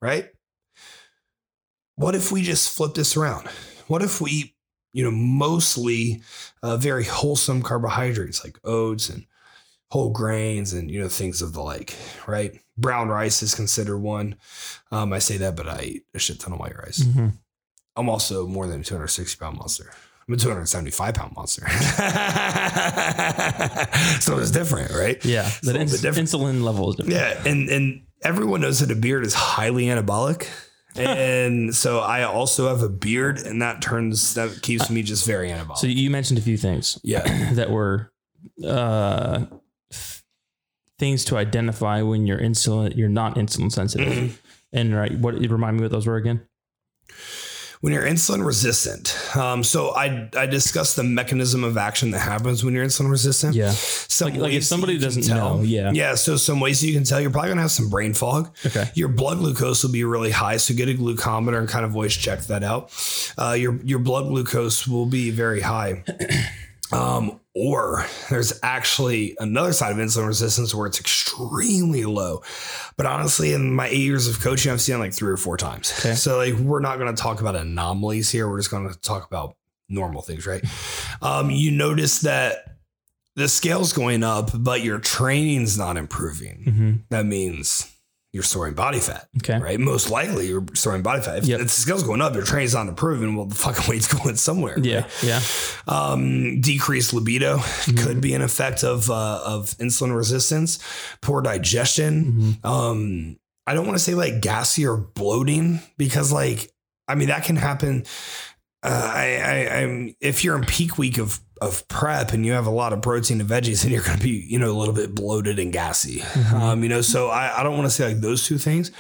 right? 0.02 0.30
What 1.95 2.15
if 2.15 2.32
we 2.32 2.43
just 2.43 2.76
flip 2.76 2.93
this 2.93 3.17
around? 3.17 3.47
What 3.88 4.02
if 4.02 4.21
we 4.21 4.58
you 4.97 5.04
know, 5.04 5.12
mostly 5.12 6.23
uh, 6.63 6.76
very 6.76 7.04
wholesome 7.04 7.62
carbohydrates 7.62 8.43
like 8.43 8.58
oats 8.63 9.10
and 9.10 9.28
whole 9.91 10.10
grains 10.10 10.73
and, 10.73 10.89
you 10.89 11.00
know, 11.00 11.08
things 11.08 11.43
of 11.43 11.54
the 11.54 11.62
like, 11.62 11.95
right? 12.26 12.60
Brown 12.80 13.08
rice 13.08 13.43
is 13.43 13.54
considered 13.54 14.00
one. 14.00 14.38
Um, 14.91 15.13
I 15.13 15.19
say 15.19 15.38
that, 15.38 15.56
but 15.56 15.67
I 15.67 15.82
eat 15.82 16.06
a 16.15 16.19
shit 16.19 16.39
ton 16.39 16.54
of 16.54 16.60
white 16.60 16.76
rice. 16.76 17.04
Mm-hmm. 17.04 17.28
I'm 17.95 18.10
also 18.10 18.47
more 18.47 18.65
than 18.65 18.82
a 18.82 18.84
260 18.84 19.39
pound 19.39 19.58
monster. 19.58 19.91
I'm 20.28 20.34
a 20.34 20.38
275 20.38 21.13
pound 21.13 21.36
monster. 21.36 21.62
so 24.20 24.38
it's 24.40 24.52
different, 24.52 24.92
right? 24.92 25.24
Yeah, 25.24 25.48
It's 25.48 25.68
a 25.68 25.80
ins- 25.80 26.02
different. 26.02 26.28
insulin 26.28 26.63
level 26.63 26.90
is 26.90 26.96
different. 26.98 27.16
Yeah, 27.16 27.50
and 27.50 27.70
and 27.70 28.02
everyone 28.24 28.60
knows 28.62 28.80
that 28.82 28.92
a 28.92 28.96
beard 28.96 29.26
is 29.26 29.34
highly 29.34 29.86
anabolic. 29.86 30.48
And 30.98 31.76
so 31.76 32.00
I 32.00 32.24
also 32.24 32.70
have 32.70 32.82
a 32.82 32.90
beard, 32.90 33.38
and 33.46 33.62
that 33.62 33.84
turns 33.84 34.34
that 34.34 34.63
keeps 34.63 34.90
me 34.90 35.04
just 35.04 35.28
very 35.28 35.50
anabolic. 35.52 35.78
So 35.78 35.86
you 35.86 36.10
mentioned 36.10 36.40
a 36.40 36.42
few 36.42 36.58
things 36.58 36.98
yeah, 37.04 37.22
that 37.54 37.70
were 37.70 38.12
uh, 38.66 39.46
th- 39.92 40.24
things 40.98 41.24
to 41.26 41.38
identify 41.38 42.02
when 42.02 42.26
you're 42.26 42.40
insulin, 42.40 42.98
you're 42.98 43.10
not 43.10 43.36
insulin 43.36 43.72
sensitive. 43.72 44.12
Mm-hmm. 44.12 44.36
And 44.74 44.96
right, 44.96 45.16
what 45.20 45.36
remind 45.36 45.78
me 45.78 45.84
what 45.84 45.92
those 45.92 46.08
were 46.08 46.16
again? 46.16 46.42
When 47.82 47.94
you're 47.94 48.04
insulin 48.04 48.46
resistant. 48.46 49.16
Um, 49.36 49.63
so 49.63 49.90
I 49.96 50.30
I 50.36 50.46
discussed 50.48 50.96
the 50.96 51.04
mechanism 51.04 51.63
of 51.63 51.78
action 51.78 52.12
that 52.12 52.20
happens 52.20 52.63
when 52.63 52.74
you're 52.74 52.86
insulin 52.86 53.10
resistant. 53.10 53.56
Yeah, 53.56 53.72
Some 53.72 54.32
like, 54.32 54.40
like 54.42 54.54
if 54.54 54.63
somebody 54.63 54.98
doesn't 54.98 55.24
tell. 55.24 55.58
know, 55.58 55.63
yeah, 55.63 55.92
Yeah, 55.94 56.16
so 56.16 56.38
some 56.38 56.60
ways 56.60 56.84
you 56.84 56.94
can 56.94 57.04
tell 57.04 57.22
you're 57.22 57.30
probably 57.32 57.50
gonna 57.50 57.62
have 57.62 57.72
some 57.72 57.90
brain 57.90 58.13
fog. 58.13 58.56
okay, 58.66 58.90
Your 58.96 59.10
blood 59.10 59.38
glucose 59.40 59.84
will 59.84 59.92
be 59.92 60.04
really 60.04 60.32
high, 60.32 60.58
so 60.58 60.74
get 60.74 60.90
a 60.90 60.94
glucometer 60.94 61.60
and 61.60 61.70
kind 61.70 61.86
of 61.86 61.92
voice 61.92 62.16
check 62.16 62.42
that 62.48 62.63
out. 62.63 62.92
Uh, 63.38 63.54
your 63.54 63.78
your 63.84 64.00
blood 64.00 64.28
glucose 64.28 64.88
will 64.88 65.06
be 65.06 65.30
very 65.32 65.62
high. 65.62 66.04
Um, 66.90 67.42
or 67.58 68.06
there's 68.30 68.60
actually 68.62 69.36
another 69.39 69.74
side 69.74 69.91
of 69.91 69.98
insulin 69.98 70.28
resistance 70.28 70.76
where 70.76 70.86
it's 70.86 71.00
extremely 71.00 72.06
low. 72.06 72.43
But 72.98 73.08
honestly, 73.08 73.54
in 73.54 73.74
my 73.74 73.88
eight 73.88 73.98
years 73.98 74.28
of 74.28 74.39
coaching, 74.39 74.72
I've 74.72 74.82
seen 74.82 75.00
like 75.00 75.13
three 75.13 75.32
or 75.32 75.38
four 75.38 75.58
times. 75.58 75.91
Okay. 76.00 76.13
So 76.13 76.38
like 76.38 76.54
we're 76.56 76.80
not 76.82 77.00
going 77.00 77.13
to 77.13 77.20
talk 77.22 77.41
about 77.41 77.56
anomalies 77.56 78.30
here. 78.30 78.48
We're 78.48 78.60
just 78.60 78.70
going 78.70 78.88
to 78.89 79.00
talk 79.00 79.26
about 79.26 79.56
normal 79.89 80.22
things, 80.22 80.46
right? 80.46 80.63
Um, 81.22 81.50
you 81.50 81.72
notice 81.72 82.20
that 82.20 82.78
the 83.36 83.48
scale's 83.48 83.93
going 83.93 84.24
up, 84.24 84.52
but 84.54 84.82
your 84.82 85.00
training's 85.00 85.78
not 85.78 85.98
improving. 85.98 86.63
hmm 86.63 86.93
That 87.10 87.26
means 87.26 87.91
you're 88.38 88.43
storing 88.43 88.76
body 88.76 89.00
fat 89.00 89.28
okay, 89.39 89.58
right? 89.60 89.80
Most 89.80 90.12
likely 90.12 90.47
you're 90.47 90.63
storing 90.76 91.02
body 91.02 91.21
fat. 91.23 91.39
If, 91.39 91.45
Yep. 91.45 91.60
if 91.62 91.65
the 91.65 91.71
scale's 91.71 92.04
going 92.04 92.21
up, 92.21 92.36
your 92.36 92.43
training's 92.43 92.76
not 92.76 92.88
improving. 92.88 93.36
Well, 93.36 93.47
the 93.47 93.56
fucking 93.56 93.89
weight's 93.89 94.08
going 94.21 94.36
somewhere. 94.36 94.78
yeah, 94.80 95.02
right? 95.02 95.23
yeah, 95.23 95.41
Um, 95.88 96.62
decreased 96.62 97.13
libido 97.13 97.60
could 97.97 98.21
be 98.21 98.34
an 98.36 98.41
effect 98.41 98.84
of 98.84 99.10
uh, 99.10 99.41
of 99.43 99.71
insulin 99.80 100.15
resistance, 100.15 100.78
poor 101.21 101.41
digestion. 101.41 102.58
Mhm. 102.63 102.65
Um, 102.69 103.38
I 103.65 103.73
don't 103.73 103.86
want 103.86 103.97
to 103.97 104.04
say 104.04 104.13
like 104.13 104.41
gassy 104.41 104.86
or 104.86 104.97
bloating 104.97 105.82
because 105.97 106.32
like 106.32 106.71
I 107.08 107.15
mean 107.15 107.30
that 107.30 107.43
can 107.43 107.56
happen. 107.56 108.06
Uh, 108.84 109.12
I, 109.13 109.38
I, 109.70 109.78
I'm 109.82 110.16
if 110.22 110.44
you're 110.44 110.56
in 110.58 110.63
peak 110.63 110.98
week 110.98 111.18
of 111.18 111.40
of 111.60 111.88
prep 111.88 112.34
and 112.34 112.46
you 112.46 112.52
have 112.52 112.68
a 112.68 112.72
lot 112.72 112.94
of 112.94 113.02
protein 113.02 113.42
and 113.42 113.50
veggies, 113.50 113.82
then 113.84 113.92
you're 113.92 114.04
going 114.04 114.18
to 114.20 114.24
be 114.24 114.46
you 114.48 114.60
know 114.60 114.70
a 114.72 114.78
little 114.78 114.94
bit 114.94 115.16
bloated 115.16 115.58
and 115.60 115.74
gassy. 115.74 116.20
Mhm. 116.20 116.54
Um, 116.54 116.84
you 116.84 116.90
know, 116.90 117.02
so 117.02 117.30
I, 117.30 117.60
I 117.60 117.63
don't 117.63 117.74
want 117.76 117.86
to 117.86 117.90
say 117.90 118.08
like 118.08 118.22
those 118.22 118.46
two 118.46 118.58
things. 118.58 118.92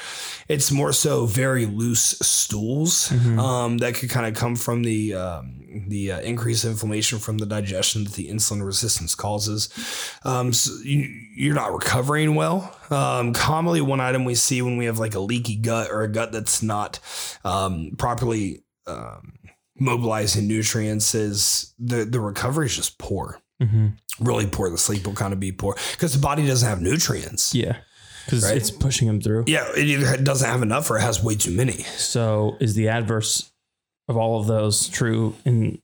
It's 0.47 0.71
more 0.71 0.93
so 0.93 1.25
very 1.25 1.65
loose 1.65 2.17
stools 2.21 3.09
Mhm. 3.09 3.37
um, 3.39 3.77
that 3.79 3.93
could 3.95 4.09
kind 4.09 4.25
of 4.25 4.33
come 4.33 4.55
from 4.55 4.81
the 4.83 5.13
um, 5.13 5.53
the 5.87 6.13
uh, 6.13 6.19
increased 6.21 6.65
inflammation 6.65 7.19
from 7.19 7.37
the 7.37 7.45
digestion 7.45 8.05
that 8.05 8.13
the 8.13 8.29
insulin 8.29 8.65
resistance 8.65 9.13
causes. 9.13 9.69
Um, 10.23 10.51
so 10.53 10.71
you, 10.83 11.07
you're 11.35 11.53
not 11.53 11.71
recovering 11.71 12.33
well. 12.33 12.75
Um, 12.89 13.33
commonly, 13.33 13.81
one 13.81 13.99
item 13.99 14.25
we 14.25 14.33
see 14.33 14.63
when 14.63 14.77
we 14.77 14.85
have 14.85 14.97
like 14.97 15.13
a 15.13 15.19
leaky 15.19 15.55
gut 15.57 15.91
or 15.91 16.01
a 16.01 16.07
gut 16.11 16.31
that's 16.31 16.63
not 16.63 16.99
um, 17.45 17.91
properly 17.97 18.63
um, 18.87 19.33
mobilizing 19.79 20.47
nutrients 20.47 21.13
is 21.15 21.73
the 21.79 22.05
the 22.05 22.19
recovery 22.19 22.65
is 22.67 22.75
just 22.75 22.97
poor, 22.97 23.39
hmm 23.61 23.87
really 24.19 24.47
poor. 24.47 24.69
The 24.71 24.77
sleep 24.79 25.05
will 25.05 25.13
kind 25.13 25.31
of 25.33 25.39
be 25.39 25.51
poor 25.51 25.75
because 25.91 26.13
the 26.13 26.19
body 26.19 26.45
doesn't 26.47 26.67
have 26.67 26.81
nutrients. 26.81 27.53
yeah, 27.53 27.77
because 28.25 28.43
Right? 28.43 28.57
it's 28.57 28.71
pushing 28.71 29.07
them 29.07 29.21
through. 29.21 29.43
Yeah, 29.47 29.67
it 29.75 29.85
either 29.85 30.17
doesn't 30.17 30.49
have 30.49 30.63
enough 30.63 30.89
or 30.89 30.97
it 30.97 31.01
has 31.01 31.23
way 31.23 31.35
too 31.35 31.51
many. 31.51 31.83
So 31.97 32.57
is 32.59 32.73
the 32.73 32.89
adverse 32.89 33.51
of 34.07 34.17
all 34.17 34.39
of 34.39 34.47
those 34.47 34.87
true 34.89 35.35
and 35.45 35.79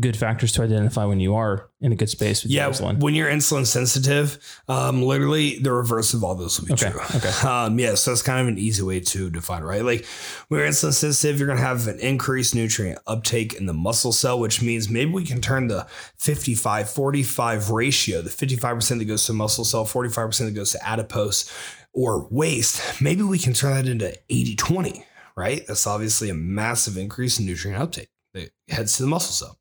good 0.00 0.16
factors 0.16 0.52
to 0.52 0.62
identify 0.62 1.04
when 1.04 1.20
you 1.20 1.34
are 1.34 1.68
in 1.80 1.92
a 1.92 1.96
good 1.96 2.08
space 2.10 2.42
with 2.42 2.50
Yeah, 2.52 2.68
insulin? 2.68 2.98
when 3.00 3.14
you're 3.14 3.28
insulin 3.30 3.66
sensitive, 3.66 4.38
um, 4.68 5.02
literally 5.02 5.58
the 5.58 5.72
reverse 5.72 6.14
of 6.14 6.24
all 6.24 6.34
those 6.34 6.58
will 6.60 6.66
be 6.66 6.72
Okay, 6.74 6.90
true. 6.90 7.00
okay. 7.16 7.30
Um, 7.48 7.78
yeah, 7.78 7.94
so 7.94 8.12
it's 8.12 8.22
kind 8.22 8.40
of 8.40 8.48
an 8.48 8.58
easy 8.58 8.82
way 8.82 9.00
to 9.00 9.30
define, 9.30 9.62
right? 9.62 9.84
Like 9.84 10.04
when 10.48 10.60
you're 10.60 10.68
insulin 10.68 10.92
sensitive, 10.92 11.38
you're 11.38 11.48
gonna 11.48 11.60
have 11.60 11.86
an 11.88 11.98
increased 12.00 12.54
nutrient 12.54 12.98
uptake 13.06 13.54
in 13.54 13.66
the 13.66 13.74
muscle 13.74 14.12
cell, 14.12 14.38
which 14.40 14.60
means 14.62 14.88
maybe 14.88 15.10
we 15.12 15.24
can 15.24 15.40
turn 15.40 15.68
the 15.68 15.86
55 16.18 16.90
45 16.90 17.70
ratio, 17.70 18.22
the 18.22 18.30
55% 18.30 18.98
that 18.98 19.04
goes 19.04 19.26
to 19.26 19.32
muscle 19.32 19.64
cell, 19.64 19.84
45% 19.84 20.38
that 20.46 20.54
goes 20.54 20.72
to 20.72 20.86
adipose 20.88 21.50
or 21.92 22.28
waste, 22.30 23.00
maybe 23.00 23.22
we 23.22 23.38
can 23.38 23.52
turn 23.54 23.72
that 23.74 23.90
into 23.90 24.14
80 24.28 24.56
20, 24.56 25.04
right? 25.36 25.66
That's 25.66 25.86
obviously 25.86 26.28
a 26.30 26.34
massive 26.34 26.96
increase 26.96 27.38
in 27.40 27.46
nutrient 27.46 27.80
uptake 27.82 28.08
that 28.38 28.74
heads 28.74 28.96
to 28.96 29.02
the 29.02 29.08
muscle 29.08 29.32
cell 29.32 29.58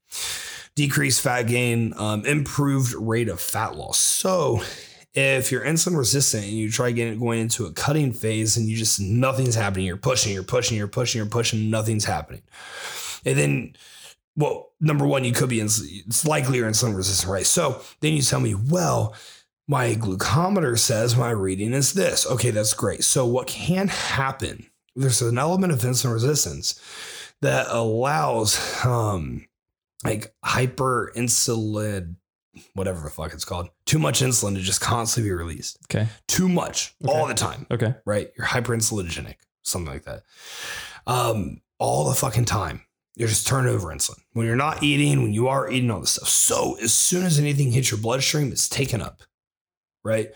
decreased 0.77 1.21
fat 1.21 1.43
gain, 1.43 1.91
um, 1.97 2.23
improved 2.25 2.93
rate 2.93 3.27
of 3.27 3.41
fat 3.41 3.75
loss. 3.75 3.99
So, 3.99 4.61
if 5.13 5.51
you're 5.51 5.65
insulin 5.65 5.97
resistant 5.97 6.43
and 6.43 6.53
you 6.53 6.71
try 6.71 6.91
getting 6.91 7.17
going 7.17 7.39
into 7.39 7.65
a 7.65 7.73
cutting 7.73 8.13
phase 8.13 8.55
and 8.55 8.67
you 8.67 8.77
just 8.77 9.01
nothing's 9.01 9.55
happening, 9.55 9.87
you're 9.87 9.97
pushing, 9.97 10.31
you're 10.31 10.43
pushing, 10.43 10.77
you're 10.77 10.87
pushing, 10.87 11.17
you're 11.17 11.27
pushing, 11.27 11.69
nothing's 11.69 12.05
happening, 12.05 12.43
and 13.25 13.37
then. 13.37 13.75
Well, 14.39 14.69
number 14.79 15.07
one, 15.07 15.23
you 15.23 15.33
could 15.33 15.49
be 15.49 15.59
ins- 15.59 15.81
it's 15.81 16.23
likely 16.23 16.59
you're 16.59 16.69
insulin 16.69 16.95
resistant, 16.95 17.31
right? 17.31 17.43
So 17.43 17.81
then 18.01 18.13
you 18.13 18.21
tell 18.21 18.39
me, 18.39 18.53
well, 18.53 19.15
my 19.67 19.95
glucometer 19.95 20.77
says 20.77 21.15
my 21.15 21.31
reading 21.31 21.73
is 21.73 21.93
this. 21.93 22.27
Okay, 22.27 22.51
that's 22.51 22.75
great. 22.75 23.03
So 23.03 23.25
what 23.25 23.47
can 23.47 23.87
happen? 23.87 24.67
There's 24.95 25.23
an 25.23 25.39
element 25.39 25.73
of 25.73 25.79
insulin 25.79 26.13
resistance 26.13 26.79
that 27.41 27.67
allows 27.69 28.83
um, 28.85 29.47
like 30.03 30.33
hyper 30.43 31.11
insulin, 31.15 32.15
whatever 32.73 33.01
the 33.01 33.09
fuck 33.09 33.33
it's 33.33 33.45
called, 33.45 33.69
too 33.85 33.99
much 33.99 34.21
insulin 34.21 34.55
to 34.55 34.61
just 34.61 34.81
constantly 34.81 35.29
be 35.29 35.33
released. 35.35 35.77
Okay. 35.85 36.07
Too 36.27 36.49
much 36.49 36.95
Okay. 37.03 37.13
all 37.13 37.27
the 37.27 37.33
time, 37.33 37.67
Okay. 37.71 37.93
right? 38.05 38.31
You're 38.37 38.47
hyperinsulinogenic, 38.47 39.35
something 39.63 39.91
like 39.93 40.05
that. 40.05 40.23
Um, 41.05 41.61
all 41.79 42.09
the 42.09 42.15
fucking 42.15 42.45
time. 42.45 42.81
You're 43.15 43.27
just 43.29 43.47
turning 43.47 43.73
over 43.73 43.87
insulin. 43.87 44.19
When 44.33 44.45
you're 44.45 44.55
not 44.55 44.83
eating, 44.83 45.23
when 45.23 45.33
you 45.33 45.47
are 45.47 45.69
eating 45.71 45.89
all 45.89 45.99
this 46.01 46.11
stuff. 46.11 46.27
So 46.29 46.77
as 46.81 46.93
soon 46.93 47.25
as 47.25 47.39
anything 47.39 47.71
hits 47.71 47.89
your 47.89 47.99
bloodstream, 47.99 48.51
it's 48.51 48.69
taken 48.69 49.01
up. 49.01 49.23
right? 50.03 50.31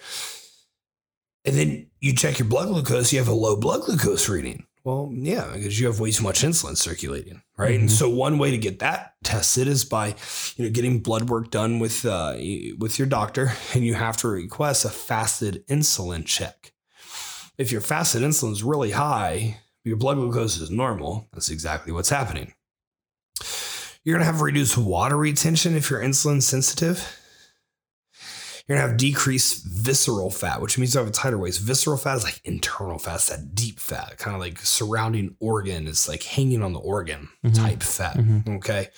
And 1.46 1.56
then 1.56 1.88
you 2.00 2.14
check 2.14 2.38
your 2.40 2.48
blood 2.48 2.68
glucose, 2.68 3.12
you 3.14 3.20
have 3.20 3.28
a 3.28 3.34
low 3.34 3.56
blood 3.56 3.82
glucose 3.82 4.28
reading. 4.30 4.66
Well, 4.84 5.12
yeah, 5.14 5.52
because 5.54 5.80
you 5.80 5.86
have 5.88 6.00
way 6.00 6.12
too 6.12 6.24
much 6.24 6.42
insulin 6.42 6.76
circulating, 6.76 7.44
right? 7.56 7.80
And 7.80 7.88
Mhm. 7.88 7.92
so 7.92 8.10
one 8.10 8.40
way 8.40 8.50
to 8.50 8.58
get 8.58 8.80
that 8.80 9.14
tested 9.24 9.68
is 9.68 9.86
by, 9.86 10.16
you 10.56 10.66
know, 10.66 10.72
getting 10.72 11.00
blood 11.02 11.30
work 11.30 11.52
done 11.52 11.78
with 11.80 12.04
uh, 12.04 12.34
with 12.80 12.98
your 12.98 13.08
doctor, 13.08 13.54
and 13.76 13.86
you 13.86 13.94
have 13.94 14.18
to 14.18 14.28
request 14.28 14.84
a 14.86 14.90
fasted 14.90 15.64
insulin 15.68 16.26
check. 16.26 16.74
If 17.60 17.72
your 17.72 17.82
fasted 17.82 18.24
insulin 18.24 18.54
is 18.54 18.64
really 18.64 18.92
high, 18.92 19.60
your 19.84 19.98
blood 19.98 20.16
glucose 20.16 20.58
is 20.58 20.72
normal. 20.72 21.30
That's 21.34 21.50
exactly 21.50 21.94
what's 21.94 22.10
happening. 22.10 22.54
You're 24.04 24.16
gonna 24.18 24.26
have 24.26 24.42
reduced 24.42 24.78
water 24.80 25.16
retention 25.18 25.76
if 25.76 25.92
you're 25.92 26.02
insulin 26.02 26.42
sensitive. 26.42 27.08
You're 28.68 28.78
gonna 28.78 28.88
have 28.90 28.98
decreased 28.98 29.66
visceral 29.66 30.30
fat, 30.30 30.62
which 30.62 30.78
means 30.78 30.94
you 30.94 31.00
have 31.00 31.08
a 31.10 31.12
tighter 31.12 31.38
waist. 31.38 31.60
Visceral 31.62 31.98
fat 31.98 32.18
is 32.18 32.24
like 32.24 32.42
internal 32.44 33.00
fat, 33.00 33.16
it's 33.16 33.28
that 33.28 33.56
deep 33.56 33.80
fat, 33.80 34.18
kind 34.18 34.36
of 34.36 34.42
like 34.42 34.60
surrounding 34.60 35.36
organ. 35.40 35.88
It's 35.88 36.08
like 36.08 36.24
hanging 36.24 36.62
on 36.62 36.74
the 36.74 36.80
organ 36.80 37.30
Mhm. 37.46 37.56
type 37.56 37.84
fat. 37.84 38.18
Mhm. 38.18 38.58
Okay. 38.58 38.90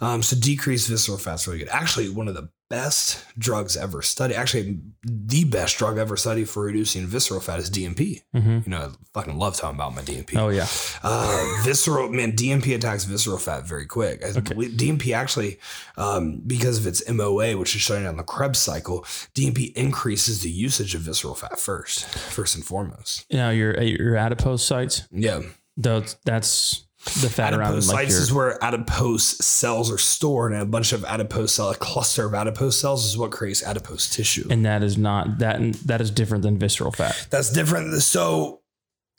Um, 0.00 0.22
so 0.22 0.36
decreased 0.36 0.88
visceral 0.88 1.18
fat 1.18 1.30
fat's 1.32 1.46
really 1.46 1.58
good. 1.60 1.68
Actually, 1.68 2.08
one 2.08 2.28
of 2.28 2.34
the 2.34 2.48
best 2.70 3.24
drugs 3.36 3.76
ever 3.76 4.00
studied, 4.00 4.36
actually, 4.36 4.78
the 5.04 5.44
best 5.44 5.76
drug 5.76 5.98
ever 5.98 6.16
studied 6.16 6.48
for 6.48 6.62
reducing 6.62 7.04
visceral 7.06 7.40
fat 7.40 7.58
is 7.58 7.68
DNP. 7.68 8.22
Mhm. 8.34 8.64
You 8.64 8.70
know, 8.70 8.78
I 8.78 8.88
fucking 9.12 9.36
love 9.36 9.56
talking 9.56 9.74
about 9.74 9.94
my 9.94 10.02
DNP. 10.02 10.36
Oh 10.36 10.48
yeah. 10.48 10.66
Uh, 11.02 11.62
visceral 11.64 12.08
man, 12.10 12.32
DNP 12.32 12.74
attacks 12.74 13.04
visceral 13.04 13.38
fat 13.38 13.66
very 13.66 13.86
quick. 13.86 14.24
I 14.24 14.28
Okay. 14.28 14.54
DNP 14.54 15.12
actually, 15.12 15.58
um, 15.96 16.40
because 16.46 16.78
of 16.78 16.86
its 16.86 17.02
MOA, 17.08 17.56
which 17.58 17.74
is 17.74 17.80
shutting 17.82 18.04
down 18.04 18.16
the 18.16 18.22
Krebs 18.22 18.58
cycle, 18.60 19.04
DNP 19.34 19.72
increases 19.76 20.40
the 20.40 20.50
usage 20.50 20.94
of 20.94 21.02
visceral 21.02 21.34
fat 21.34 21.58
first, 21.58 22.04
first 22.06 22.54
and 22.54 22.64
foremost. 22.64 23.26
Now 23.32 23.50
your 23.50 23.78
your 23.82 24.16
adipose 24.16 24.64
sites. 24.64 25.02
Yeah, 25.10 25.42
Those 25.76 26.16
that's 26.24 26.84
the 27.04 27.30
fat 27.30 27.54
around 27.54 27.86
like 27.88 28.08
your 28.08 28.18
is 28.18 28.32
where 28.32 28.62
adipose 28.62 29.24
cells 29.44 29.90
are 29.90 29.98
stored, 29.98 30.52
and 30.52 30.60
a 30.60 30.66
bunch 30.66 30.92
of 30.92 31.04
adipose 31.04 31.54
cell, 31.54 31.70
a 31.70 31.74
cluster 31.74 32.26
of 32.26 32.34
adipose 32.34 32.78
cells, 32.78 33.06
is 33.06 33.16
what 33.16 33.30
creates 33.30 33.62
adipose 33.62 34.08
tissue. 34.14 34.46
and 34.50 34.64
that 34.66 34.82
is 34.82 34.98
not 34.98 35.38
that 35.38 35.56
and 35.56 35.74
that 35.76 36.00
is 36.00 36.10
different 36.10 36.42
than 36.42 36.58
visceral 36.58 36.92
fat. 36.92 37.26
That's 37.30 37.50
different. 37.50 38.02
So 38.02 38.59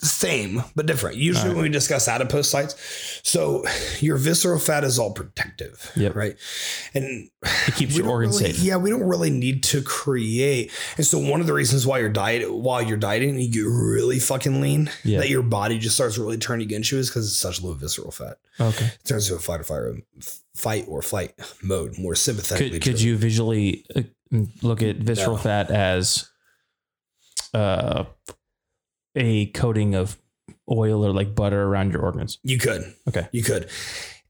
same 0.03 0.63
but 0.75 0.85
different. 0.87 1.15
Usually 1.17 1.41
Alright. 1.49 1.55
when 1.57 1.63
we 1.63 1.69
discuss 1.69 2.07
adipocytes, 2.07 2.75
so 3.23 3.63
your 3.99 4.17
visceral 4.17 4.57
fat 4.59 4.83
is 4.83 4.97
all 4.97 5.13
protective, 5.13 5.91
Yep. 5.95 6.15
right? 6.15 6.35
And 6.93 7.29
It 7.67 7.75
keeps 7.75 7.95
your 7.95 8.07
organs 8.07 8.39
really- 8.41 8.53
safe. 8.53 8.63
Yeah, 8.63 8.77
we 8.77 8.89
don't 8.89 9.03
really 9.03 9.29
need 9.29 9.63
to 9.63 9.81
create. 9.83 10.71
And 10.97 11.05
so 11.05 11.19
one 11.19 11.39
of 11.39 11.47
the 11.47 11.53
reasons 11.53 11.85
why 11.85 11.99
you're 11.99 12.09
diet 12.09 12.51
while 12.51 12.81
you're 12.81 12.97
dieting, 12.97 13.39
you 13.39 13.49
get 13.51 13.61
really 13.65 14.19
fucking 14.19 14.59
lean, 14.61 14.89
Yeah. 15.03 15.19
that 15.19 15.29
your 15.29 15.43
body 15.43 15.77
just 15.77 15.95
starts 15.95 16.17
really 16.17 16.37
turning 16.37 16.65
against 16.65 16.91
you 16.91 16.97
is 16.97 17.09
because 17.09 17.27
it's 17.27 17.35
such 17.37 17.61
low 17.61 17.73
visceral 17.73 18.11
fat. 18.11 18.37
Okay. 18.59 18.85
It 18.85 19.05
turns 19.07 19.29
into 19.29 19.39
a 19.39 19.41
fight 19.41 19.59
or 19.59 19.63
flight, 19.63 20.03
fight 20.55 20.85
or 20.87 21.01
flight 21.01 21.33
mode, 21.61 21.97
more 21.99 22.15
sympathetically. 22.15 22.79
Could, 22.79 22.81
could 22.93 23.01
you 23.01 23.17
visually 23.17 23.85
uh, 23.95 24.01
look 24.63 24.81
at 24.81 24.97
visceral 24.97 25.35
No. 25.37 25.41
fat 25.43 25.69
as 25.69 26.27
uh, 27.53 28.05
a 29.15 29.47
coating 29.47 29.95
of 29.95 30.17
oil 30.69 31.05
or 31.05 31.11
like 31.13 31.35
butter 31.35 31.63
around 31.63 31.91
your 31.93 32.01
organs? 32.01 32.39
You 32.43 32.57
could. 32.57 32.93
Okay. 33.07 33.27
You 33.31 33.43
could. 33.43 33.69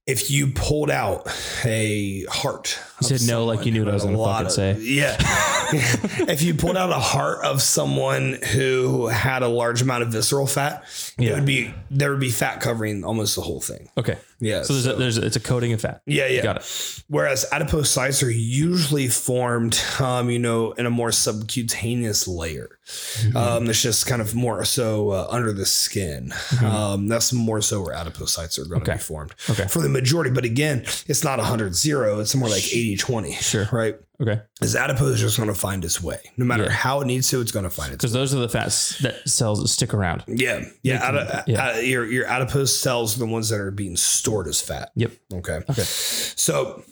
If 0.07 0.31
you 0.31 0.47
pulled 0.47 0.89
out 0.89 1.27
a 1.63 2.25
heart, 2.29 2.77
You 3.01 3.07
said 3.17 3.27
no 3.27 3.45
like 3.45 3.65
you 3.65 3.71
knew 3.71 3.81
what 3.85 3.91
I 3.91 3.93
was 3.93 4.03
gonna 4.03 4.17
fucking 4.17 4.45
of- 4.47 4.51
say. 4.51 4.77
Yeah. 4.81 5.15
if 5.73 6.41
you 6.41 6.53
pulled 6.53 6.77
out 6.77 6.89
a 6.89 6.99
heart 6.99 7.43
of 7.45 7.61
someone 7.61 8.39
who 8.53 9.07
had 9.07 9.43
a 9.43 9.47
large 9.47 9.81
amount 9.81 10.03
of 10.03 10.09
visceral 10.09 10.47
fat, 10.47 10.83
it 11.17 11.33
would 11.33 11.45
be 11.45 11.73
there 11.89 12.11
would 12.11 12.19
be 12.19 12.31
fat 12.31 12.61
covering 12.61 13.03
almost 13.03 13.35
the 13.35 13.41
whole 13.41 13.61
thing. 13.61 13.89
Okay. 13.97 14.17
Yeah. 14.39 14.63
So 14.63 14.73
there's 14.73 14.87
a, 14.87 14.93
there's 14.95 15.17
a, 15.19 15.25
it's 15.25 15.35
a 15.35 15.39
coating 15.39 15.71
of 15.73 15.81
fat. 15.81 16.01
yeah, 16.07 16.25
yeah. 16.27 16.41
Got 16.41 16.57
it. 16.57 17.03
Whereas 17.07 17.45
adipocytes 17.51 18.25
are 18.25 18.31
usually 18.31 19.07
formed, 19.07 19.79
um, 19.99 20.31
you 20.31 20.39
know, 20.39 20.71
in 20.71 20.87
a 20.87 20.89
more 20.89 21.11
subcutaneous 21.11 22.27
layer. 22.27 22.79
Mm-hmm. 22.87 23.37
Um, 23.37 23.69
it's 23.69 23.81
just 23.81 24.07
kind 24.07 24.21
of 24.21 24.33
more 24.33 24.65
so 24.65 25.11
uh, 25.11 25.27
under 25.29 25.53
the 25.53 25.65
skin. 25.65 26.33
Um, 26.63 27.07
that's 27.07 27.31
more 27.33 27.61
so 27.61 27.81
where 27.83 27.95
adipocytes 27.95 28.57
are 28.59 28.65
going 28.65 28.81
to 28.81 28.81
Mm-hmm. 28.81 28.89
Okay. 28.89 28.93
be 28.93 28.99
formed 29.03 29.33
Okay. 29.49 29.67
for 29.67 29.79
the 29.81 29.89
majority. 29.89 30.31
But 30.31 30.43
again, 30.45 30.79
it's 31.07 31.23
not 31.23 31.37
100 31.37 31.75
0. 31.75 32.19
It's 32.19 32.33
more 32.35 32.49
like 32.49 32.65
80 32.65 32.97
20. 32.97 33.33
Sure. 33.33 33.69
Right. 33.71 33.95
Okay. 34.21 34.39
Is 34.61 34.75
adipose 34.75 35.15
is 35.15 35.19
just 35.21 35.37
going 35.37 35.49
to 35.49 35.55
find 35.55 35.83
its 35.83 36.01
way? 36.01 36.19
No 36.37 36.45
matter 36.45 36.63
Yeah. 36.65 36.69
how 36.71 37.01
it 37.01 37.05
needs 37.07 37.27
to, 37.29 37.41
it's 37.41 37.51
going 37.51 37.63
to 37.63 37.69
find 37.71 37.87
its 37.91 37.93
way. 37.93 37.97
Because 37.97 38.13
those 38.13 38.35
are 38.35 38.39
the 38.39 38.49
fats 38.49 38.99
that 38.99 39.27
cells 39.27 39.61
that 39.61 39.67
stick 39.69 39.93
around. 39.93 40.23
Yeah. 40.27 40.63
Yeah. 40.83 41.03
Adi- 41.07 41.51
yeah. 41.51 41.79
your, 41.79 42.05
your 42.05 42.25
adipose 42.27 42.77
cells 42.79 43.15
are 43.15 43.19
the 43.19 43.25
ones 43.25 43.49
that 43.49 43.59
are 43.59 43.71
being 43.71 43.95
stored 43.97 44.47
as 44.47 44.61
fat. 44.61 44.91
Yep. 44.95 45.11
Okay. 45.33 45.61
Okay. 45.69 45.81
So, 45.81 46.83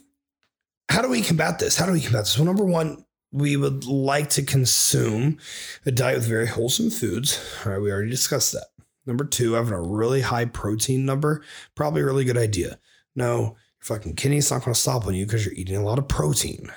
how 0.89 1.03
do 1.03 1.09
we 1.09 1.21
combat 1.21 1.59
this? 1.59 1.77
How 1.77 1.85
do 1.85 1.91
we 1.91 2.01
combat 2.01 2.23
this? 2.23 2.35
Well, 2.37 2.45
number 2.45 2.65
one, 2.65 3.05
we 3.31 3.55
would 3.57 3.85
like 3.85 4.29
to 4.31 4.41
consume 4.43 5.37
a 5.85 5.91
diet 5.91 6.17
with 6.17 6.27
very 6.27 6.47
wholesome 6.47 6.89
foods. 6.89 7.39
All 7.63 7.71
right, 7.73 7.79
we 7.81 7.91
already 7.91 8.09
discussed 8.09 8.53
that. 8.53 8.65
Number 9.05 9.23
two, 9.23 9.53
having 9.53 9.73
a 9.73 9.81
really 9.81 10.21
high 10.21 10.45
protein 10.45 11.05
number, 11.05 11.43
probably 11.75 12.01
a 12.01 12.05
really 12.05 12.25
good 12.25 12.37
idea. 12.37 12.79
No, 13.15 13.39
your 13.41 13.55
fucking 13.81 14.15
kidney's 14.15 14.49
not 14.49 14.63
going 14.65 14.73
to 14.73 14.79
stop 14.79 15.05
on 15.05 15.13
you 15.13 15.27
because 15.27 15.45
you're 15.45 15.53
eating 15.53 15.75
a 15.75 15.83
lot 15.83 15.99
of 15.99 16.07
protein. 16.07 16.71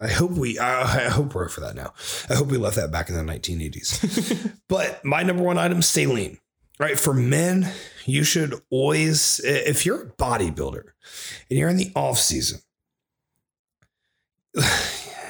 I 0.00 0.08
hope 0.08 0.32
we, 0.32 0.58
I 0.58 1.06
I 1.06 1.08
hope 1.08 1.34
we're 1.34 1.48
for 1.48 1.60
that 1.60 1.74
now. 1.74 1.92
I 2.30 2.34
hope 2.34 2.48
we 2.48 2.58
left 2.58 2.76
that 2.76 2.92
back 2.92 3.08
in 3.08 3.14
the 3.14 3.32
1980s. 3.32 4.54
But 4.68 5.02
my 5.02 5.22
number 5.22 5.42
one 5.42 5.56
item, 5.56 5.80
stay 5.80 6.06
lean. 6.06 6.38
Right. 6.78 6.98
For 6.98 7.14
men, 7.14 7.72
you 8.04 8.22
should 8.22 8.54
always, 8.70 9.40
if 9.42 9.84
you're 9.84 10.02
a 10.02 10.06
bodybuilder 10.10 10.82
and 11.50 11.58
you're 11.58 11.70
in 11.70 11.78
the 11.78 11.90
off 11.96 12.18
season, 12.18 12.60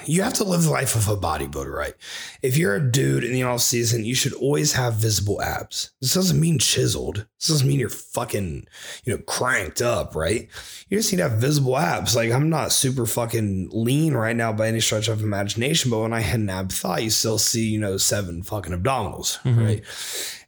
you 0.09 0.23
have 0.23 0.33
to 0.35 0.45
live 0.45 0.63
the 0.65 0.71
life 0.71 0.95
of 0.97 1.09
a 1.09 1.17
bodybuilder, 1.17 1.73
right? 1.73 1.95
If 2.43 2.57
you're 2.57 2.75
a 2.75 2.91
dude 2.93 3.25
in 3.25 3.33
the 3.33 3.43
off 3.43 3.61
season, 3.61 4.05
you 4.05 4.15
should 4.15 4.33
always 4.35 4.73
have 4.73 4.95
visible 4.95 5.41
abs. 5.43 5.91
This 6.01 6.15
doesn't 6.15 6.41
mean 6.41 6.59
chiseled. 6.59 7.27
This 7.39 7.49
doesn't 7.49 7.69
mean 7.69 7.79
you're 7.79 7.89
fucking, 7.91 8.67
you 9.05 9.13
know, 9.13 9.23
cranked 9.23 9.81
up, 9.83 10.15
right? 10.17 10.49
You 10.89 10.99
just 10.99 11.13
need 11.13 11.19
to 11.19 11.29
have 11.29 11.39
visible 11.41 11.77
abs. 11.77 12.17
Like 12.17 12.33
I'm 12.33 12.49
not 12.51 12.73
super 12.73 13.07
fucking 13.07 13.69
lean 13.73 14.15
right 14.15 14.35
now 14.35 14.53
by 14.53 14.69
any 14.69 14.81
stretch 14.81 15.09
of 15.09 15.23
imagination, 15.23 15.91
but 15.91 16.01
when 16.01 16.13
I 16.13 16.21
had 16.21 16.41
an 16.41 16.51
ab 16.51 16.73
thigh, 16.73 16.99
you 17.01 17.11
still 17.11 17.39
see, 17.39 17.69
you 17.69 17.79
know, 17.79 17.97
seven 17.99 18.43
fucking 18.43 18.73
abdominals, 18.73 19.39
Mhm. 19.43 19.65
right? 19.65 19.85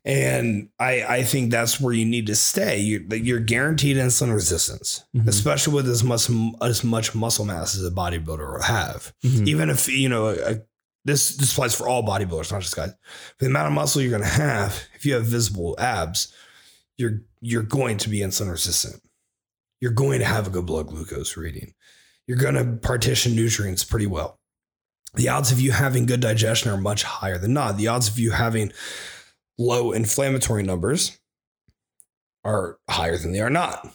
And 0.05 0.71
I, 0.79 1.03
I 1.03 1.23
think 1.25 1.51
that's 1.51 1.81
where 1.81 1.93
you 1.93 2.07
need 2.07 2.27
to 2.29 2.35
stay. 2.35 2.79
You're, 2.79 3.03
you're 3.17 3.41
guaranteed 3.41 3.97
insulin 3.99 4.33
resistance, 4.35 5.05
Mhm. 5.15 5.27
especially 5.29 5.75
with 5.75 5.89
as 5.89 6.03
much 6.03 6.31
as 6.63 6.83
much 6.83 7.15
muscle 7.15 7.45
mass 7.45 7.77
as 7.77 7.85
a 7.85 7.91
bodybuilder 7.91 8.53
will 8.55 8.63
have. 8.63 9.13
Mhm. 9.23 9.47
Even 9.47 9.69
if 9.71 9.89
you 9.89 10.09
know 10.09 10.29
a, 10.29 10.61
this 11.05 11.37
this 11.37 11.53
applies 11.53 11.75
for 11.75 11.87
all 11.89 12.03
bodybuilders, 12.03 12.51
not 12.51 12.63
just 12.63 12.77
guys. 12.77 12.91
For 13.39 13.45
the 13.45 13.47
amount 13.47 13.67
of 13.69 13.73
muscle 13.75 14.01
you're 14.01 14.11
going 14.11 14.23
to 14.23 14.29
have, 14.29 14.83
if 14.95 15.05
you 15.05 15.15
have 15.15 15.25
visible 15.27 15.75
abs, 15.79 16.33
you're 16.97 17.21
you're 17.43 17.63
going 17.63 17.99
to 17.99 18.09
be 18.09 18.21
insulin 18.21 18.51
resistant. 18.51 19.03
You're 19.81 19.93
going 19.93 20.19
to 20.21 20.27
have 20.27 20.47
a 20.47 20.51
good 20.51 20.67
blood 20.67 20.89
glucose 20.89 21.37
reading. 21.37 21.75
You're 22.27 22.37
going 22.39 22.55
to 22.55 22.65
partition 22.87 23.35
nutrients 23.35 23.83
pretty 23.85 24.07
well. 24.07 24.39
The 25.15 25.29
odds 25.29 25.51
of 25.53 25.61
you 25.61 25.73
having 25.73 26.07
good 26.07 26.21
digestion 26.21 26.71
are 26.71 26.77
much 26.77 27.03
higher 27.03 27.39
than 27.39 27.53
not. 27.55 27.77
The 27.77 27.89
odds 27.89 28.07
of 28.09 28.19
you 28.19 28.31
having 28.31 28.73
low 29.61 29.92
inflammatory 29.92 30.62
numbers 30.62 31.18
are 32.44 32.79
higher 32.88 33.18
than 33.18 33.33
they 33.33 33.40
are 33.40 33.51
not. 33.51 33.87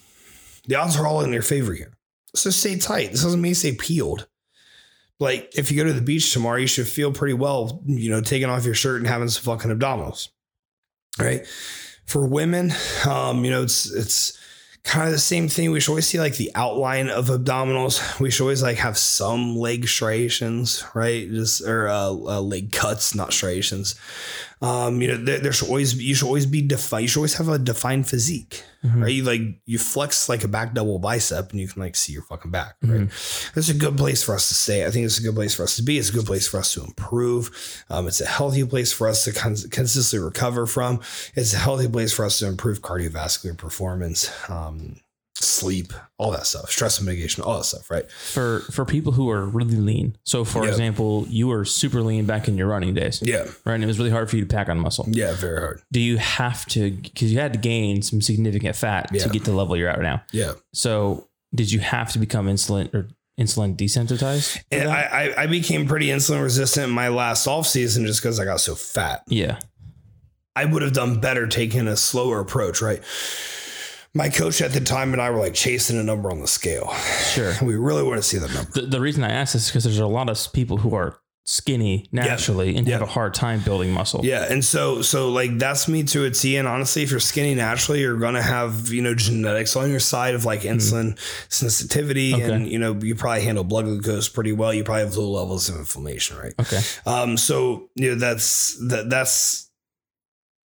The 0.68 0.76
odds 0.76 0.96
are 0.96 1.08
all 1.08 1.22
in 1.22 1.34
your 1.34 1.42
favor 1.42 1.74
here. 1.74 1.98
So 2.36 2.52
stay 2.52 2.78
tight. 2.78 3.12
This 3.12 3.24
doesn't 3.24 3.42
mean 3.42 3.56
stay 3.56 3.76
peeled. 3.76 4.28
Like 5.20 5.52
if 5.58 5.72
you 5.72 5.78
go 5.78 5.86
to 5.86 5.94
the 5.94 6.02
beach 6.02 6.32
tomorrow, 6.32 6.58
you 6.58 6.68
should 6.68 6.88
feel 6.88 7.12
pretty 7.12 7.34
well, 7.34 7.82
you 7.86 8.10
know, 8.10 8.22
taking 8.22 8.50
off 8.50 8.66
your 8.66 8.76
shirt 8.76 9.00
and 9.00 9.08
having 9.08 9.28
some 9.28 9.44
fucking 9.44 9.72
abdominals. 9.72 10.30
Right. 11.18 11.48
For 12.06 12.28
women, 12.28 12.72
um, 13.10 13.44
you 13.44 13.52
know, 13.52 13.64
it's 13.64 13.92
it's 13.92 14.38
kind 14.84 15.08
of 15.08 15.14
the 15.14 15.20
same 15.20 15.48
thing. 15.48 15.72
We 15.72 15.80
should 15.80 15.92
always 15.92 16.08
see 16.08 16.20
like 16.20 16.36
the 16.36 16.52
outline 16.54 17.10
of 17.10 17.28
abdominals. 17.28 18.20
We 18.20 18.30
should 18.30 18.44
always 18.44 18.62
like 18.62 18.78
have 18.78 18.98
some 18.98 19.56
leg 19.56 19.88
striations, 19.88 20.86
right? 20.94 21.28
Just 21.30 21.62
or 21.62 21.88
uh, 21.88 22.10
uh, 22.10 22.42
leg 22.42 22.72
cuts, 22.72 23.16
not 23.16 23.34
striations. 23.34 23.96
Um, 24.66 25.02
you 25.02 25.10
know, 25.10 25.18
there, 25.18 25.40
there 25.40 25.54
should 25.54 25.68
always 25.68 25.94
be, 25.94 26.04
you 26.06 26.16
should 26.16 26.26
always 26.28 26.46
be 26.46 26.62
defined. 26.62 27.04
You 27.04 27.08
should 27.10 27.20
always 27.20 27.36
have 27.36 27.50
a 27.50 27.60
defined 27.60 28.08
physique, 28.10 28.64
Mhm. 28.84 29.02
right? 29.04 29.12
You 29.14 29.24
like 29.24 29.42
you 29.66 29.78
flex 29.78 30.28
like 30.30 30.44
a 30.44 30.48
back 30.48 30.74
double 30.74 30.98
bicep, 31.00 31.52
and 31.52 31.60
you 31.60 31.68
can 31.68 31.82
like 31.82 31.96
see 31.96 32.14
your 32.14 32.24
fucking 32.24 32.52
back, 32.52 32.76
right? 32.82 33.10
It's 33.56 33.70
a 33.70 33.74
good 33.74 33.98
place 33.98 34.24
for 34.24 34.34
us 34.34 34.48
to 34.48 34.54
stay. 34.54 34.86
I 34.86 34.92
think 34.92 35.06
it's 35.06 35.20
a 35.20 35.24
good 35.24 35.36
place 35.36 35.54
for 35.56 35.64
us 35.64 35.76
to 35.76 35.84
be. 35.84 35.98
It's 36.00 36.10
a 36.10 36.14
good 36.14 36.26
place 36.26 36.48
for 36.48 36.58
us 36.60 36.74
to 36.74 36.84
improve. 36.84 37.52
Um, 37.90 38.08
it's 38.08 38.22
a 38.22 38.26
healthy 38.26 38.66
place 38.66 38.92
for 38.92 39.08
us 39.08 39.24
to 39.26 39.32
con- 39.34 39.56
consistently 39.72 40.24
recover 40.26 40.66
from. 40.66 41.00
It's 41.36 41.54
a 41.54 41.58
healthy 41.58 41.88
place 41.88 42.14
for 42.14 42.26
us 42.26 42.40
to 42.40 42.48
improve 42.48 42.82
cardiovascular 42.82 43.58
performance. 43.58 44.30
Um, 44.50 44.96
sleep, 45.46 45.94
all 46.18 46.32
that 46.32 46.46
stuff, 46.46 46.70
stress 46.70 47.00
mitigation, 47.02 47.44
all 47.44 47.58
that 47.58 47.64
stuff, 47.66 47.90
right? 47.92 48.10
For 48.12 48.62
for 48.72 48.86
people 48.86 49.12
who 49.14 49.30
are 49.30 49.46
really 49.46 49.76
lean. 49.78 50.18
So 50.24 50.44
for 50.46 50.64
Yeah. 50.64 50.72
example, 50.72 51.26
you 51.30 51.48
were 51.48 51.66
super 51.66 52.02
lean 52.02 52.26
back 52.26 52.48
in 52.48 52.58
your 52.58 52.68
running 52.68 52.94
days. 52.94 53.22
Yeah, 53.24 53.46
Right. 53.66 53.76
And 53.76 53.84
it 53.84 53.88
was 53.88 53.98
really 54.00 54.12
hard 54.12 54.30
for 54.30 54.36
you 54.38 54.42
to 54.46 54.48
pack 54.48 54.70
on 54.70 54.80
muscle. 54.80 55.06
yeah, 55.10 55.34
very 55.34 55.60
hard. 55.60 55.82
Do 55.92 56.00
you 56.00 56.18
have 56.18 56.66
to 56.68 56.92
because 56.92 57.32
you 57.32 57.40
had 57.40 57.54
to 57.54 57.60
gain 57.60 58.02
some 58.02 58.22
significant 58.22 58.76
fat 58.76 59.10
Yeah. 59.14 59.24
to 59.24 59.30
get 59.30 59.46
to 59.46 59.52
the 59.52 59.58
level 59.58 59.78
you're 59.78 59.90
at 59.90 60.02
now? 60.02 60.24
Yeah, 60.32 60.54
So 60.74 61.28
did 61.54 61.72
you 61.72 61.80
have 61.80 62.12
to 62.14 62.20
become 62.20 62.48
insulin 62.48 62.94
or 62.94 63.08
insulin 63.40 63.76
desensitized? 63.78 64.60
and? 64.72 64.90
I, 64.90 65.02
I 65.38 65.44
I 65.44 65.48
became 65.48 65.88
pretty 65.88 66.08
insulin 66.08 66.42
resistant 66.44 66.86
in 66.86 66.92
my 66.92 67.10
last 67.10 67.48
off 67.48 67.68
season 67.68 68.06
just 68.06 68.22
because 68.22 68.40
I 68.40 68.46
got 68.46 68.60
so 68.62 68.76
fat. 68.76 69.24
yeah. 69.28 69.60
I 70.58 70.64
would 70.64 70.82
have 70.84 70.94
done 70.94 71.20
better 71.20 71.48
taking 71.48 71.86
a 71.86 71.98
slower 71.98 72.40
approach, 72.40 72.82
right? 72.82 73.04
My 74.16 74.30
coach 74.30 74.62
at 74.62 74.72
the 74.72 74.80
time 74.80 75.12
and 75.14 75.22
I 75.22 75.30
were 75.30 75.40
like 75.40 75.54
chasing 75.54 76.00
a 76.00 76.04
number 76.04 76.32
on 76.32 76.40
the 76.40 76.48
scale. 76.48 76.92
Sure. 77.34 77.54
We 77.62 77.76
really 77.76 78.02
want 78.04 78.18
to 78.18 78.24
see 78.24 78.38
the 78.40 78.48
number. 78.48 78.72
The, 78.72 78.82
the 78.88 79.02
reason 79.02 79.24
I 79.24 79.30
ask 79.30 79.54
this 79.54 79.64
is 79.66 79.70
because 79.70 79.84
there's 79.84 80.00
a 80.00 80.08
lot 80.08 80.30
of 80.30 80.54
people 80.54 80.78
who 80.78 80.96
are 80.96 81.20
skinny 81.48 82.08
naturally 82.12 82.76
and 82.76 82.88
Yeah. 82.88 82.94
have 82.94 83.04
a 83.04 83.12
hard 83.12 83.34
time 83.36 83.60
building 83.60 83.92
muscle. 83.92 84.22
Yeah, 84.26 84.48
and 84.52 84.66
so 84.66 85.04
so 85.04 85.30
like 85.30 85.60
that's 85.60 85.88
me 85.88 86.02
to 86.06 86.26
a 86.26 86.32
T. 86.32 86.56
And 86.58 86.68
honestly, 86.68 87.04
if 87.04 87.12
you're 87.12 87.20
skinny 87.20 87.54
naturally, 87.54 88.00
you're 88.02 88.18
gonna 88.18 88.42
have 88.42 88.90
you 88.92 89.02
know 89.04 89.14
genetics 89.14 89.76
on 89.76 89.92
your 89.92 90.00
side 90.00 90.34
of 90.34 90.44
like 90.46 90.62
insulin 90.62 91.20
sensitivity, 91.50 92.32
Mm-hmm. 92.34 92.42
Okay. 92.42 92.54
and 92.54 92.68
you 92.68 92.80
know 92.80 92.94
you 92.96 93.14
probably 93.16 93.42
handle 93.44 93.64
blood 93.64 93.86
glucose 93.86 94.28
pretty 94.30 94.54
well. 94.54 94.74
You 94.74 94.84
probably 94.84 95.04
have 95.04 95.16
low 95.18 95.30
levels 95.30 95.70
of 95.70 95.76
inflammation, 95.76 96.38
right? 96.38 96.54
Okay. 96.60 96.80
Um, 97.06 97.38
so 97.38 97.90
you 97.96 98.10
know 98.12 98.16
that's 98.16 98.76
that 98.88 99.10
that's 99.12 99.70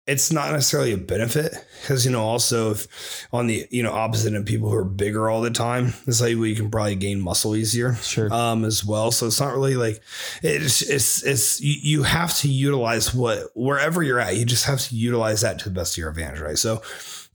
it's 0.08 0.32
not 0.32 0.50
necessarily 0.52 0.92
a 0.92 0.96
benefit 0.96 1.52
because 1.82 2.04
you 2.04 2.10
know 2.10 2.22
also 2.22 2.72
if 2.72 3.26
on 3.32 3.46
the 3.46 3.66
you 3.70 3.82
know 3.82 3.92
opposite 3.92 4.34
of 4.34 4.44
people 4.46 4.68
who 4.70 4.74
are 4.76 4.84
bigger 4.84 5.28
all 5.30 5.40
the 5.42 5.50
time, 5.50 5.92
it's 6.06 6.20
like 6.20 6.30
you 6.32 6.54
can 6.56 6.70
probably 6.70 6.96
gain 6.96 7.20
muscle 7.20 7.54
easier 7.54 7.94
Sure. 7.96 8.32
um 8.32 8.64
as 8.64 8.84
well. 8.84 9.10
So 9.12 9.26
it's 9.26 9.40
not 9.40 9.52
really 9.52 9.76
like 9.76 10.00
it's 10.42 10.82
it's 10.82 11.22
it's 11.22 11.60
you, 11.60 11.76
you 11.82 12.02
have 12.04 12.34
to 12.38 12.48
utilize 12.48 13.14
what 13.14 13.50
wherever 13.54 14.02
you're 14.02 14.18
at, 14.20 14.36
you 14.36 14.44
just 14.44 14.64
have 14.64 14.80
to 14.88 14.96
utilize 14.96 15.42
that 15.42 15.58
to 15.60 15.68
the 15.68 15.74
best 15.74 15.94
of 15.94 15.98
your 15.98 16.10
advantage, 16.10 16.40
right? 16.40 16.58
So 16.58 16.82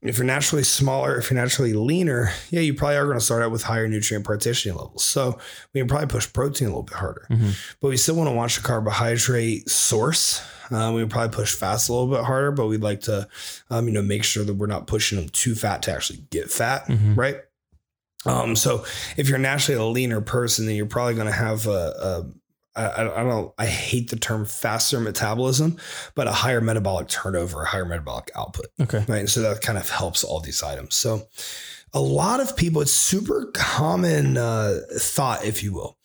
if 0.02 0.18
you're 0.18 0.26
naturally 0.26 0.64
smaller, 0.64 1.18
if 1.18 1.32
you're 1.32 1.40
naturally 1.40 1.72
leaner, 1.74 2.32
yeah, 2.50 2.60
you 2.60 2.74
probably 2.74 2.98
are 2.98 3.06
going 3.06 3.18
to 3.18 3.24
start 3.24 3.42
out 3.42 3.52
with 3.52 3.64
higher 3.64 3.88
nutrient 3.88 4.26
partitioning 4.26 4.78
levels. 4.78 5.02
So 5.06 5.38
we 5.74 5.80
can 5.80 5.88
probably 5.88 6.08
push 6.08 6.28
protein 6.34 6.68
a 6.68 6.72
little 6.72 6.84
bit 6.84 6.98
harder, 6.98 7.26
Mhm. 7.32 7.54
but 7.80 7.88
we 7.88 7.96
still 7.96 8.16
want 8.16 8.28
to 8.28 8.34
watch 8.36 8.58
the 8.58 8.64
carbohydrate 8.64 9.70
source. 9.70 10.42
Uh, 10.74 10.92
we 10.94 11.02
would 11.04 11.12
probably 11.12 11.36
push 11.36 11.54
fats 11.54 11.88
a 11.88 11.94
little 11.94 12.08
bit 12.14 12.24
harder, 12.26 12.52
but 12.52 12.68
we'd 12.68 12.82
like 12.82 13.02
to, 13.02 13.28
um, 13.70 13.88
you 13.88 13.94
know, 13.94 14.02
make 14.02 14.24
sure 14.24 14.44
that 14.44 14.56
we're 14.56 14.66
not 14.68 14.88
pushing 14.88 15.20
them 15.20 15.30
too 15.30 15.56
fat 15.56 15.84
to 15.84 15.92
actually 15.94 16.24
get 16.32 16.50
fat, 16.50 16.88
Mhm. 16.88 17.16
right? 17.16 17.38
Um, 18.26 18.56
so 18.56 18.86
if 19.18 19.28
you're 19.30 19.38
naturally 19.38 19.80
a 19.80 19.86
leaner 19.86 20.22
person, 20.22 20.66
then 20.66 20.76
you're 20.76 20.86
probably 20.86 21.14
going 21.16 21.28
to 21.28 21.34
have 21.34 21.68
a, 21.68 21.70
a 21.72 22.26
I, 22.76 22.86
I 22.86 23.22
I 23.22 23.24
don't 23.24 23.54
I 23.60 23.66
hate 23.68 24.10
the 24.10 24.16
term 24.16 24.46
faster 24.46 25.00
metabolism, 25.00 25.78
but 26.16 26.28
a 26.28 26.32
higher 26.32 26.60
metabolic 26.62 27.08
turnover, 27.08 27.62
a 27.62 27.68
higher 27.68 27.86
metabolic 27.86 28.32
output, 28.36 28.68
Okay. 28.82 29.06
right? 29.08 29.20
And 29.20 29.30
so 29.30 29.42
that 29.42 29.62
kind 29.62 29.78
of 29.78 29.88
helps 29.90 30.24
all 30.24 30.40
these 30.40 30.64
items. 30.64 30.96
So 30.96 31.28
a 31.94 32.00
lot 32.02 32.40
of 32.40 32.56
people, 32.58 32.82
it's 32.82 32.92
super 32.92 33.52
common 33.54 34.38
uh, 34.38 34.80
thought, 34.98 35.46
if 35.46 35.62
you 35.62 35.72
will, 35.74 35.98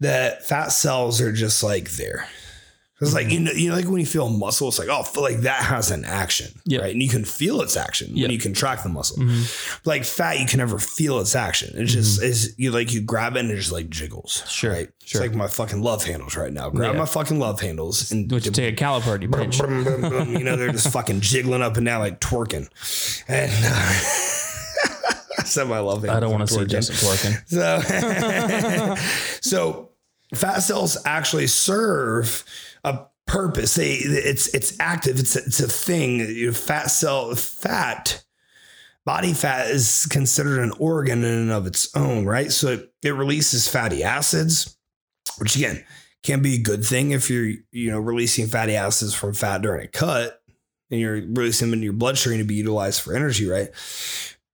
that 0.00 0.46
fat 0.46 0.68
cells 0.68 1.20
are 1.20 1.32
just 1.32 1.62
like 1.62 1.90
there. 1.90 2.26
It's 3.00 3.14
like 3.14 3.30
you 3.30 3.38
know, 3.38 3.52
you 3.52 3.68
know, 3.70 3.76
like 3.76 3.84
when 3.86 4.00
you 4.00 4.06
feel 4.06 4.26
a 4.26 4.30
muscle, 4.30 4.66
it's 4.68 4.78
like 4.80 4.88
oh, 4.88 5.04
feel 5.04 5.22
like 5.22 5.42
that 5.42 5.62
has 5.62 5.92
an 5.92 6.04
action, 6.04 6.48
Yeah. 6.64 6.80
right? 6.80 6.92
And 6.92 7.00
you 7.00 7.08
can 7.08 7.24
feel 7.24 7.60
its 7.62 7.76
action 7.76 8.08
Yeah. 8.12 8.24
when 8.24 8.32
you 8.32 8.40
contract 8.40 8.82
the 8.82 8.88
muscle 8.88 9.18
Mhm. 9.18 9.86
like 9.86 10.04
fat, 10.04 10.40
you 10.40 10.46
can 10.46 10.58
never 10.58 10.80
feel 10.80 11.20
its 11.20 11.36
action. 11.36 11.70
It's 11.76 11.92
just 11.92 12.20
is 12.20 12.54
you 12.56 12.72
like 12.72 12.92
you 12.92 13.00
grab 13.00 13.36
it 13.36 13.40
and 13.40 13.52
it 13.52 13.56
just 13.56 13.70
like 13.70 13.88
jiggles. 13.88 14.38
Mm-hmm. 14.38 14.48
Sure, 14.48 14.72
right? 14.72 14.88
sure. 15.04 15.22
It's 15.22 15.30
like 15.30 15.36
my 15.38 15.46
fucking 15.46 15.80
love 15.80 16.02
handles 16.02 16.36
right 16.36 16.52
now. 16.52 16.70
Grab 16.70 16.94
Yeah. 16.94 16.98
my 16.98 17.06
fucking 17.06 17.38
love 17.38 17.60
handles 17.60 18.10
and 18.10 18.28
Which 18.32 18.46
you 18.46 18.50
take 18.50 18.80
a 18.80 18.84
caliper 18.84 19.14
and 19.14 19.22
you 19.22 19.28
brum, 19.28 19.42
pinch. 19.42 19.58
brum, 19.58 19.84
brum, 20.00 20.32
you 20.32 20.42
know 20.42 20.56
they're 20.56 20.72
just 20.72 20.88
fucking 20.92 21.20
jiggling 21.20 21.62
up 21.62 21.76
and 21.76 21.86
down 21.86 22.00
like 22.00 22.20
twerking. 22.20 22.66
And 23.28 23.52
uh, 23.64 23.68
I 25.38 25.44
said 25.44 25.68
my 25.68 25.78
love 25.78 26.00
handles. 26.02 26.16
I 26.16 26.20
don't 26.20 26.32
want 26.32 26.48
to 26.48 26.52
see 26.52 26.60
are 26.62 26.66
twerking. 26.66 26.68
Justin 26.68 26.96
twerking. 26.96 28.98
So, 29.40 29.40
so 29.40 29.88
fat 30.34 30.60
cells 30.60 30.98
actually 31.04 31.46
serve 31.46 32.44
a 32.84 33.06
purpose. 33.26 33.74
They 33.74 33.94
it's 33.94 34.52
it's 34.54 34.78
active. 34.80 35.18
It's 35.18 35.36
a, 35.36 35.40
it's 35.40 35.60
a 35.60 35.68
thing. 35.68 36.20
You 36.20 36.46
know, 36.46 36.52
fat 36.52 36.86
cell 36.90 37.34
fat 37.34 38.24
body 39.04 39.32
fat 39.32 39.70
is 39.70 40.06
considered 40.10 40.60
an 40.60 40.72
organ 40.78 41.24
in 41.24 41.32
and 41.32 41.50
of 41.50 41.66
its 41.66 41.94
own, 41.96 42.26
right? 42.26 42.52
So 42.52 42.68
it, 42.68 42.92
it 43.02 43.14
releases 43.14 43.68
fatty 43.68 44.02
acids, 44.02 44.76
which 45.38 45.56
again 45.56 45.84
can 46.22 46.42
be 46.42 46.56
a 46.56 46.62
good 46.62 46.84
thing 46.84 47.12
if 47.12 47.30
you're 47.30 47.54
you 47.70 47.90
know 47.90 48.00
releasing 48.00 48.46
fatty 48.46 48.76
acids 48.76 49.14
from 49.14 49.34
fat 49.34 49.62
during 49.62 49.84
a 49.84 49.88
cut 49.88 50.42
and 50.90 51.00
you're 51.00 51.14
releasing 51.14 51.68
them 51.68 51.74
into 51.74 51.84
your 51.84 51.92
bloodstream 51.92 52.38
to 52.38 52.44
be 52.44 52.56
utilized 52.56 53.02
for 53.02 53.14
energy, 53.14 53.46
right? 53.46 53.68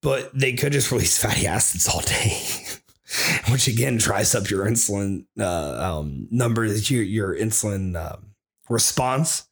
But 0.03 0.37
they 0.39 0.53
could 0.55 0.73
just 0.73 0.91
release 0.93 1.21
fatty 1.21 1.47
acids 1.47 1.89
all 1.89 2.01
day. 2.01 2.41
which 3.51 3.69
again 3.69 3.99
tries 3.99 4.35
up 4.35 4.51
your 4.51 4.67
insulin 4.67 5.25
uh, 5.39 5.99
um, 5.99 6.29
numbers, 6.31 6.91
your, 6.91 7.03
your 7.03 7.37
insulin 7.37 7.97
um, 7.97 8.35
response, 8.69 9.47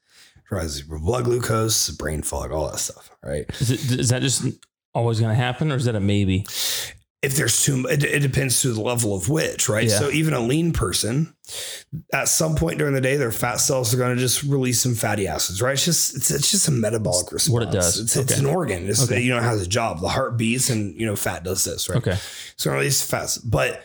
rises 0.50 0.86
your 0.86 0.98
blood 0.98 1.24
glucose, 1.24 1.90
brain 1.90 2.22
fog, 2.22 2.52
all 2.52 2.70
that 2.70 2.78
stuff, 2.78 3.10
right? 3.22 3.46
Is, 3.60 3.70
it, 3.70 4.00
is 4.00 4.08
that 4.10 4.22
just 4.22 4.44
always 4.94 5.20
going 5.20 5.30
to 5.30 5.42
happen 5.42 5.72
or 5.72 5.76
is 5.76 5.86
that 5.86 5.94
a 5.94 6.00
maybe? 6.00 6.46
If 7.22 7.36
there's 7.36 7.62
too, 7.62 7.86
it, 7.88 8.02
it 8.02 8.18
depends 8.18 8.62
to 8.62 8.72
the 8.72 8.80
level 8.80 9.14
of 9.14 9.28
which, 9.28 9.68
right? 9.68 9.88
Yeah. 9.88 9.96
So 10.00 10.10
even 10.10 10.34
a 10.34 10.40
lean 10.40 10.72
person, 10.72 11.32
at 12.12 12.26
some 12.28 12.56
point 12.56 12.78
during 12.78 12.94
the 12.94 13.00
day, 13.00 13.16
their 13.16 13.30
fat 13.30 13.56
cells 13.56 13.94
are 13.94 13.96
going 13.96 14.16
to 14.16 14.20
just 14.20 14.42
release 14.42 14.82
some 14.82 14.96
fatty 14.96 15.28
acids, 15.28 15.62
right? 15.62 15.74
It's 15.74 15.84
just 15.84 16.16
it's, 16.16 16.32
it's 16.32 16.50
just 16.50 16.66
a 16.66 16.72
metabolic 16.72 17.30
response. 17.30 17.52
what 17.52 17.62
it 17.62 17.70
does. 17.70 18.00
It's, 18.00 18.16
it's 18.16 18.38
an 18.38 18.46
organ. 18.46 18.88
It's, 18.88 19.04
Okay. 19.04 19.20
You 19.20 19.30
know, 19.30 19.38
it 19.38 19.44
has 19.44 19.62
a 19.62 19.68
job. 19.68 20.00
The 20.00 20.08
heart 20.08 20.36
beats, 20.36 20.68
and 20.68 20.98
you 20.98 21.06
know, 21.06 21.14
fat 21.14 21.44
does 21.44 21.62
this, 21.62 21.88
right? 21.88 21.98
Okay. 21.98 22.16
So 22.56 22.72
release 22.72 23.02
fats, 23.08 23.38
but 23.38 23.84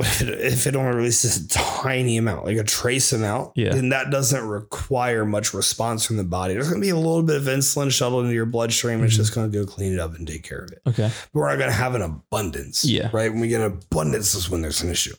if 0.00 0.22
it, 0.22 0.28
if 0.40 0.66
it 0.66 0.76
only 0.76 0.94
releases 0.96 1.44
a 1.44 1.48
tiny 1.48 2.16
amount, 2.16 2.44
like 2.46 2.56
a 2.56 2.64
trace 2.64 3.12
amount, 3.12 3.52
Yeah. 3.56 3.70
then 3.74 3.88
that 3.90 4.10
doesn't 4.10 4.46
require 4.46 5.24
much 5.24 5.54
response 5.54 6.04
from 6.06 6.16
the 6.16 6.24
body. 6.24 6.54
There's 6.54 6.68
going 6.68 6.80
to 6.80 6.84
be 6.84 6.90
a 6.90 6.96
little 6.96 7.22
bit 7.22 7.36
of 7.36 7.42
insulin 7.44 7.90
shuttled 7.90 8.24
into 8.24 8.34
your 8.34 8.46
bloodstream. 8.46 9.02
It's 9.04 9.14
Mhm. 9.14 9.16
just 9.18 9.34
going 9.34 9.50
to 9.50 9.58
go 9.58 9.64
clean 9.66 9.92
it 9.92 9.98
up 10.00 10.14
and 10.16 10.26
take 10.26 10.42
care 10.42 10.58
of 10.64 10.72
it. 10.72 10.80
Okay. 10.88 11.10
But 11.32 11.38
we're 11.38 11.48
not 11.48 11.58
going 11.58 11.70
to 11.70 11.76
have 11.76 11.94
an 11.94 12.02
abundance. 12.02 12.84
Yeah. 12.84 13.10
Right. 13.12 13.30
When 13.30 13.40
we 13.40 13.48
get 13.48 13.60
an 13.60 13.66
abundance 13.66 14.34
is 14.34 14.48
when 14.50 14.62
there's 14.62 14.82
an 14.82 14.90
issue. 14.90 15.14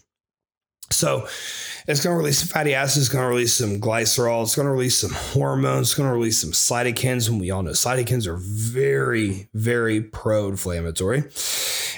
So 0.89 1.27
it's 1.87 2.03
going 2.03 2.13
to 2.13 2.17
release 2.17 2.43
fatty 2.43 2.73
acids, 2.73 3.05
it's 3.05 3.13
going 3.13 3.23
to 3.23 3.29
release 3.29 3.53
some 3.53 3.79
glycerol, 3.79 4.43
it's 4.43 4.55
going 4.55 4.65
to 4.65 4.71
release 4.71 4.99
some 4.99 5.11
hormones, 5.11 5.89
it's 5.89 5.93
going 5.95 6.09
to 6.09 6.13
release 6.13 6.39
some 6.39 6.51
cytokines. 6.51 7.29
And 7.29 7.39
we 7.39 7.51
all 7.51 7.63
know 7.63 7.71
cytokines 7.71 8.27
are 8.27 8.37
very, 8.37 9.49
very 9.53 10.01
pro 10.01 10.47
inflammatory. 10.47 11.19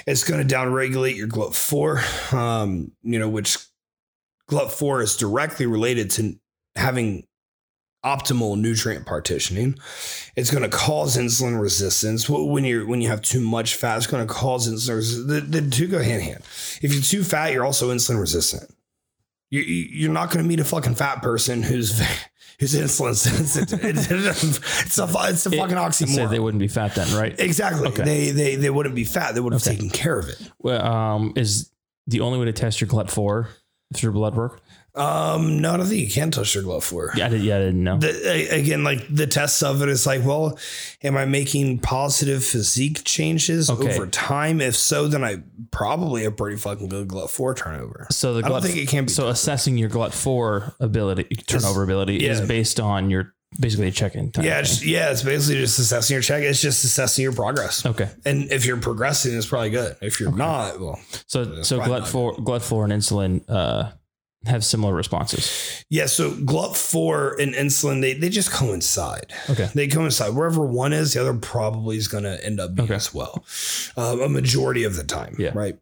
It's 0.06 0.24
going 0.24 0.46
to 0.46 0.54
downregulate 0.54 1.16
your 1.16 1.28
GLUT4, 1.28 2.32
um, 2.32 2.92
you 3.02 3.18
know, 3.18 3.28
which 3.28 3.58
GLUT4 4.50 5.02
is 5.02 5.16
directly 5.16 5.66
related 5.66 6.10
to 6.12 6.34
having 6.76 7.26
optimal 8.04 8.58
nutrient 8.58 9.06
partitioning. 9.06 9.76
It's 10.36 10.50
going 10.50 10.62
to 10.62 10.68
cause 10.68 11.16
insulin 11.16 11.60
resistance. 11.60 12.28
When 12.28 12.64
you're 12.64 12.86
when 12.86 13.00
you 13.00 13.08
have 13.08 13.22
too 13.22 13.40
much 13.40 13.76
fat, 13.76 13.96
it's 13.96 14.06
going 14.06 14.26
to 14.26 14.32
cause 14.32 14.68
insulin 14.68 14.96
resistance. 14.96 15.26
The, 15.26 15.60
the 15.60 15.70
two 15.70 15.88
go 15.88 16.02
hand 16.02 16.22
in 16.22 16.28
hand. 16.28 16.42
If 16.82 16.92
you're 16.92 17.02
too 17.02 17.24
fat, 17.24 17.52
you're 17.52 17.64
also 17.64 17.90
insulin 17.90 18.20
resistant. 18.20 18.73
You, 19.54 19.60
you- 19.62 19.88
you're 20.00 20.12
not 20.12 20.30
going 20.30 20.42
to 20.44 20.48
meet 20.48 20.60
a 20.60 20.64
fucking 20.64 20.94
fat 20.96 21.22
person 21.22 21.62
who's 21.62 21.98
who's 22.60 22.74
insulin 22.74 23.14
sensitive. 23.14 23.80
it's 23.84 24.10
a 24.10 25.06
it's 25.28 25.46
a 25.46 25.50
fucking 25.50 25.76
oxymoron. 25.76 26.14
said 26.14 26.30
they 26.30 26.38
wouldn't 26.40 26.60
be 26.60 26.68
fat 26.68 26.94
then, 26.94 27.14
right? 27.16 27.38
Exactly. 27.38 27.86
Okay. 27.88 28.02
They 28.04 28.30
they 28.30 28.56
they 28.56 28.70
wouldn't 28.70 28.94
be 28.94 29.04
fat. 29.04 29.34
They 29.34 29.40
would 29.40 29.52
have 29.52 29.62
Okay. 29.62 29.74
taken 29.76 29.90
care 29.90 30.18
of 30.18 30.28
it. 30.28 30.38
Well, 30.58 30.84
um, 30.84 31.32
is 31.36 31.70
the 32.06 32.20
only 32.20 32.38
way 32.38 32.46
to 32.46 32.52
test 32.52 32.80
your 32.80 32.88
GLUT4 32.88 33.46
through 33.94 34.12
blood 34.12 34.34
work? 34.34 34.60
Um, 34.96 35.58
no, 35.60 35.72
I 35.74 35.76
don't 35.78 35.86
think 35.86 36.00
you 36.02 36.08
can 36.10 36.30
touch 36.30 36.54
your 36.54 36.62
GLUT4. 36.62 37.16
Yeah, 37.16 37.26
I, 37.26 37.28
did, 37.30 37.42
yeah, 37.42 37.56
I 37.56 37.58
didn't 37.58 37.82
know. 37.82 37.98
The, 37.98 38.48
again, 38.54 38.84
like 38.84 39.04
the 39.12 39.26
tests 39.26 39.60
of 39.62 39.82
it 39.82 39.88
is 39.88 40.06
like, 40.06 40.24
well, 40.24 40.56
am 41.02 41.16
I 41.16 41.24
making 41.24 41.80
positive 41.80 42.44
physique 42.44 43.02
changes 43.04 43.70
Okay. 43.70 43.92
over 43.92 44.06
time? 44.06 44.60
If 44.60 44.76
so, 44.76 45.08
then 45.08 45.24
I 45.24 45.38
probably 45.72 46.22
have 46.22 46.36
pretty 46.36 46.56
fucking 46.58 46.88
good 46.88 47.08
GLUT4 47.08 47.56
turnover. 47.56 48.06
so 48.12 48.34
the 48.34 48.46
I 48.46 48.48
don't 48.48 48.62
think 48.62 48.76
it 48.76 48.88
can 48.88 49.06
be. 49.06 49.12
so 49.12 49.28
assessing 49.28 49.76
your 49.78 49.88
GLUT4 49.90 50.74
ability, 50.78 51.24
turnover 51.46 51.82
ability, 51.82 52.24
is 52.26 52.40
based 52.42 52.78
on 52.78 53.10
your 53.10 53.34
basically 53.58 53.88
a 53.88 53.90
check-in 53.90 54.30
time. 54.32 54.44
yeah, 54.44 54.60
it's, 54.60 54.84
yeah, 54.84 55.10
it's 55.10 55.22
basically 55.22 55.60
just 55.60 55.78
assessing 55.78 56.14
your 56.14 56.22
check. 56.22 56.42
It's 56.42 56.60
just 56.60 56.84
assessing 56.84 57.22
your 57.24 57.32
progress. 57.32 57.84
Okay. 57.84 58.10
And 58.24 58.50
if 58.52 58.64
you're 58.64 58.76
progressing, 58.80 59.36
it's 59.36 59.46
probably 59.46 59.70
good. 59.70 59.96
If 60.00 60.20
you're 60.20 60.30
not, 60.34 60.78
well, 60.80 61.00
So 61.26 61.62
so 61.62 61.78
probably 61.78 62.00
GLUT4 62.02 62.38
GLUT4 62.44 62.84
and 62.84 62.92
insulin 62.92 63.44
uh 63.50 63.90
have 64.46 64.64
similar 64.64 64.94
responses? 64.94 65.84
Yeah, 65.90 66.06
so 66.06 66.30
GLUT4 66.32 67.40
and 67.42 67.54
insulin, 67.54 68.00
they, 68.00 68.12
they 68.14 68.28
just 68.28 68.50
coincide. 68.50 69.32
Okay. 69.50 69.68
They 69.74 69.88
coincide. 69.88 70.34
Wherever 70.34 70.64
one 70.64 70.92
is, 70.92 71.14
the 71.14 71.20
other 71.20 71.34
probably 71.34 71.96
is 71.96 72.08
going 72.08 72.24
to 72.24 72.44
end 72.44 72.60
up 72.60 72.74
being 72.74 72.86
Okay. 72.88 72.94
as 72.94 73.12
well. 73.14 73.44
Um, 73.96 74.20
a 74.20 74.28
majority 74.28 74.84
of 74.84 74.96
the 74.96 75.04
time. 75.04 75.36
Yeah. 75.38 75.52
Right. 75.54 75.76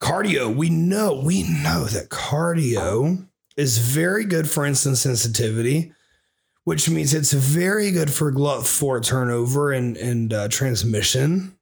Cardio, 0.00 0.54
we 0.54 0.70
know, 0.70 1.14
we 1.24 1.42
know 1.42 1.84
that 1.84 2.08
cardio 2.08 3.26
is 3.56 3.78
very 3.78 4.24
good 4.24 4.48
for 4.48 4.64
insulin 4.64 4.96
sensitivity, 4.96 5.92
which 6.64 6.88
means 6.88 7.12
it's 7.14 7.32
very 7.32 7.90
good 7.90 8.10
for 8.10 8.32
GLUT4 8.32 9.04
turnover 9.04 9.72
and, 9.72 9.96
and 9.96 10.32
uh, 10.32 10.48
transmission. 10.48 11.56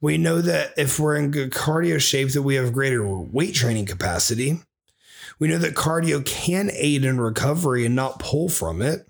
We 0.00 0.16
know 0.16 0.40
that 0.40 0.72
if 0.78 0.98
we're 0.98 1.16
in 1.16 1.30
good 1.30 1.50
cardio 1.50 2.00
shape, 2.00 2.32
that 2.32 2.42
we 2.42 2.54
have 2.54 2.72
greater 2.72 3.06
weight 3.06 3.54
training 3.54 3.84
capacity. 3.86 4.60
We 5.38 5.48
know 5.48 5.58
that 5.58 5.74
cardio 5.74 6.24
can 6.24 6.70
aid 6.72 7.04
in 7.04 7.20
recovery 7.20 7.86
and 7.86 7.94
not 7.94 8.18
pull 8.18 8.48
from 8.48 8.82
it. 8.82 9.06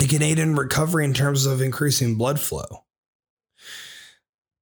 It 0.00 0.08
can 0.08 0.22
aid 0.22 0.38
in 0.38 0.56
recovery 0.56 1.04
in 1.04 1.12
terms 1.12 1.44
of 1.44 1.60
increasing 1.60 2.16
blood 2.16 2.40
flow. 2.40 2.84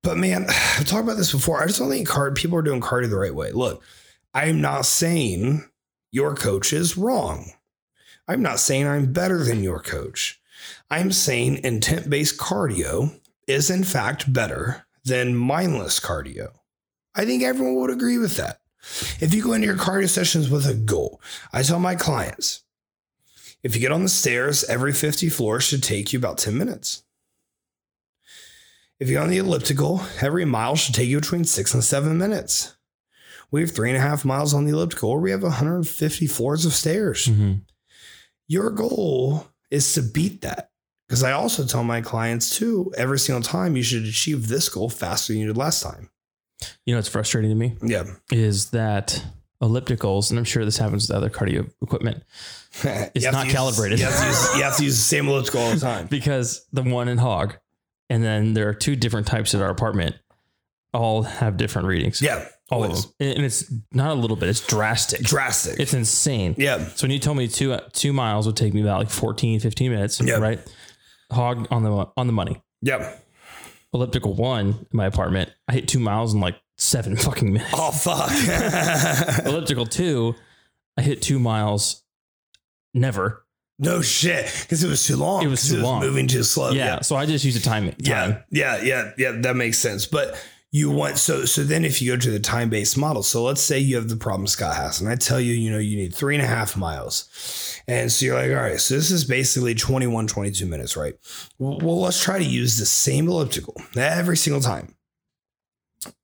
But 0.02 0.16
man, 0.16 0.46
I've 0.48 0.86
talked 0.86 1.04
about 1.04 1.16
this 1.16 1.32
before. 1.32 1.62
I 1.62 1.66
just 1.66 1.78
don't 1.78 1.90
think 1.90 2.08
card 2.08 2.34
people 2.34 2.58
are 2.58 2.62
doing 2.62 2.80
cardio 2.80 3.10
the 3.10 3.16
right 3.16 3.34
way. 3.34 3.52
Look, 3.52 3.82
I'm 4.34 4.60
not 4.60 4.86
saying 4.86 5.68
your 6.10 6.34
coach 6.34 6.72
is 6.72 6.96
wrong. 6.96 7.52
I'm 8.26 8.42
not 8.42 8.58
saying 8.58 8.86
I'm 8.86 9.12
better 9.12 9.42
than 9.42 9.62
your 9.62 9.80
coach. 9.80 10.40
I'm 10.90 11.12
saying 11.12 11.60
intent 11.64 12.10
based 12.10 12.38
cardio 12.38 13.18
is 13.46 13.70
in 13.70 13.84
fact 13.84 14.32
better 14.32 14.86
than 15.04 15.34
mindless 15.34 16.00
cardio. 16.00 16.48
I 17.14 17.24
think 17.24 17.42
everyone 17.42 17.76
would 17.76 17.90
agree 17.90 18.18
with 18.18 18.36
that. 18.36 18.60
If 19.20 19.34
you 19.34 19.42
go 19.42 19.52
into 19.52 19.66
your 19.66 19.76
cardio 19.76 20.08
sessions 20.08 20.48
with 20.48 20.66
a 20.66 20.74
goal, 20.74 21.20
I 21.52 21.62
tell 21.62 21.78
my 21.78 21.94
clients 21.94 22.62
if 23.62 23.74
you 23.74 23.80
get 23.80 23.92
on 23.92 24.04
the 24.04 24.08
stairs, 24.08 24.64
every 24.64 24.92
50 24.92 25.28
floors 25.28 25.64
should 25.64 25.82
take 25.82 26.12
you 26.12 26.18
about 26.18 26.38
10 26.38 26.56
minutes. 26.56 27.02
If 29.00 29.08
you're 29.08 29.22
on 29.22 29.30
the 29.30 29.38
elliptical, 29.38 30.02
every 30.20 30.44
mile 30.44 30.76
should 30.76 30.94
take 30.94 31.08
you 31.08 31.20
between 31.20 31.44
six 31.44 31.74
and 31.74 31.82
seven 31.82 32.18
minutes. 32.18 32.76
We 33.50 33.60
have 33.60 33.70
three 33.70 33.90
and 33.90 33.96
a 33.96 34.00
half 34.00 34.24
miles 34.24 34.52
on 34.52 34.64
the 34.64 34.72
elliptical, 34.72 35.10
or 35.10 35.20
we 35.20 35.30
have 35.30 35.42
150 35.42 36.26
floors 36.26 36.66
of 36.66 36.72
stairs. 36.72 37.26
Mm-hmm. 37.26 37.54
Your 38.46 38.70
goal 38.70 39.46
is 39.70 39.94
to 39.94 40.02
beat 40.02 40.42
that. 40.42 40.70
Because 41.06 41.22
I 41.22 41.32
also 41.32 41.64
tell 41.64 41.84
my 41.84 42.02
clients 42.02 42.58
too, 42.58 42.92
every 42.96 43.18
single 43.18 43.42
time 43.42 43.76
you 43.76 43.82
should 43.82 44.04
achieve 44.04 44.48
this 44.48 44.68
goal 44.68 44.90
faster 44.90 45.32
than 45.32 45.40
you 45.40 45.46
did 45.46 45.56
last 45.56 45.82
time. 45.82 46.10
You 46.86 46.94
know 46.94 46.98
it's 46.98 47.08
frustrating 47.08 47.50
to 47.50 47.54
me 47.56 47.74
Yeah. 47.82 48.04
is 48.32 48.70
that 48.70 49.24
ellipticals, 49.62 50.30
and 50.30 50.38
I'm 50.38 50.44
sure 50.44 50.64
this 50.64 50.78
happens 50.78 51.08
with 51.08 51.16
other 51.16 51.30
cardio 51.30 51.70
equipment, 51.82 52.22
It's 52.84 53.24
not 53.24 53.48
calibrated. 53.48 53.98
You 53.98 54.04
have, 54.06 54.20
to 54.20 54.26
use, 54.26 54.56
you 54.56 54.62
have 54.62 54.76
to 54.76 54.84
use 54.84 54.96
the 54.96 55.02
same 55.02 55.28
elliptical 55.28 55.60
all 55.60 55.70
the 55.74 55.80
time. 55.80 56.06
because 56.10 56.66
the 56.72 56.82
one 56.82 57.08
in 57.08 57.18
Hog, 57.18 57.56
and 58.10 58.22
then 58.22 58.54
there 58.54 58.68
are 58.68 58.74
two 58.74 58.94
different 58.96 59.26
types 59.26 59.54
at 59.54 59.60
our 59.62 59.70
apartment, 59.70 60.14
all 60.94 61.22
have 61.22 61.56
different 61.56 61.88
readings. 61.88 62.22
Yeah. 62.22 62.46
all 62.70 62.82
always. 62.84 63.04
of 63.06 63.12
them, 63.18 63.28
and 63.36 63.44
it's 63.44 63.64
not 63.92 64.10
a 64.10 64.14
little 64.14 64.36
bit; 64.36 64.48
it's 64.48 64.64
drastic. 64.66 65.22
Drastic. 65.22 65.78
It's 65.80 65.92
insane. 65.94 66.54
yeah. 66.58 66.86
So 66.94 67.04
when 67.04 67.10
you 67.10 67.18
told 67.18 67.36
me 67.36 67.48
two 67.48 67.76
two 67.92 68.12
miles 68.12 68.46
would 68.46 68.56
take 68.56 68.74
me 68.74 68.80
about 68.82 68.98
like 69.00 69.10
14, 69.10 69.60
15 69.60 69.90
minutes, 69.90 70.20
Yeah. 70.20 70.34
right? 70.36 70.60
Hog 71.32 71.66
on 71.70 71.82
the 71.82 72.06
on 72.16 72.26
the 72.26 72.32
money. 72.32 72.62
Yeah. 72.80 73.12
Elliptical 73.94 74.34
one 74.34 74.68
in 74.68 74.86
my 74.92 75.06
apartment, 75.06 75.50
I 75.66 75.72
hit 75.72 75.88
two 75.88 75.98
miles 75.98 76.34
in 76.34 76.40
like 76.40 76.56
seven 76.76 77.16
fucking 77.26 77.52
minutes. 77.52 77.72
Oh, 77.74 77.90
fuck. 77.90 78.30
Elliptical 79.46 79.86
two, 79.86 80.34
I 80.96 81.02
hit 81.02 81.22
two 81.22 81.38
miles, 81.38 82.02
never. 82.94 83.44
no 83.78 84.02
shit. 84.02 84.52
Because 84.62 84.82
it 84.84 84.88
was 84.88 85.06
too 85.06 85.16
long. 85.16 85.42
It 85.44 85.48
was 85.48 85.68
too 85.68 85.78
long. 85.80 86.00
moving 86.00 86.26
too 86.26 86.42
slow. 86.42 86.70
yeah, 86.70 87.00
so 87.00 87.16
I 87.16 87.24
just 87.26 87.44
used 87.44 87.58
a 87.58 87.62
time. 87.62 87.94
Yeah, 87.98 88.42
yeah, 88.50 88.82
yeah, 88.82 89.12
yeah. 89.16 89.32
That 89.40 89.56
makes 89.56 89.78
sense. 89.78 90.06
But 90.06 90.36
you 90.70 90.90
want 90.90 91.16
so 91.16 91.46
so 91.46 91.64
then 91.64 91.84
if 91.84 92.02
you 92.02 92.12
go 92.12 92.18
to 92.18 92.30
the 92.30 92.38
time 92.38 92.68
based 92.68 92.98
model, 92.98 93.22
so 93.22 93.42
let's 93.42 93.60
say 93.60 93.78
you 93.78 93.96
have 93.96 94.08
the 94.08 94.16
problem 94.16 94.46
Scott 94.46 94.76
has, 94.76 95.00
and 95.00 95.08
I 95.08 95.16
tell 95.16 95.40
you, 95.40 95.54
you 95.54 95.70
know, 95.70 95.78
you 95.78 95.96
need 95.96 96.14
three 96.14 96.34
and 96.34 96.44
a 96.44 96.48
half 96.48 96.76
miles, 96.76 97.80
and 97.86 98.12
so 98.12 98.26
you're 98.26 98.34
like, 98.34 98.50
all 98.50 98.70
right, 98.70 98.80
so 98.80 98.94
this 98.94 99.10
is 99.10 99.24
basically 99.24 99.74
21, 99.74 100.26
22 100.26 100.66
minutes, 100.66 100.96
right? 100.96 101.14
Well, 101.58 101.78
well, 101.82 102.00
let's 102.02 102.22
try 102.22 102.38
to 102.38 102.44
use 102.44 102.78
the 102.78 102.86
same 102.86 103.28
elliptical 103.28 103.80
every 103.96 104.36
single 104.36 104.60
time. 104.60 104.94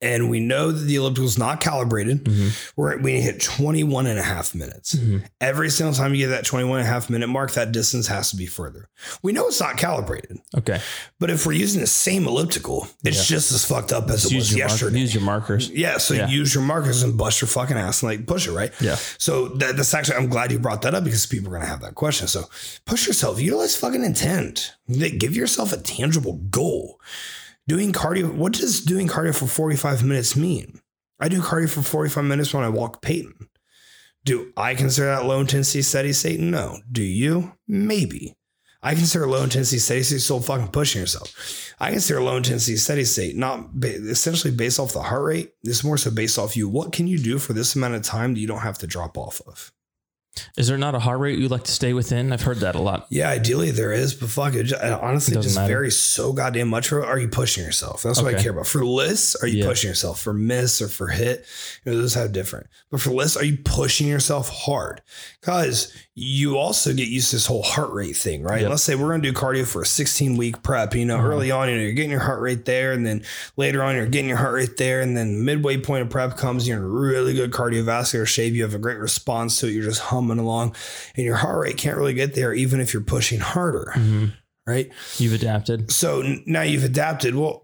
And 0.01 0.31
we 0.31 0.39
know 0.39 0.71
that 0.71 0.85
the 0.85 0.95
elliptical 0.95 1.27
is 1.27 1.37
not 1.37 1.61
calibrated. 1.61 2.25
Mhm. 2.25 2.53
We're 2.77 2.97
we 2.99 3.21
hit 3.21 3.41
21 3.41 4.07
and 4.07 4.19
a 4.19 4.23
half 4.23 4.55
minutes. 4.55 4.95
Mhm. 4.95 5.25
Every 5.41 5.69
single 5.69 5.93
time 5.95 6.15
you 6.15 6.27
get 6.27 6.31
that 6.31 6.45
21 6.47 6.79
and 6.79 6.89
a 6.89 6.91
half 6.91 7.11
minute 7.11 7.27
mark, 7.27 7.53
that 7.55 7.73
distance 7.73 8.07
has 8.07 8.31
to 8.31 8.37
be 8.37 8.47
further. 8.47 8.89
We 9.23 9.33
know 9.33 9.49
it's 9.49 9.59
not 9.61 9.77
calibrated. 9.77 10.39
Okay. 10.57 10.81
But 11.19 11.31
if 11.31 11.45
we're 11.45 11.53
using 11.53 11.81
the 11.81 11.89
same 11.89 12.27
elliptical, 12.29 12.87
it's 13.05 13.17
Yeah. 13.19 13.37
just 13.37 13.51
as 13.51 13.65
fucked 13.65 13.93
up 13.93 14.09
as 14.11 14.23
Just 14.23 14.33
it 14.33 14.37
was 14.37 14.51
your, 14.53 14.61
mark- 14.69 14.71
yesterday. 14.71 14.99
use 15.01 15.15
your 15.15 15.23
markers. 15.25 15.69
yeah, 15.71 15.99
so 15.99 16.15
Yeah. 16.15 16.29
use 16.29 16.55
your 16.55 16.63
markers 16.63 17.03
and 17.03 17.17
bust 17.17 17.41
your 17.41 17.49
fucking 17.49 17.77
ass 17.77 18.03
and 18.03 18.11
like 18.13 18.27
push 18.29 18.47
it, 18.47 18.53
right? 18.53 18.73
Yeah. 18.81 18.97
So 19.19 19.49
that, 19.59 19.77
that's 19.77 19.93
actually, 19.93 20.19
I'm 20.19 20.29
glad 20.29 20.53
you 20.53 20.61
brought 20.61 20.83
that 20.83 20.95
up 20.95 21.03
because 21.03 21.27
people 21.27 21.49
are 21.49 21.57
going 21.57 21.63
to 21.63 21.69
have 21.69 21.81
that 21.83 21.97
question. 21.97 22.29
So 22.29 22.49
push 22.87 23.09
yourself, 23.09 23.41
utilize 23.41 23.75
fucking 23.75 24.05
intent. 24.05 24.73
Give 25.19 25.35
yourself 25.35 25.73
a 25.73 25.79
tangible 25.79 26.35
goal. 26.51 27.01
Doing 27.67 27.93
cardio, 27.93 28.33
what 28.35 28.53
does 28.53 28.83
doing 28.83 29.09
cardio 29.09 29.35
for 29.35 29.47
45 29.47 30.05
minutes 30.05 30.37
mean? 30.37 30.81
I 31.19 31.29
do 31.29 31.41
cardio 31.41 31.71
for 31.71 31.81
45 31.83 32.25
minutes 32.25 32.53
when 32.53 32.63
I 32.63 32.69
walk 32.69 33.01
Peyton. 33.01 33.49
Do 34.25 34.53
I 34.57 34.75
consider 34.75 35.07
that 35.07 35.25
low 35.25 35.41
intensity 35.41 35.83
steady 35.83 36.13
state? 36.13 36.41
No. 36.41 36.79
Do 36.91 37.03
you? 37.03 37.55
Maybe. 37.67 38.35
I 38.83 38.95
consider 38.95 39.27
low 39.27 39.43
intensity 39.43 39.79
steady 39.79 40.03
state 40.03 40.19
still 40.21 40.41
fucking 40.41 40.69
pushing 40.69 41.01
yourself. 41.01 41.75
I 41.81 41.91
consider 41.91 42.21
low 42.21 42.37
intensity 42.37 42.77
steady 42.77 43.05
state 43.05 43.35
not 43.35 43.73
ba- 43.81 43.95
essentially 43.95 44.55
based 44.55 44.79
off 44.79 44.93
the 44.93 45.03
heart 45.03 45.25
rate. 45.25 45.53
It's 45.63 45.83
more 45.85 45.97
so 45.97 46.11
based 46.11 46.39
off 46.39 46.57
you. 46.59 46.69
What 46.69 46.93
can 46.93 47.07
you 47.07 47.19
do 47.19 47.39
for 47.39 47.55
this 47.55 47.75
amount 47.75 47.95
of 47.95 48.03
time 48.03 48.35
that 48.35 48.41
you 48.41 48.47
don't 48.47 48.59
have 48.61 48.79
to 48.79 48.87
drop 48.87 49.17
off 49.17 49.41
of? 49.47 49.73
Is 50.57 50.67
there 50.69 50.79
not 50.79 50.95
a 50.95 50.99
heart 50.99 51.21
rate 51.21 51.39
you'd 51.39 51.51
like 51.51 51.65
to 51.65 51.71
stay 51.73 51.93
within? 51.93 52.33
I've 52.33 52.43
heard 52.43 52.59
that 52.59 52.75
a 52.75 52.81
lot. 52.81 53.07
Yeah, 53.11 53.29
ideally 53.31 53.71
there 53.71 53.93
is, 53.93 54.15
but 54.15 54.29
fuck 54.31 54.55
it. 54.55 54.73
Honestly, 54.73 55.37
It 55.37 55.43
just 55.43 55.55
matter. 55.57 55.73
varies 55.73 55.99
so 55.99 56.33
goddamn 56.33 56.69
much. 56.69 56.91
Are 56.93 57.19
you 57.19 57.29
pushing 57.29 57.65
yourself? 57.65 58.03
That's 58.03 58.21
what 58.21 58.35
I 58.35 58.43
care 58.43 58.53
about. 58.53 58.67
For 58.67 58.85
LISS, 58.85 59.37
are 59.37 59.47
you 59.47 59.63
Yeah. 59.63 59.67
pushing 59.69 59.89
yourself? 59.89 60.21
For 60.21 60.33
MISS 60.33 60.83
or 60.83 60.89
for 60.89 61.09
HIIT, 61.13 61.45
you 61.85 61.93
know, 61.93 61.99
those 62.01 62.15
have 62.15 62.33
different. 62.33 62.67
But 62.91 63.01
for 63.01 63.11
LISS, 63.11 63.37
are 63.37 63.45
you 63.45 63.59
pushing 63.65 64.07
yourself 64.09 64.49
hard? 64.49 65.03
Because 65.41 65.93
you 66.17 66.57
also 66.57 66.95
get 66.95 67.09
used 67.09 67.31
to 67.31 67.37
this 67.37 67.47
whole 67.47 67.63
heart 67.65 67.91
rate 67.93 68.17
thing, 68.17 68.43
right? 68.45 68.61
Yep. 68.61 68.71
Let's 68.71 68.83
say 68.85 68.95
we're 68.95 69.09
going 69.09 69.23
to 69.23 69.33
do 69.33 69.37
cardio 69.37 69.67
for 69.67 69.83
a 69.83 69.87
16 69.87 70.37
week 70.37 70.63
prep. 70.63 70.95
You 70.95 71.05
know, 71.05 71.17
Uh-huh. 71.17 71.27
early 71.27 71.51
on, 71.51 71.69
you 71.69 71.75
know, 71.75 71.83
you're 71.83 71.93
getting 71.93 72.13
your 72.13 72.21
heart 72.21 72.41
rate 72.41 72.65
there, 72.67 72.93
and 72.93 73.05
then 73.05 73.25
later 73.57 73.83
on, 73.83 73.97
you're 73.97 74.07
getting 74.07 74.29
your 74.29 74.39
heart 74.39 74.55
rate 74.55 74.77
there, 74.77 75.01
and 75.01 75.17
then 75.17 75.45
midway 75.45 75.77
point 75.77 76.03
of 76.03 76.11
prep 76.11 76.37
comes, 76.37 76.69
you're 76.69 76.77
in 76.79 76.85
really 76.85 77.35
good 77.35 77.51
cardiovascular 77.51 78.27
shape. 78.29 78.55
You 78.55 78.63
have 78.63 78.75
a 78.75 78.79
great 78.79 78.99
response 78.99 79.59
to 79.59 79.67
it. 79.67 79.73
You're 79.73 79.83
just 79.85 80.03
humming 80.03 80.39
along, 80.39 80.77
and 81.17 81.25
your 81.27 81.35
heart 81.37 81.59
rate 81.61 81.79
can't 81.79 81.97
really 81.97 82.15
get 82.15 82.35
there, 82.37 82.55
even 82.55 82.81
if 82.81 82.95
you're 82.95 83.03
pushing 83.03 83.41
harder, 83.41 83.91
Mhm. 83.97 84.35
right? 84.69 84.91
You've 85.19 85.33
adapted. 85.35 85.91
So 85.91 86.23
now 86.47 86.63
you've 86.63 86.85
adapted. 86.85 87.35
Well, 87.35 87.64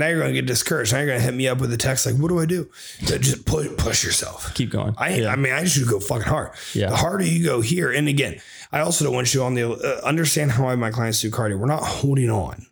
now 0.00 0.08
you're 0.08 0.18
going 0.18 0.34
to 0.34 0.40
get 0.40 0.46
discouraged. 0.46 0.92
Now 0.92 0.98
you're 0.98 1.06
going 1.06 1.20
to 1.20 1.24
hit 1.24 1.34
me 1.34 1.46
up 1.46 1.58
with 1.60 1.72
a 1.72 1.76
text 1.76 2.04
like, 2.06 2.16
"What 2.16 2.28
do 2.28 2.40
I 2.40 2.46
do?" 2.46 2.68
So 3.04 3.16
Just 3.18 3.46
push, 3.46 3.68
push 3.76 4.02
yourself. 4.04 4.52
Keep 4.54 4.70
going. 4.70 4.94
I, 4.98 5.14
yeah. 5.14 5.32
I 5.32 5.36
mean, 5.36 5.52
I 5.52 5.62
just 5.62 5.76
should 5.76 5.86
go 5.88 6.00
fucking 6.00 6.24
hard. 6.26 6.50
The 6.74 6.96
harder 6.96 7.24
you 7.24 7.44
go 7.44 7.60
here, 7.60 7.92
and 7.92 8.08
again, 8.08 8.40
I 8.72 8.80
also 8.80 9.04
don't 9.04 9.14
want 9.14 9.32
you 9.32 9.42
on 9.44 9.54
the 9.54 9.70
uh, 9.70 10.00
understand 10.04 10.50
how 10.52 10.66
I 10.66 10.74
my 10.74 10.90
clients 10.90 11.20
do 11.20 11.30
cardio. 11.30 11.58
We're 11.58 11.66
not 11.66 11.82
holding 11.84 12.30
on. 12.30 12.66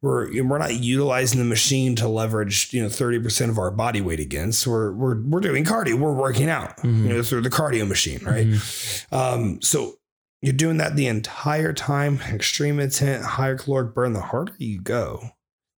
We're 0.00 0.30
we're 0.44 0.58
not 0.58 0.74
utilizing 0.76 1.40
the 1.40 1.44
machine 1.44 1.96
to 1.96 2.06
leverage 2.08 2.72
you 2.72 2.80
know 2.82 2.88
thirty 2.88 3.18
percent 3.18 3.50
of 3.50 3.58
our 3.58 3.72
body 3.72 4.00
weight 4.00 4.20
against. 4.20 4.64
We're 4.64 4.92
we're 4.92 5.20
we're 5.22 5.40
doing 5.40 5.64
cardio. 5.64 5.94
We're 5.98 6.12
working 6.12 6.48
out 6.48 6.76
Mhm. 6.78 7.02
you 7.02 7.08
know 7.08 7.22
through 7.24 7.40
the 7.40 7.50
cardio 7.50 7.86
machine, 7.88 8.20
right? 8.24 8.46
Mhm. 8.46 9.12
Um, 9.12 9.60
so 9.60 9.98
you're 10.40 10.52
doing 10.52 10.76
that 10.76 10.94
the 10.94 11.08
entire 11.08 11.72
time, 11.72 12.20
extreme 12.32 12.78
intent, 12.78 13.24
higher 13.24 13.56
caloric 13.56 13.92
burn. 13.92 14.12
The 14.12 14.20
harder 14.20 14.52
you 14.58 14.80
go, 14.80 15.30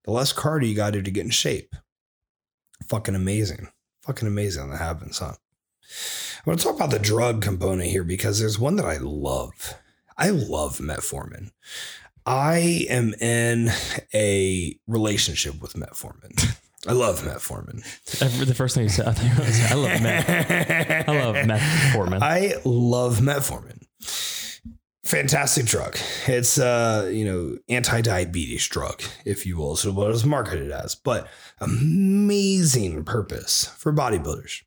the 0.03 0.11
less 0.11 0.33
cardio 0.33 0.67
you 0.67 0.75
got 0.75 0.87
to 0.87 0.99
do 0.99 1.01
to 1.03 1.11
get 1.11 1.25
in 1.25 1.31
shape. 1.31 1.75
Fucking 2.87 3.15
amazing. 3.15 3.67
Fucking 4.03 4.27
amazing 4.27 4.69
that 4.69 4.77
happens, 4.77 5.19
huh? 5.19 5.33
I 5.33 6.49
want 6.49 6.59
to 6.59 6.65
talk 6.65 6.75
about 6.75 6.89
the 6.89 6.99
drug 6.99 7.41
component 7.41 7.89
here 7.89 8.03
because 8.03 8.39
there's 8.39 8.57
one 8.57 8.75
that 8.77 8.85
I 8.85 8.97
love. 8.97 9.75
I 10.17 10.29
love 10.29 10.79
metformin. 10.79 11.51
I 12.25 12.85
am 12.89 13.13
in 13.15 13.69
a 14.13 14.77
relationship 14.87 15.61
with 15.61 15.73
metformin. 15.73 16.57
I 16.87 16.93
love 16.93 17.21
metformin. 17.21 17.83
The 18.45 18.55
first 18.55 18.75
thing 18.75 18.83
you 18.83 18.89
said, 18.89 19.07
I, 19.07 19.13
think, 19.13 19.37
was, 19.37 19.71
I 19.71 19.75
love 19.75 20.01
meth. 20.01 21.09
I 21.09 21.23
love 21.23 21.35
metformin. 21.45 22.21
I 22.21 22.53
love 22.65 23.19
metformin. 23.19 23.83
Fantastic 25.11 25.65
drug. 25.65 25.97
It's 26.25 26.57
uh, 26.57 27.09
you 27.11 27.25
know, 27.25 27.57
anti-diabetes 27.67 28.65
drug, 28.69 29.03
if 29.25 29.45
you 29.45 29.57
will. 29.57 29.75
So 29.75 29.91
what 29.91 30.09
it's 30.09 30.23
marketed 30.23 30.71
as, 30.71 30.95
but 30.95 31.27
amazing 31.59 33.03
purpose 33.03 33.65
for 33.77 33.91
bodybuilders. 33.91 34.61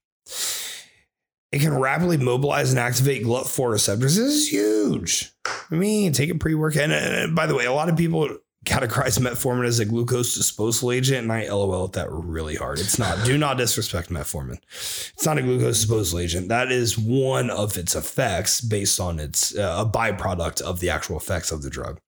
It 1.51 1.61
can 1.61 1.79
rapidly 1.79 2.19
mobilize 2.19 2.69
and 2.69 2.79
activate 2.79 3.25
GLUT4 3.25 3.73
receptors. 3.73 4.17
This 4.17 4.35
is 4.35 4.53
huge. 4.53 5.33
I 5.71 5.77
mean, 5.77 6.13
take 6.13 6.29
a 6.29 6.35
pre 6.35 6.55
workout. 6.55 6.83
And, 6.83 6.93
and 6.93 7.35
by 7.35 7.47
the 7.47 7.55
way, 7.55 7.65
a 7.65 7.73
lot 7.73 7.89
of 7.89 7.97
people 7.97 8.29
categorize 8.65 9.19
metformin 9.19 9.67
as 9.67 9.79
a 9.79 9.85
glucose 9.85 10.35
disposal 10.35 10.93
agent, 10.93 11.25
and 11.25 11.33
I 11.33 11.49
LOL 11.49 11.85
at 11.85 11.93
that 11.93 12.11
really 12.11 12.57
hard. 12.57 12.79
It's 12.79 12.99
not. 12.99 13.25
Do 13.25 13.39
not 13.39 13.59
disrespect 13.59 14.11
metformin. 14.11 14.59
It's 14.69 15.27
not 15.27 15.39
a 15.39 15.43
glucose 15.43 15.81
disposal 15.81 16.19
agent. 16.19 16.49
That 16.49 16.73
is 16.73 16.99
one 16.99 17.51
of 17.51 17.77
its 17.77 17.95
effects 17.95 18.61
based 18.61 18.99
on 19.01 19.19
its 19.19 19.57
uh, 19.57 19.85
a 19.87 19.89
byproduct 19.89 20.63
of 20.63 20.81
the 20.81 20.91
actual 20.91 21.17
effects 21.17 21.53
of 21.53 21.63
the 21.63 21.71
drug. 21.71 22.01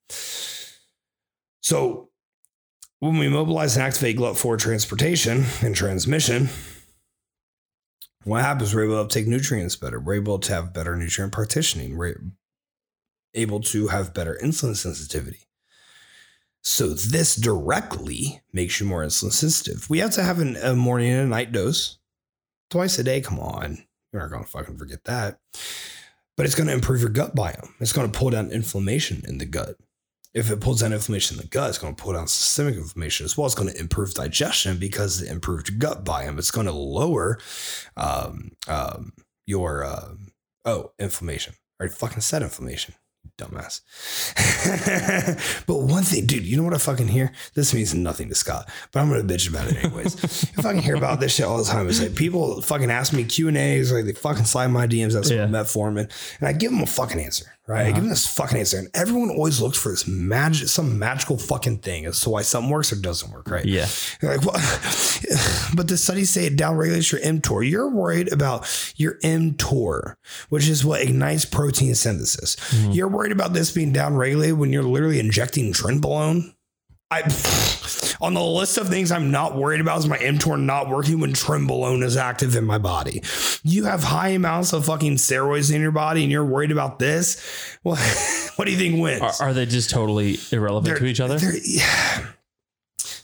So 1.63 2.11
when 3.01 3.19
we 3.19 3.29
mobilize 3.29 3.77
and 3.77 3.85
activate 3.85 4.17
GLUT4 4.17 4.59
transportation 4.59 5.45
and 5.63 5.75
transmission, 5.75 6.49
what 8.25 8.43
happens? 8.43 8.75
We're 8.75 8.85
able 8.85 8.95
to 8.95 9.03
uptake 9.03 9.27
nutrients 9.27 9.77
better. 9.77 10.01
We're 10.01 10.15
able 10.15 10.39
to 10.39 10.53
have 10.53 10.73
better 10.73 10.97
nutrient 10.97 11.33
partitioning. 11.33 11.97
We're 11.97 12.21
able 13.35 13.61
to 13.61 13.89
have 13.89 14.15
better 14.15 14.39
insulin 14.43 14.77
sensitivity. 14.77 15.46
So 16.69 16.89
this 16.89 17.37
directly 17.37 18.43
makes 18.53 18.81
you 18.81 18.87
more 18.87 19.05
insulin 19.05 19.31
sensitive. 19.31 19.89
We 19.89 20.01
have 20.01 20.11
to 20.11 20.23
have 20.25 20.41
an, 20.41 20.57
a 20.57 20.75
morning 20.75 21.13
and 21.13 21.21
a 21.23 21.27
night 21.27 21.53
dose 21.53 21.99
twice 22.71 22.99
a 22.99 23.05
day. 23.05 23.21
Come 23.21 23.39
on, 23.39 23.87
you're 24.13 24.21
not 24.21 24.33
gonna 24.33 24.45
fucking 24.45 24.77
forget 24.77 25.05
that. 25.05 25.39
But 26.37 26.45
it's 26.45 26.57
gonna 26.57 26.73
improve 26.73 27.01
your 27.03 27.11
gut 27.11 27.37
biome. 27.37 27.71
It's 27.79 27.93
gonna 27.93 28.09
pull 28.09 28.31
down 28.31 28.51
inflammation 28.51 29.23
in 29.29 29.39
the 29.39 29.47
gut. 29.47 29.77
If 30.35 30.51
it 30.51 30.61
pulls 30.61 30.81
down 30.81 30.93
inflammation 30.93 31.37
in 31.37 31.43
the 31.43 31.49
gut, 31.49 31.69
it's 31.69 31.79
going 31.79 31.95
to 31.95 32.03
pull 32.03 32.13
down 32.13 32.27
systemic 32.29 32.75
inflammation 32.75 33.25
as 33.25 33.39
well. 33.39 33.47
It's 33.47 33.55
going 33.55 33.73
to 33.73 33.81
improve 33.81 34.13
digestion 34.13 34.77
because 34.77 35.19
the 35.19 35.31
improved 35.31 35.79
gut 35.79 36.05
biome. 36.05 36.37
It's 36.37 36.51
going 36.51 36.67
to 36.67 36.73
lower 36.73 37.39
um, 37.97 38.51
um, 38.69 39.15
your 39.47 39.83
uh, 39.83 40.09
oh 40.67 40.93
inflammation. 40.99 41.55
I 41.81 41.85
already 41.85 41.95
fucking 41.95 42.21
said 42.21 42.43
inflammation 42.43 42.97
dumbass. 43.39 43.81
but 45.67 45.77
one 45.81 46.03
thing, 46.03 46.27
dude, 46.27 46.45
you 46.45 46.57
know 46.57 46.63
what 46.63 46.75
I 46.75 46.79
fucking 46.79 47.09
hear? 47.09 47.33
This 47.55 47.75
means 47.75 47.95
nothing 47.95 48.29
to 48.29 48.35
Scott, 48.35 48.69
but 48.93 49.01
I'm 49.01 49.09
gonna 49.09 49.23
bitch 49.23 49.49
about 49.49 49.69
it 49.69 49.85
anyways. 49.85 50.17
If 50.57 50.59
I 50.61 50.63
fucking 50.63 50.83
hear 50.83 50.97
about 50.97 51.21
this 51.21 51.35
shit 51.35 51.47
all 51.47 51.59
the 51.59 51.65
time. 51.65 51.89
It's 51.89 52.01
like 52.01 52.15
people 52.15 52.63
fucking 52.63 52.91
ask 52.91 53.13
me 53.13 53.25
Q 53.25 53.49
and 53.49 53.57
A's, 53.57 53.93
like 53.93 54.05
they 54.05 54.13
fucking 54.13 54.45
slide 54.45 54.69
my 54.69 54.87
DMs. 54.87 55.13
That's 55.13 55.31
yeah. 55.31 55.47
Metformin, 55.47 56.11
and 56.41 56.49
I 56.49 56.53
give 56.53 56.71
them 56.71 56.83
a 56.83 56.87
fucking 56.87 57.21
answer 57.21 57.56
right? 57.67 57.81
Uh-huh. 57.81 57.89
I 57.89 57.93
give 57.93 58.03
them 58.03 58.09
this 58.09 58.27
fucking 58.27 58.59
answer, 58.59 58.79
and 58.79 58.89
everyone 58.95 59.31
always 59.31 59.61
looks 59.61 59.79
for 59.79 59.91
this 59.91 60.07
magic, 60.07 60.69
some 60.69 60.99
magical 60.99 61.37
fucking 61.37 61.79
thing 61.79 62.07
as 62.07 62.21
to 62.21 62.31
why 62.31 62.43
something 62.43 62.71
works 62.71 62.93
or 62.93 62.97
doesn't 62.97 63.31
work, 63.33 63.51
right? 63.51 63.65
Yeah. 63.65 63.87
You're 64.23 64.37
like, 64.37 64.45
well, 64.45 64.55
but 65.75 65.89
the 65.89 65.97
studies 65.97 66.31
say 66.31 66.47
it 66.47 66.57
downregulates 66.57 67.11
your 67.13 67.21
mTOR. 67.21 67.69
You're 67.69 67.91
worried 67.91 68.33
about 68.33 68.93
your 68.97 69.19
mTOR, 69.21 70.17
which 70.49 70.69
is 70.69 70.85
what 70.85 71.03
ignites 71.03 71.45
protein 71.45 71.95
synthesis. 71.95 72.57
Mm-hmm. 72.57 72.93
You're 72.93 73.09
worried 73.09 73.33
about 73.33 73.53
this 73.53 73.71
being 73.71 73.93
downregulated 73.93 74.57
when 74.57 74.73
you're 74.73 74.83
literally 74.83 75.21
injecting 75.21 75.73
trenbolone. 75.73 76.55
I 77.11 77.23
on 78.21 78.35
the 78.35 78.43
list 78.43 78.79
of 78.79 78.89
things 78.89 79.11
I'm 79.11 79.31
not 79.31 79.57
worried 79.57 79.81
about 79.81 79.99
is 79.99 80.09
my 80.09 80.19
mTOR 80.19 80.61
not 80.61 80.89
working 80.89 81.21
when 81.21 81.33
trenbolone 81.33 82.03
is 82.03 82.17
active 82.17 82.57
in 82.57 82.65
my 82.65 82.79
body. 82.79 83.23
You 83.63 83.85
have 83.85 84.05
high 84.05 84.29
amounts 84.29 84.73
of 84.73 84.87
fucking 84.87 85.17
steroids 85.17 85.75
in 85.75 85.81
your 85.81 85.93
body 85.93 86.23
and 86.23 86.33
you're 86.33 86.45
worried 86.45 86.71
about 86.71 86.99
this. 86.99 87.79
Well, 87.85 87.97
what 88.57 88.65
do 88.67 88.71
you 88.71 88.79
think 88.79 89.01
wins? 89.01 89.41
Are, 89.41 89.49
are 89.49 89.53
they 89.55 89.67
just 89.67 89.91
totally 89.91 90.39
irrelevant 90.53 90.87
they're, 90.87 90.99
to 90.99 91.07
each 91.07 91.21
other? 91.21 91.39
Yeah 91.65 92.27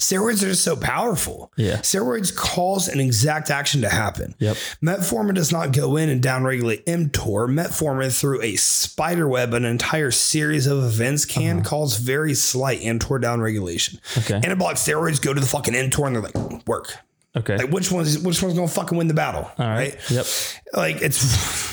steroids 0.03 0.43
are 0.43 0.49
just 0.49 0.65
so 0.65 0.77
powerful. 0.77 1.53
Yeah. 1.57 1.77
Steroids 1.77 2.35
cause 2.35 2.89
an 2.89 3.01
exact 3.01 3.51
action 3.51 3.81
to 3.83 3.89
happen. 3.89 4.35
Yep. 4.39 4.57
Metformin 4.83 5.35
does 5.35 5.53
not 5.53 5.73
go 5.73 5.97
in 5.97 6.09
and 6.09 6.23
downregulate 6.23 6.85
mTOR. 6.85 7.49
Metformin, 7.49 8.19
through 8.19 8.43
a 8.43 8.57
spider 8.57 9.29
web, 9.29 9.55
an 9.55 9.65
entire 9.65 10.11
series 10.11 10.67
of 10.67 10.83
events, 10.85 11.25
can 11.25 11.59
uh-huh. 11.59 11.69
cause 11.69 11.97
very 11.97 12.35
slight 12.35 12.81
mTOR 12.81 13.23
downregulation. 13.23 13.99
Okay. 14.19 14.41
Anabolic 14.47 14.75
steroids 14.75 15.23
go 15.23 15.33
to 15.33 15.41
the 15.41 15.47
fucking 15.47 15.75
mTOR 15.75 16.07
and 16.07 16.17
they're 16.17 16.23
like, 16.23 16.67
work. 16.67 16.97
Okay. 17.35 17.57
Like 17.57 17.71
which 17.71 17.91
one's 17.91 18.19
which 18.19 18.43
one's 18.43 18.55
gonna 18.55 18.69
fucking 18.69 18.99
win 18.99 19.09
the 19.09 19.15
battle? 19.15 19.51
All 19.59 19.67
right. 19.67 19.95
right? 19.95 20.11
Yep. 20.11 20.27
Like 20.75 21.01
it's 21.01 21.72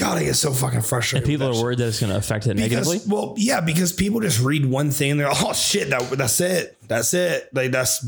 God, 0.00 0.16
I 0.16 0.24
get 0.24 0.34
so 0.34 0.52
fucking 0.52 0.80
frustrated. 0.80 1.28
And 1.28 1.32
people 1.32 1.46
are 1.46 1.62
worried 1.62 1.78
that 1.78 1.88
it's 1.88 2.00
going 2.00 2.10
to 2.10 2.16
affect 2.16 2.46
it 2.46 2.56
because, 2.56 2.88
negatively. 2.88 3.00
Well, 3.06 3.34
yeah, 3.36 3.60
because 3.60 3.92
people 3.92 4.20
just 4.20 4.40
read 4.40 4.64
one 4.64 4.90
thing 4.90 5.10
and 5.10 5.20
they're 5.20 5.28
like, 5.28 5.42
oh 5.44 5.52
shit, 5.52 5.90
that, 5.90 6.10
that's 6.12 6.40
it. 6.40 6.78
That's 6.88 7.12
it. 7.12 7.50
Like 7.52 7.70
that's 7.70 7.98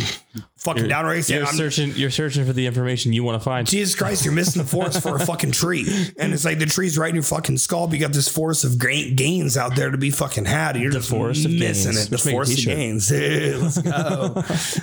fucking 0.56 0.84
you're, 0.84 0.88
downright. 0.88 1.28
You're 1.28 1.44
I'm, 1.44 1.54
searching. 1.54 1.92
You're 1.92 2.10
searching 2.10 2.44
for 2.46 2.52
the 2.52 2.66
information 2.66 3.12
you 3.12 3.22
want 3.22 3.40
to 3.40 3.44
find. 3.44 3.64
Jesus 3.64 3.94
Christ, 3.94 4.24
you're 4.24 4.34
missing 4.34 4.60
the 4.60 4.66
forest 4.66 5.02
for 5.02 5.14
a 5.14 5.20
fucking 5.26 5.52
tree, 5.52 5.86
and 6.18 6.32
it's 6.32 6.44
like 6.44 6.58
the 6.58 6.66
tree's 6.66 6.98
right 6.98 7.10
in 7.10 7.14
your 7.14 7.22
fucking 7.22 7.58
skull. 7.58 7.86
But 7.86 7.94
you 7.94 8.00
got 8.00 8.12
this 8.12 8.26
forest 8.26 8.64
of 8.64 8.80
great 8.80 9.14
gains 9.14 9.56
out 9.56 9.76
there 9.76 9.90
to 9.90 9.98
be 9.98 10.10
fucking 10.10 10.46
had. 10.46 10.74
And 10.74 10.82
you're 10.82 10.92
the 10.92 10.98
just 10.98 11.10
forest 11.10 11.46
missing 11.48 11.90
of 11.90 11.94
gains. 11.94 12.06
it. 12.06 12.10
The 12.10 12.18
forest 12.18 12.58
of 12.58 12.64
gains. 12.64 13.10
Let's 13.12 13.82
go. 13.82 14.28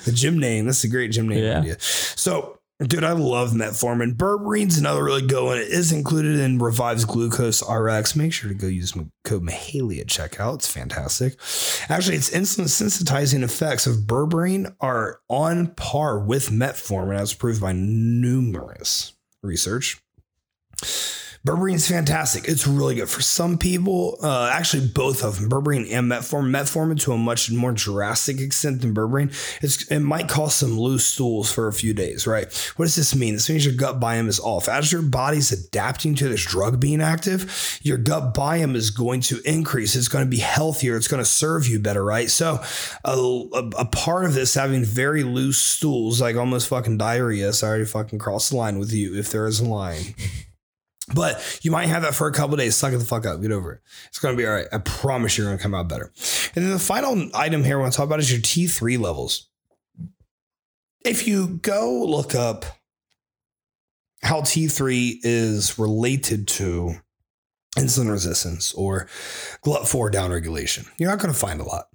the 0.06 0.12
gym 0.14 0.40
name. 0.40 0.68
That's 0.68 0.86
a 0.86 0.88
great 0.88 1.12
gym 1.12 1.28
name 1.28 1.44
yeah. 1.44 1.60
idea. 1.60 1.78
So 1.80 2.59
Dude, 2.82 3.04
I 3.04 3.12
love 3.12 3.52
metformin. 3.52 4.14
Berberine's 4.16 4.78
another 4.78 5.04
really 5.04 5.28
good 5.28 5.44
one. 5.44 5.58
It 5.58 5.68
is 5.68 5.92
included 5.92 6.40
in 6.40 6.60
Revive's 6.60 7.04
Glucose 7.04 7.62
RX. 7.70 8.16
Make 8.16 8.32
sure 8.32 8.48
to 8.48 8.56
go 8.56 8.68
use 8.68 8.94
code 9.26 9.44
Mihaly 9.44 10.00
at 10.00 10.08
checkout. 10.08 10.56
It's 10.56 10.72
fantastic. 10.72 11.34
Actually, 11.90 12.16
its 12.16 12.30
insulin 12.30 12.68
sensitizing 12.68 13.44
effects 13.44 13.86
of 13.86 14.06
berberine 14.06 14.74
are 14.80 15.20
on 15.28 15.74
par 15.76 16.20
with 16.20 16.52
metformin, 16.52 17.20
as 17.20 17.34
proved 17.34 17.60
by 17.60 17.74
numerous 17.74 19.12
research. 19.44 20.02
Berberine 21.46 21.76
is 21.76 21.88
fantastic. 21.88 22.50
It's 22.50 22.68
really 22.68 22.96
good 22.96 23.10
for 23.10 23.22
some 23.22 23.58
people. 23.58 24.18
Uh, 24.22 24.50
actually, 24.52 24.88
both 24.88 25.24
of 25.24 25.40
them, 25.40 25.50
berberine 25.50 25.90
and 25.90 26.12
metformin. 26.12 26.50
Metformin 26.50 27.00
to 27.02 27.14
a 27.14 27.18
much 27.18 27.50
more 27.50 27.72
drastic 27.72 28.42
extent 28.42 28.82
than 28.82 28.94
berberine. 28.94 29.32
It's, 29.64 29.90
it 29.90 30.00
might 30.00 30.28
cause 30.28 30.56
some 30.56 30.78
loose 30.78 31.06
stools 31.06 31.50
for 31.50 31.70
a 31.70 31.74
few 31.74 31.94
days, 31.94 32.28
right? 32.28 32.52
What 32.76 32.86
does 32.86 32.96
this 32.96 33.16
mean? 33.16 33.36
This 33.36 33.50
means 33.50 33.66
your 33.66 33.76
gut 33.76 34.02
biome 34.02 34.28
is 34.28 34.42
off. 34.42 34.68
As 34.68 34.92
your 34.92 35.02
body's 35.02 35.54
adapting 35.54 36.16
to 36.16 36.28
this 36.28 36.46
drug 36.46 36.78
being 36.78 37.02
active, 37.02 37.80
your 37.84 37.98
gut 37.98 38.34
biome 38.34 38.76
is 38.76 38.90
going 38.90 39.22
to 39.22 39.40
increase. 39.46 39.96
It's 39.96 40.10
going 40.10 40.26
to 40.26 40.30
be 40.30 40.40
healthier. 40.40 40.98
It's 40.98 41.08
going 41.08 41.24
to 41.24 41.30
serve 41.30 41.68
you 41.68 41.80
better, 41.80 42.04
right? 42.04 42.30
So, 42.30 42.62
a, 43.06 43.12
a, 43.12 43.70
a 43.78 43.86
part 43.86 44.26
of 44.26 44.34
this 44.34 44.56
having 44.56 44.84
very 44.84 45.24
loose 45.24 45.58
stools, 45.58 46.20
like 46.20 46.36
almost 46.36 46.68
fucking 46.68 46.98
diarrhea. 46.98 47.54
Sorry 47.54 47.80
to 47.80 47.86
fucking 47.86 48.20
cross 48.20 48.50
the 48.50 48.58
line 48.58 48.78
with 48.78 48.92
you 48.92 49.16
if 49.16 49.32
there 49.32 49.48
is 49.48 49.62
a 49.62 49.66
line. 49.66 50.16
But 51.14 51.60
you 51.64 51.72
might 51.72 51.88
have 51.88 52.04
that 52.04 52.16
for 52.16 52.28
a 52.28 52.32
couple 52.32 52.56
days. 52.58 52.76
Suck 52.76 52.94
it 52.94 52.98
the 52.98 53.06
fuck 53.06 53.26
up. 53.26 53.42
Get 53.42 53.52
over 53.52 53.74
it. 53.74 53.82
It's 54.08 54.20
going 54.20 54.36
to 54.36 54.38
be 54.38 54.46
all 54.46 54.54
right. 54.54 54.68
I 54.72 54.78
promise 54.80 55.38
you're 55.38 55.48
going 55.48 55.58
to 55.58 55.64
come 55.64 55.74
out 55.74 55.90
better. 55.90 56.12
And 56.56 56.64
then 56.64 56.72
the 56.72 56.80
final 56.80 57.30
item 57.34 57.64
here 57.64 57.78
I 57.78 57.82
want 57.82 57.94
to 57.94 57.98
talk 57.98 58.06
about 58.06 58.20
is 58.20 58.32
your 58.32 58.42
T3 58.42 59.00
levels. 59.00 59.48
If 61.06 61.28
you 61.28 61.60
go 61.62 62.06
look 62.06 62.36
up 62.36 62.66
how 64.22 64.42
T3 64.42 65.20
is 65.24 65.80
related 65.80 66.48
to 66.50 66.96
insulin 67.78 68.12
resistance 68.12 68.74
or 68.74 69.08
GLUT4 69.66 70.12
downregulation, 70.12 70.88
you're 70.98 71.10
not 71.10 71.20
going 71.20 71.34
to 71.34 71.40
find 71.40 71.62
a 71.62 71.64
lot. 71.64 71.86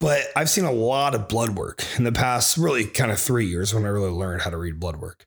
But 0.00 0.22
I've 0.34 0.50
seen 0.50 0.64
a 0.64 0.72
lot 0.72 1.14
of 1.14 1.28
blood 1.28 1.50
work 1.50 1.84
in 1.96 2.04
the 2.04 2.12
past, 2.12 2.56
really 2.56 2.86
kind 2.86 3.10
of 3.10 3.20
three 3.20 3.46
years 3.46 3.74
when 3.74 3.84
I 3.84 3.88
really 3.88 4.10
learned 4.10 4.42
how 4.42 4.50
to 4.50 4.56
read 4.56 4.80
blood 4.80 4.96
work 4.96 5.26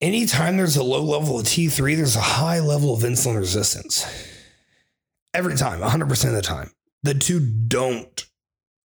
anytime 0.00 0.56
there's 0.56 0.76
a 0.76 0.82
low 0.82 1.02
level 1.02 1.38
of 1.38 1.46
T3, 1.46 1.96
there's 1.96 2.16
a 2.16 2.20
high 2.20 2.60
level 2.60 2.94
of 2.94 3.02
insulin 3.02 3.36
resistance. 3.36 4.06
Every 5.34 5.56
time, 5.56 5.80
100% 5.80 6.28
of 6.28 6.32
the 6.32 6.42
time. 6.42 6.70
The 7.02 7.14
two 7.14 7.40
don't 7.40 8.26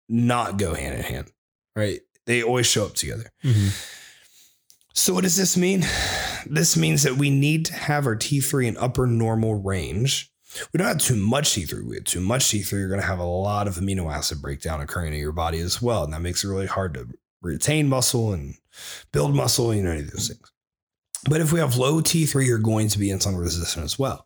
not 0.09 0.57
go 0.57 0.74
hand 0.74 0.95
in 0.95 1.01
hand, 1.01 1.32
right? 1.76 2.01
They 2.26 2.43
always 2.43 2.66
show 2.66 2.86
up 2.86 2.93
together. 2.93 3.32
Mm-hmm. 3.43 3.70
So, 4.93 5.14
what 5.14 5.24
does 5.24 5.38
this 5.38 5.55
mean? 5.55 5.86
This 6.45 6.76
means 6.76 7.03
that 7.03 7.16
we 7.16 7.30
need 7.30 7.66
to 7.68 7.74
have 7.74 8.05
our 8.05 8.16
T3 8.16 8.68
in 8.68 8.78
upper 8.78 9.07
normal 9.07 9.55
range. 9.55 10.32
We 10.74 10.78
don't 10.78 10.88
have 10.88 10.97
too 10.97 11.16
much 11.16 11.51
T3. 11.51 11.88
We 11.88 11.95
have 11.95 12.03
too 12.03 12.20
much 12.20 12.45
T3, 12.45 12.72
you're 12.74 12.89
going 12.89 12.99
to 12.99 13.07
have 13.07 13.20
a 13.20 13.24
lot 13.24 13.68
of 13.68 13.76
amino 13.76 14.14
acid 14.14 14.41
breakdown 14.41 14.82
occurring 14.82 15.14
in 15.14 15.20
your 15.20 15.32
body 15.32 15.59
as 15.59 15.82
well. 15.82 16.03
And 16.03 16.14
that 16.14 16.22
makes 16.22 16.43
it 16.43 16.49
really 16.49 16.66
hard 16.66 16.93
to 16.95 17.07
retain 17.41 17.88
muscle 17.88 18.34
and 18.34 18.55
build 19.14 19.34
muscle, 19.34 19.74
you 19.74 19.82
know, 19.82 19.91
any 19.91 20.01
of 20.01 20.12
those 20.12 20.28
things. 20.28 20.51
But 21.30 21.39
if 21.39 21.53
we 21.53 21.59
have 21.59 21.78
low 21.78 22.01
T3, 22.01 22.47
you're 22.47 22.57
going 22.57 22.88
to 22.89 22.97
be 22.97 23.09
insulin 23.09 23.39
resistant 23.39 23.86
as 23.86 23.99
well. 23.99 24.26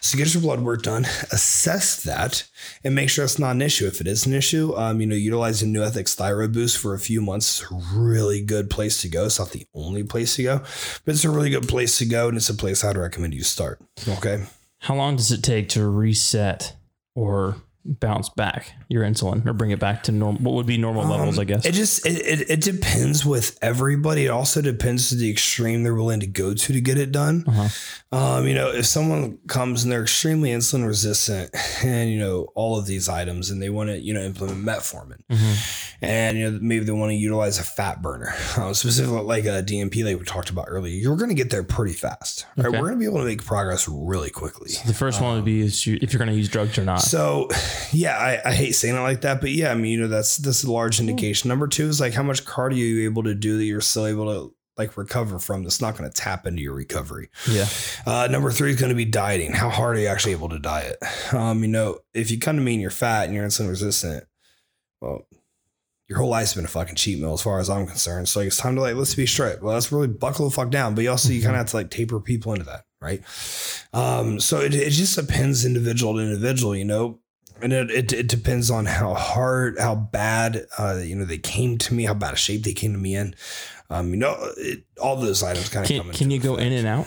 So 0.00 0.18
get 0.18 0.34
your 0.34 0.42
blood 0.42 0.60
work 0.60 0.82
done, 0.82 1.04
assess 1.30 2.02
that, 2.02 2.48
and 2.82 2.96
make 2.96 3.10
sure 3.10 3.24
it's 3.24 3.38
not 3.38 3.52
an 3.52 3.62
issue. 3.62 3.86
If 3.86 4.00
it 4.00 4.08
is 4.08 4.26
an 4.26 4.32
issue, 4.32 4.74
um, 4.76 5.00
you 5.00 5.06
know, 5.06 5.14
utilizing 5.14 5.72
NeuroEthics 5.72 6.14
Thyroid 6.14 6.52
Boost 6.52 6.78
for 6.78 6.94
a 6.94 6.98
few 6.98 7.22
months 7.22 7.60
is 7.60 7.70
a 7.70 7.96
really 7.96 8.42
good 8.42 8.70
place 8.70 9.00
to 9.02 9.08
go. 9.08 9.26
It's 9.26 9.38
not 9.38 9.52
the 9.52 9.66
only 9.72 10.02
place 10.02 10.34
to 10.36 10.42
go, 10.42 10.58
but 11.04 11.14
it's 11.14 11.24
a 11.24 11.30
really 11.30 11.50
good 11.50 11.68
place 11.68 11.98
to 11.98 12.06
go, 12.06 12.26
and 12.26 12.36
it's 12.36 12.50
a 12.50 12.54
place 12.54 12.82
I'd 12.82 12.96
recommend 12.96 13.34
you 13.34 13.44
start. 13.44 13.80
Okay. 14.08 14.44
How 14.80 14.96
long 14.96 15.14
does 15.14 15.30
it 15.30 15.44
take 15.44 15.68
to 15.70 15.88
reset 15.88 16.74
or 17.14 17.62
bounce 17.84 18.28
back 18.28 18.72
your 18.88 19.02
insulin 19.04 19.44
or 19.46 19.52
bring 19.52 19.70
it 19.70 19.78
back 19.80 20.02
to 20.04 20.12
normal? 20.12 20.40
What 20.42 20.54
would 20.54 20.66
be 20.66 20.78
normal 20.78 21.04
levels? 21.06 21.38
I 21.38 21.44
guess. 21.44 21.64
Um, 21.66 21.70
It 21.70 21.74
just 21.74 22.06
it, 22.06 22.26
it, 22.40 22.50
it 22.50 22.60
depends 22.60 23.24
with 23.26 23.58
everybody. 23.62 24.26
It 24.26 24.30
also 24.30 24.60
depends 24.62 25.08
to 25.08 25.14
the 25.16 25.30
extreme 25.30 25.82
they're 25.82 25.94
willing 25.94 26.20
to 26.20 26.26
go 26.26 26.54
to 26.54 26.72
to 26.72 26.80
get 26.80 26.98
it 26.98 27.12
done. 27.12 27.44
Uh-huh. 27.46 27.68
Um, 28.16 28.46
you 28.46 28.54
know, 28.54 28.70
if 28.70 28.86
someone 28.86 29.38
comes 29.48 29.82
and 29.82 29.92
they're 29.92 30.02
extremely 30.02 30.50
insulin 30.50 30.86
resistant 30.86 31.50
and 31.84 32.10
you 32.10 32.18
know 32.18 32.48
all 32.54 32.78
of 32.78 32.86
these 32.86 33.08
items 33.08 33.50
and 33.50 33.60
they 33.62 33.70
want 33.70 33.88
to 33.90 33.98
you 33.98 34.12
know 34.14 34.20
implement 34.20 34.64
metformin 34.64 35.18
Mhm. 35.30 35.96
and 36.02 36.38
you 36.38 36.50
know 36.50 36.58
maybe 36.60 36.84
they 36.84 36.92
want 36.92 37.10
to 37.10 37.16
utilize 37.16 37.58
a 37.58 37.62
fat 37.62 38.02
burner, 38.02 38.34
uh, 38.56 38.72
specifically 38.74 39.22
like 39.22 39.44
a 39.44 39.62
DNP 39.62 40.04
like 40.04 40.18
we 40.18 40.24
talked 40.24 40.50
about 40.50 40.66
earlier, 40.68 40.94
you're 40.94 41.16
going 41.16 41.28
to 41.30 41.34
get 41.34 41.50
there 41.50 41.62
pretty 41.64 41.94
fast. 41.94 42.46
Right? 42.56 42.66
Okay. 42.66 42.78
We're 42.80 42.88
going 42.88 42.98
to 42.98 42.98
be 42.98 43.06
able 43.06 43.18
to 43.18 43.24
make 43.24 43.44
progress 43.44 43.88
really 43.88 44.30
quickly. 44.30 44.72
The 44.86 44.94
first 44.94 45.20
one 45.20 45.34
would 45.36 45.44
be 45.44 45.60
is 45.60 45.86
you, 45.86 45.98
if 46.02 46.12
you're 46.12 46.18
going 46.18 46.30
to 46.30 46.36
use 46.36 46.48
drugs 46.48 46.76
or 46.78 46.84
not. 46.84 47.00
So, 47.02 47.48
yeah, 47.92 48.16
I, 48.16 48.50
I 48.50 48.52
hate 48.54 48.72
saying 48.72 48.96
it 48.96 49.00
like 49.00 49.22
that, 49.22 49.40
but 49.40 49.50
yeah, 49.50 49.70
I 49.70 49.74
mean, 49.74 49.92
you 49.92 50.00
know, 50.00 50.08
that's 50.08 50.64
a 50.64 50.70
large 50.70 51.00
indication. 51.00 51.48
Number 51.48 51.66
two 51.66 51.88
is 51.88 52.00
like 52.00 52.14
how 52.14 52.22
much 52.22 52.44
cardio 52.44 52.78
you're 52.78 53.04
able 53.04 53.22
to 53.24 53.34
do 53.34 53.58
that 53.58 53.64
you're 53.64 53.80
still 53.80 54.06
able 54.06 54.26
to 54.26 54.54
like 54.76 54.96
recover 54.96 55.38
from. 55.38 55.62
That's 55.62 55.80
not 55.80 55.96
going 55.96 56.10
to 56.10 56.14
tap 56.14 56.46
into 56.46 56.62
your 56.62 56.74
recovery. 56.74 57.28
yeah. 57.48 57.66
Uh, 58.06 58.28
number 58.30 58.50
three 58.50 58.70
is 58.70 58.80
going 58.80 58.90
to 58.90 58.96
be 58.96 59.04
dieting. 59.04 59.52
How 59.52 59.70
hard 59.70 59.96
are 59.96 60.00
you 60.00 60.08
actually 60.08 60.32
able 60.32 60.48
to 60.50 60.58
diet? 60.58 60.96
Um, 61.32 61.62
you 61.62 61.68
know, 61.68 61.98
if 62.12 62.30
you 62.30 62.38
come 62.38 62.56
to 62.56 62.62
me 62.62 62.74
and 62.74 62.82
you're 62.82 62.90
fat 62.90 63.24
and 63.24 63.34
you're 63.34 63.46
insulin 63.46 63.68
resistant, 63.68 64.24
well, 65.00 65.26
your 66.08 66.18
whole 66.18 66.28
life's 66.28 66.52
been 66.52 66.66
a 66.66 66.68
fucking 66.68 66.96
cheat 66.96 67.18
meal 67.18 67.32
as 67.32 67.40
far 67.40 67.58
as 67.58 67.70
I'm 67.70 67.86
concerned. 67.86 68.28
So 68.28 68.40
like, 68.40 68.48
it's 68.48 68.58
time 68.58 68.74
to 68.74 68.82
like 68.82 68.96
let's 68.96 69.14
be 69.14 69.24
straight. 69.24 69.62
Well, 69.62 69.72
let's 69.72 69.90
really 69.90 70.08
buckle 70.08 70.46
the 70.46 70.54
fuck 70.54 70.68
down. 70.68 70.94
But 70.94 71.04
you 71.04 71.10
also 71.10 71.32
you 71.32 71.40
kind 71.40 71.54
of 71.54 71.60
have 71.60 71.68
to 71.68 71.76
like 71.76 71.90
taper 71.90 72.20
people 72.20 72.52
into 72.52 72.66
that, 72.66 72.84
right? 73.00 73.22
Um, 73.94 74.38
so 74.38 74.60
it, 74.60 74.74
it 74.74 74.90
just 74.90 75.16
depends 75.16 75.64
individual 75.64 76.14
to 76.14 76.20
individual, 76.20 76.76
you 76.76 76.84
know. 76.84 77.20
And 77.62 77.72
it, 77.72 77.90
it, 77.90 78.12
it 78.12 78.26
depends 78.28 78.70
on 78.70 78.86
how 78.86 79.14
hard, 79.14 79.78
how 79.78 79.94
bad, 79.94 80.66
uh, 80.78 81.00
you 81.02 81.14
know, 81.14 81.24
they 81.24 81.38
came 81.38 81.78
to 81.78 81.94
me, 81.94 82.04
how 82.04 82.14
bad 82.14 82.34
a 82.34 82.36
shape 82.36 82.64
they 82.64 82.72
came 82.72 82.92
to 82.92 82.98
me 82.98 83.14
in. 83.14 83.34
Um, 83.88 84.10
you 84.10 84.16
know, 84.16 84.36
it, 84.56 84.84
all 85.00 85.16
those 85.16 85.42
items 85.42 85.68
kind 85.68 85.84
of 85.84 85.88
Can, 85.88 86.02
come. 86.02 86.12
can 86.12 86.30
you 86.30 86.38
go 86.40 86.56
in 86.56 86.72
and 86.72 86.86
out 86.88 87.06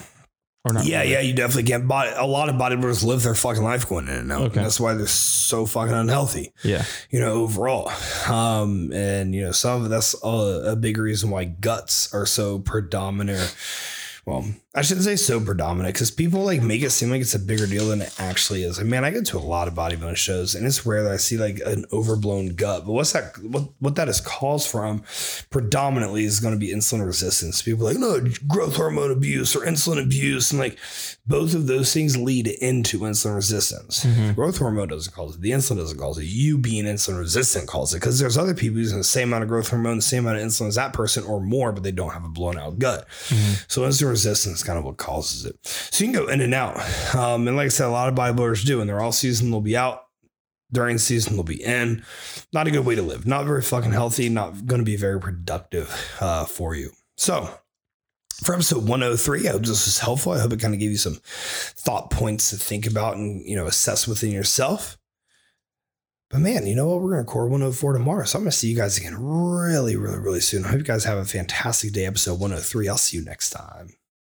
or 0.64 0.72
not? 0.74 0.86
Yeah, 0.86 1.00
really? 1.02 1.12
yeah, 1.12 1.20
you 1.22 1.34
definitely 1.34 1.64
can. 1.64 1.88
Body, 1.88 2.12
a 2.16 2.26
lot 2.26 2.48
of 2.50 2.56
bodybuilders 2.56 3.04
live 3.04 3.24
their 3.24 3.36
fucking 3.36 3.64
life 3.64 3.90
going 3.90 4.08
in 4.08 4.14
and 4.16 4.32
out. 4.32 4.42
Okay. 4.44 4.58
And 4.58 4.66
that's 4.66 4.80
why 4.80 4.94
they're 4.94 5.08
so 5.08 5.66
fucking 5.66 5.94
unhealthy, 5.94 6.54
Yeah. 6.64 6.86
you 7.10 7.20
know, 7.20 7.34
overall. 7.34 7.92
Um, 8.30 8.94
and, 8.94 9.34
you 9.36 9.44
know, 9.44 9.52
some 9.52 9.84
of 9.84 9.90
that's 9.90 10.16
a, 10.24 10.28
a 10.28 10.76
big 10.76 10.98
reason 10.98 11.32
why 11.32 11.46
guts 11.46 12.14
are 12.14 12.26
so 12.26 12.60
predominant. 12.60 13.56
Well, 14.26 14.46
I 14.78 14.82
shouldn't 14.82 15.06
say 15.06 15.16
so 15.16 15.40
predominant 15.40 15.94
because 15.96 16.12
people 16.12 16.44
like 16.44 16.62
make 16.62 16.82
it 16.82 16.90
seem 16.90 17.10
like 17.10 17.22
it's 17.22 17.34
a 17.34 17.40
bigger 17.40 17.66
deal 17.66 17.88
than 17.88 18.02
it 18.02 18.14
actually 18.20 18.64
is. 18.64 18.78
Like, 18.78 18.88
man, 18.88 19.06
I 19.06 19.12
go 19.12 19.22
to 19.24 19.38
a 19.38 19.40
lot 19.40 19.70
of 19.70 19.74
bodybuilding 19.74 20.18
shows 20.18 20.54
and 20.54 20.68
it's 20.68 20.86
rare 20.86 21.02
that 21.04 21.14
I 21.14 21.18
see 21.18 21.38
like 21.38 21.62
an 21.66 21.86
overblown 21.94 22.50
gut. 22.56 22.86
But 22.86 22.92
what's 22.92 23.14
that? 23.14 23.38
What 23.38 23.70
what 23.80 23.96
that 23.96 24.10
is 24.10 24.20
caused 24.20 24.68
from 24.70 25.04
predominantly 25.50 26.26
is 26.26 26.40
going 26.40 26.54
to 26.54 26.60
be 26.60 26.74
insulin 26.74 27.06
resistance. 27.06 27.62
People 27.62 27.88
are 27.88 27.94
like, 27.94 28.00
no, 28.00 28.22
growth 28.48 28.76
hormone 28.76 29.12
abuse 29.12 29.56
or 29.56 29.66
insulin 29.66 30.04
abuse. 30.04 30.52
And 30.52 30.60
like 30.60 30.78
both 31.26 31.54
of 31.54 31.68
those 31.68 31.94
things 31.94 32.18
lead 32.18 32.48
into 32.48 33.00
insulin 33.00 33.36
resistance. 33.36 34.04
Mhm. 34.06 34.36
Growth 34.36 34.58
hormone 34.58 34.90
doesn't 34.90 35.14
cause 35.16 35.36
it. 35.36 35.42
The 35.42 35.52
insulin 35.52 35.78
doesn't 35.78 35.98
cause 35.98 36.18
it. 36.18 36.26
You 36.26 36.58
being 36.58 36.86
insulin 36.86 37.18
resistant 37.20 37.68
causes 37.68 37.96
it 37.96 38.00
because 38.02 38.20
there's 38.20 38.38
other 38.38 38.54
people 38.54 38.80
using 38.80 38.98
the 38.98 39.04
same 39.04 39.30
amount 39.30 39.44
of 39.44 39.50
growth 39.50 39.70
hormone, 39.70 39.96
the 39.98 40.02
same 40.02 40.26
amount 40.26 40.40
of 40.42 40.48
insulin 40.48 40.68
as 40.68 40.76
that 40.76 40.94
person 40.94 41.24
or 41.24 41.40
more, 41.40 41.72
but 41.72 41.84
they 41.84 41.92
don't 41.92 42.12
have 42.12 42.26
a 42.26 42.30
blown 42.30 42.58
out 42.58 42.78
gut. 42.80 43.08
Mhm. 43.30 43.64
So 43.68 43.82
insulin 43.84 44.10
resistance 44.10 44.58
is 44.58 44.64
kind 44.66 44.78
of 44.78 44.86
what 44.86 44.98
causes 44.98 45.46
it. 45.46 45.58
So 45.66 46.04
you 46.04 46.12
can 46.12 46.22
go 46.22 46.30
in 46.30 46.42
and 46.42 46.54
out. 46.54 46.76
Um, 47.16 47.48
and 47.48 47.56
like 47.56 47.66
I 47.66 47.70
said, 47.70 47.88
a 47.88 47.90
lot 47.90 48.10
of 48.10 48.16
bodybuilders 48.16 48.66
do, 48.66 48.82
and 48.82 48.90
they're 48.90 49.02
all 49.02 49.12
season 49.12 49.52
they'll 49.52 49.62
be 49.62 49.78
out. 49.78 50.02
During 50.72 50.98
season 50.98 51.36
they'll 51.36 51.44
be 51.44 51.64
in. 51.64 52.04
Not 52.52 52.68
a 52.68 52.72
good 52.72 52.86
way 52.86 52.96
to 52.96 53.02
live. 53.02 53.26
Not 53.26 53.46
very 53.46 53.62
fucking 53.62 53.92
healthy. 53.92 54.30
Not 54.30 54.66
going 54.66 54.80
to 54.80 54.86
be 54.86 54.98
very 54.98 55.20
productive 55.20 56.18
uh, 56.20 56.46
for 56.46 56.76
you. 56.76 56.92
So 57.18 57.50
for 58.44 58.54
episode 58.54 58.88
103, 58.88 59.48
I 59.48 59.52
hope 59.52 59.62
this 59.62 59.86
was 59.86 60.00
helpful. 60.00 60.34
I 60.34 60.40
hope 60.40 60.52
it 60.52 60.60
kind 60.60 60.74
of 60.74 60.80
gave 60.80 60.92
you 60.92 60.98
some 60.98 61.20
thought 61.24 62.10
points 62.10 62.50
to 62.50 62.58
think 62.58 62.86
about 62.88 63.16
and 63.16 63.46
you 63.46 63.56
know 63.56 63.68
assess 63.68 64.08
within 64.08 64.32
yourself. 64.32 64.98
But 66.30 66.40
man, 66.40 66.66
you 66.66 66.76
know 66.76 66.88
what? 66.88 67.02
We're 67.02 67.12
going 67.12 67.24
to 67.24 67.28
record 67.28 67.52
104 67.52 67.94
tomorrow. 67.94 68.26
So 68.26 68.38
I'm 68.38 68.44
going 68.44 68.52
to 68.52 68.58
see 68.58 68.70
you 68.70 68.76
guys 68.76 68.98
again 68.98 69.16
really, 69.18 69.96
really, 69.96 70.18
really 70.18 70.40
soon. 70.40 70.66
I 70.66 70.70
hope 70.70 70.80
you 70.80 70.84
guys 70.84 71.06
have 71.06 71.18
a 71.18 71.26
fantastic 71.26 71.94
day. 71.94 72.06
Episode 72.06 72.40
103. 72.40 72.90
I'll 72.90 72.98
see 72.98 73.18
you 73.18 73.24
next 73.24 73.52
time. 73.52 73.90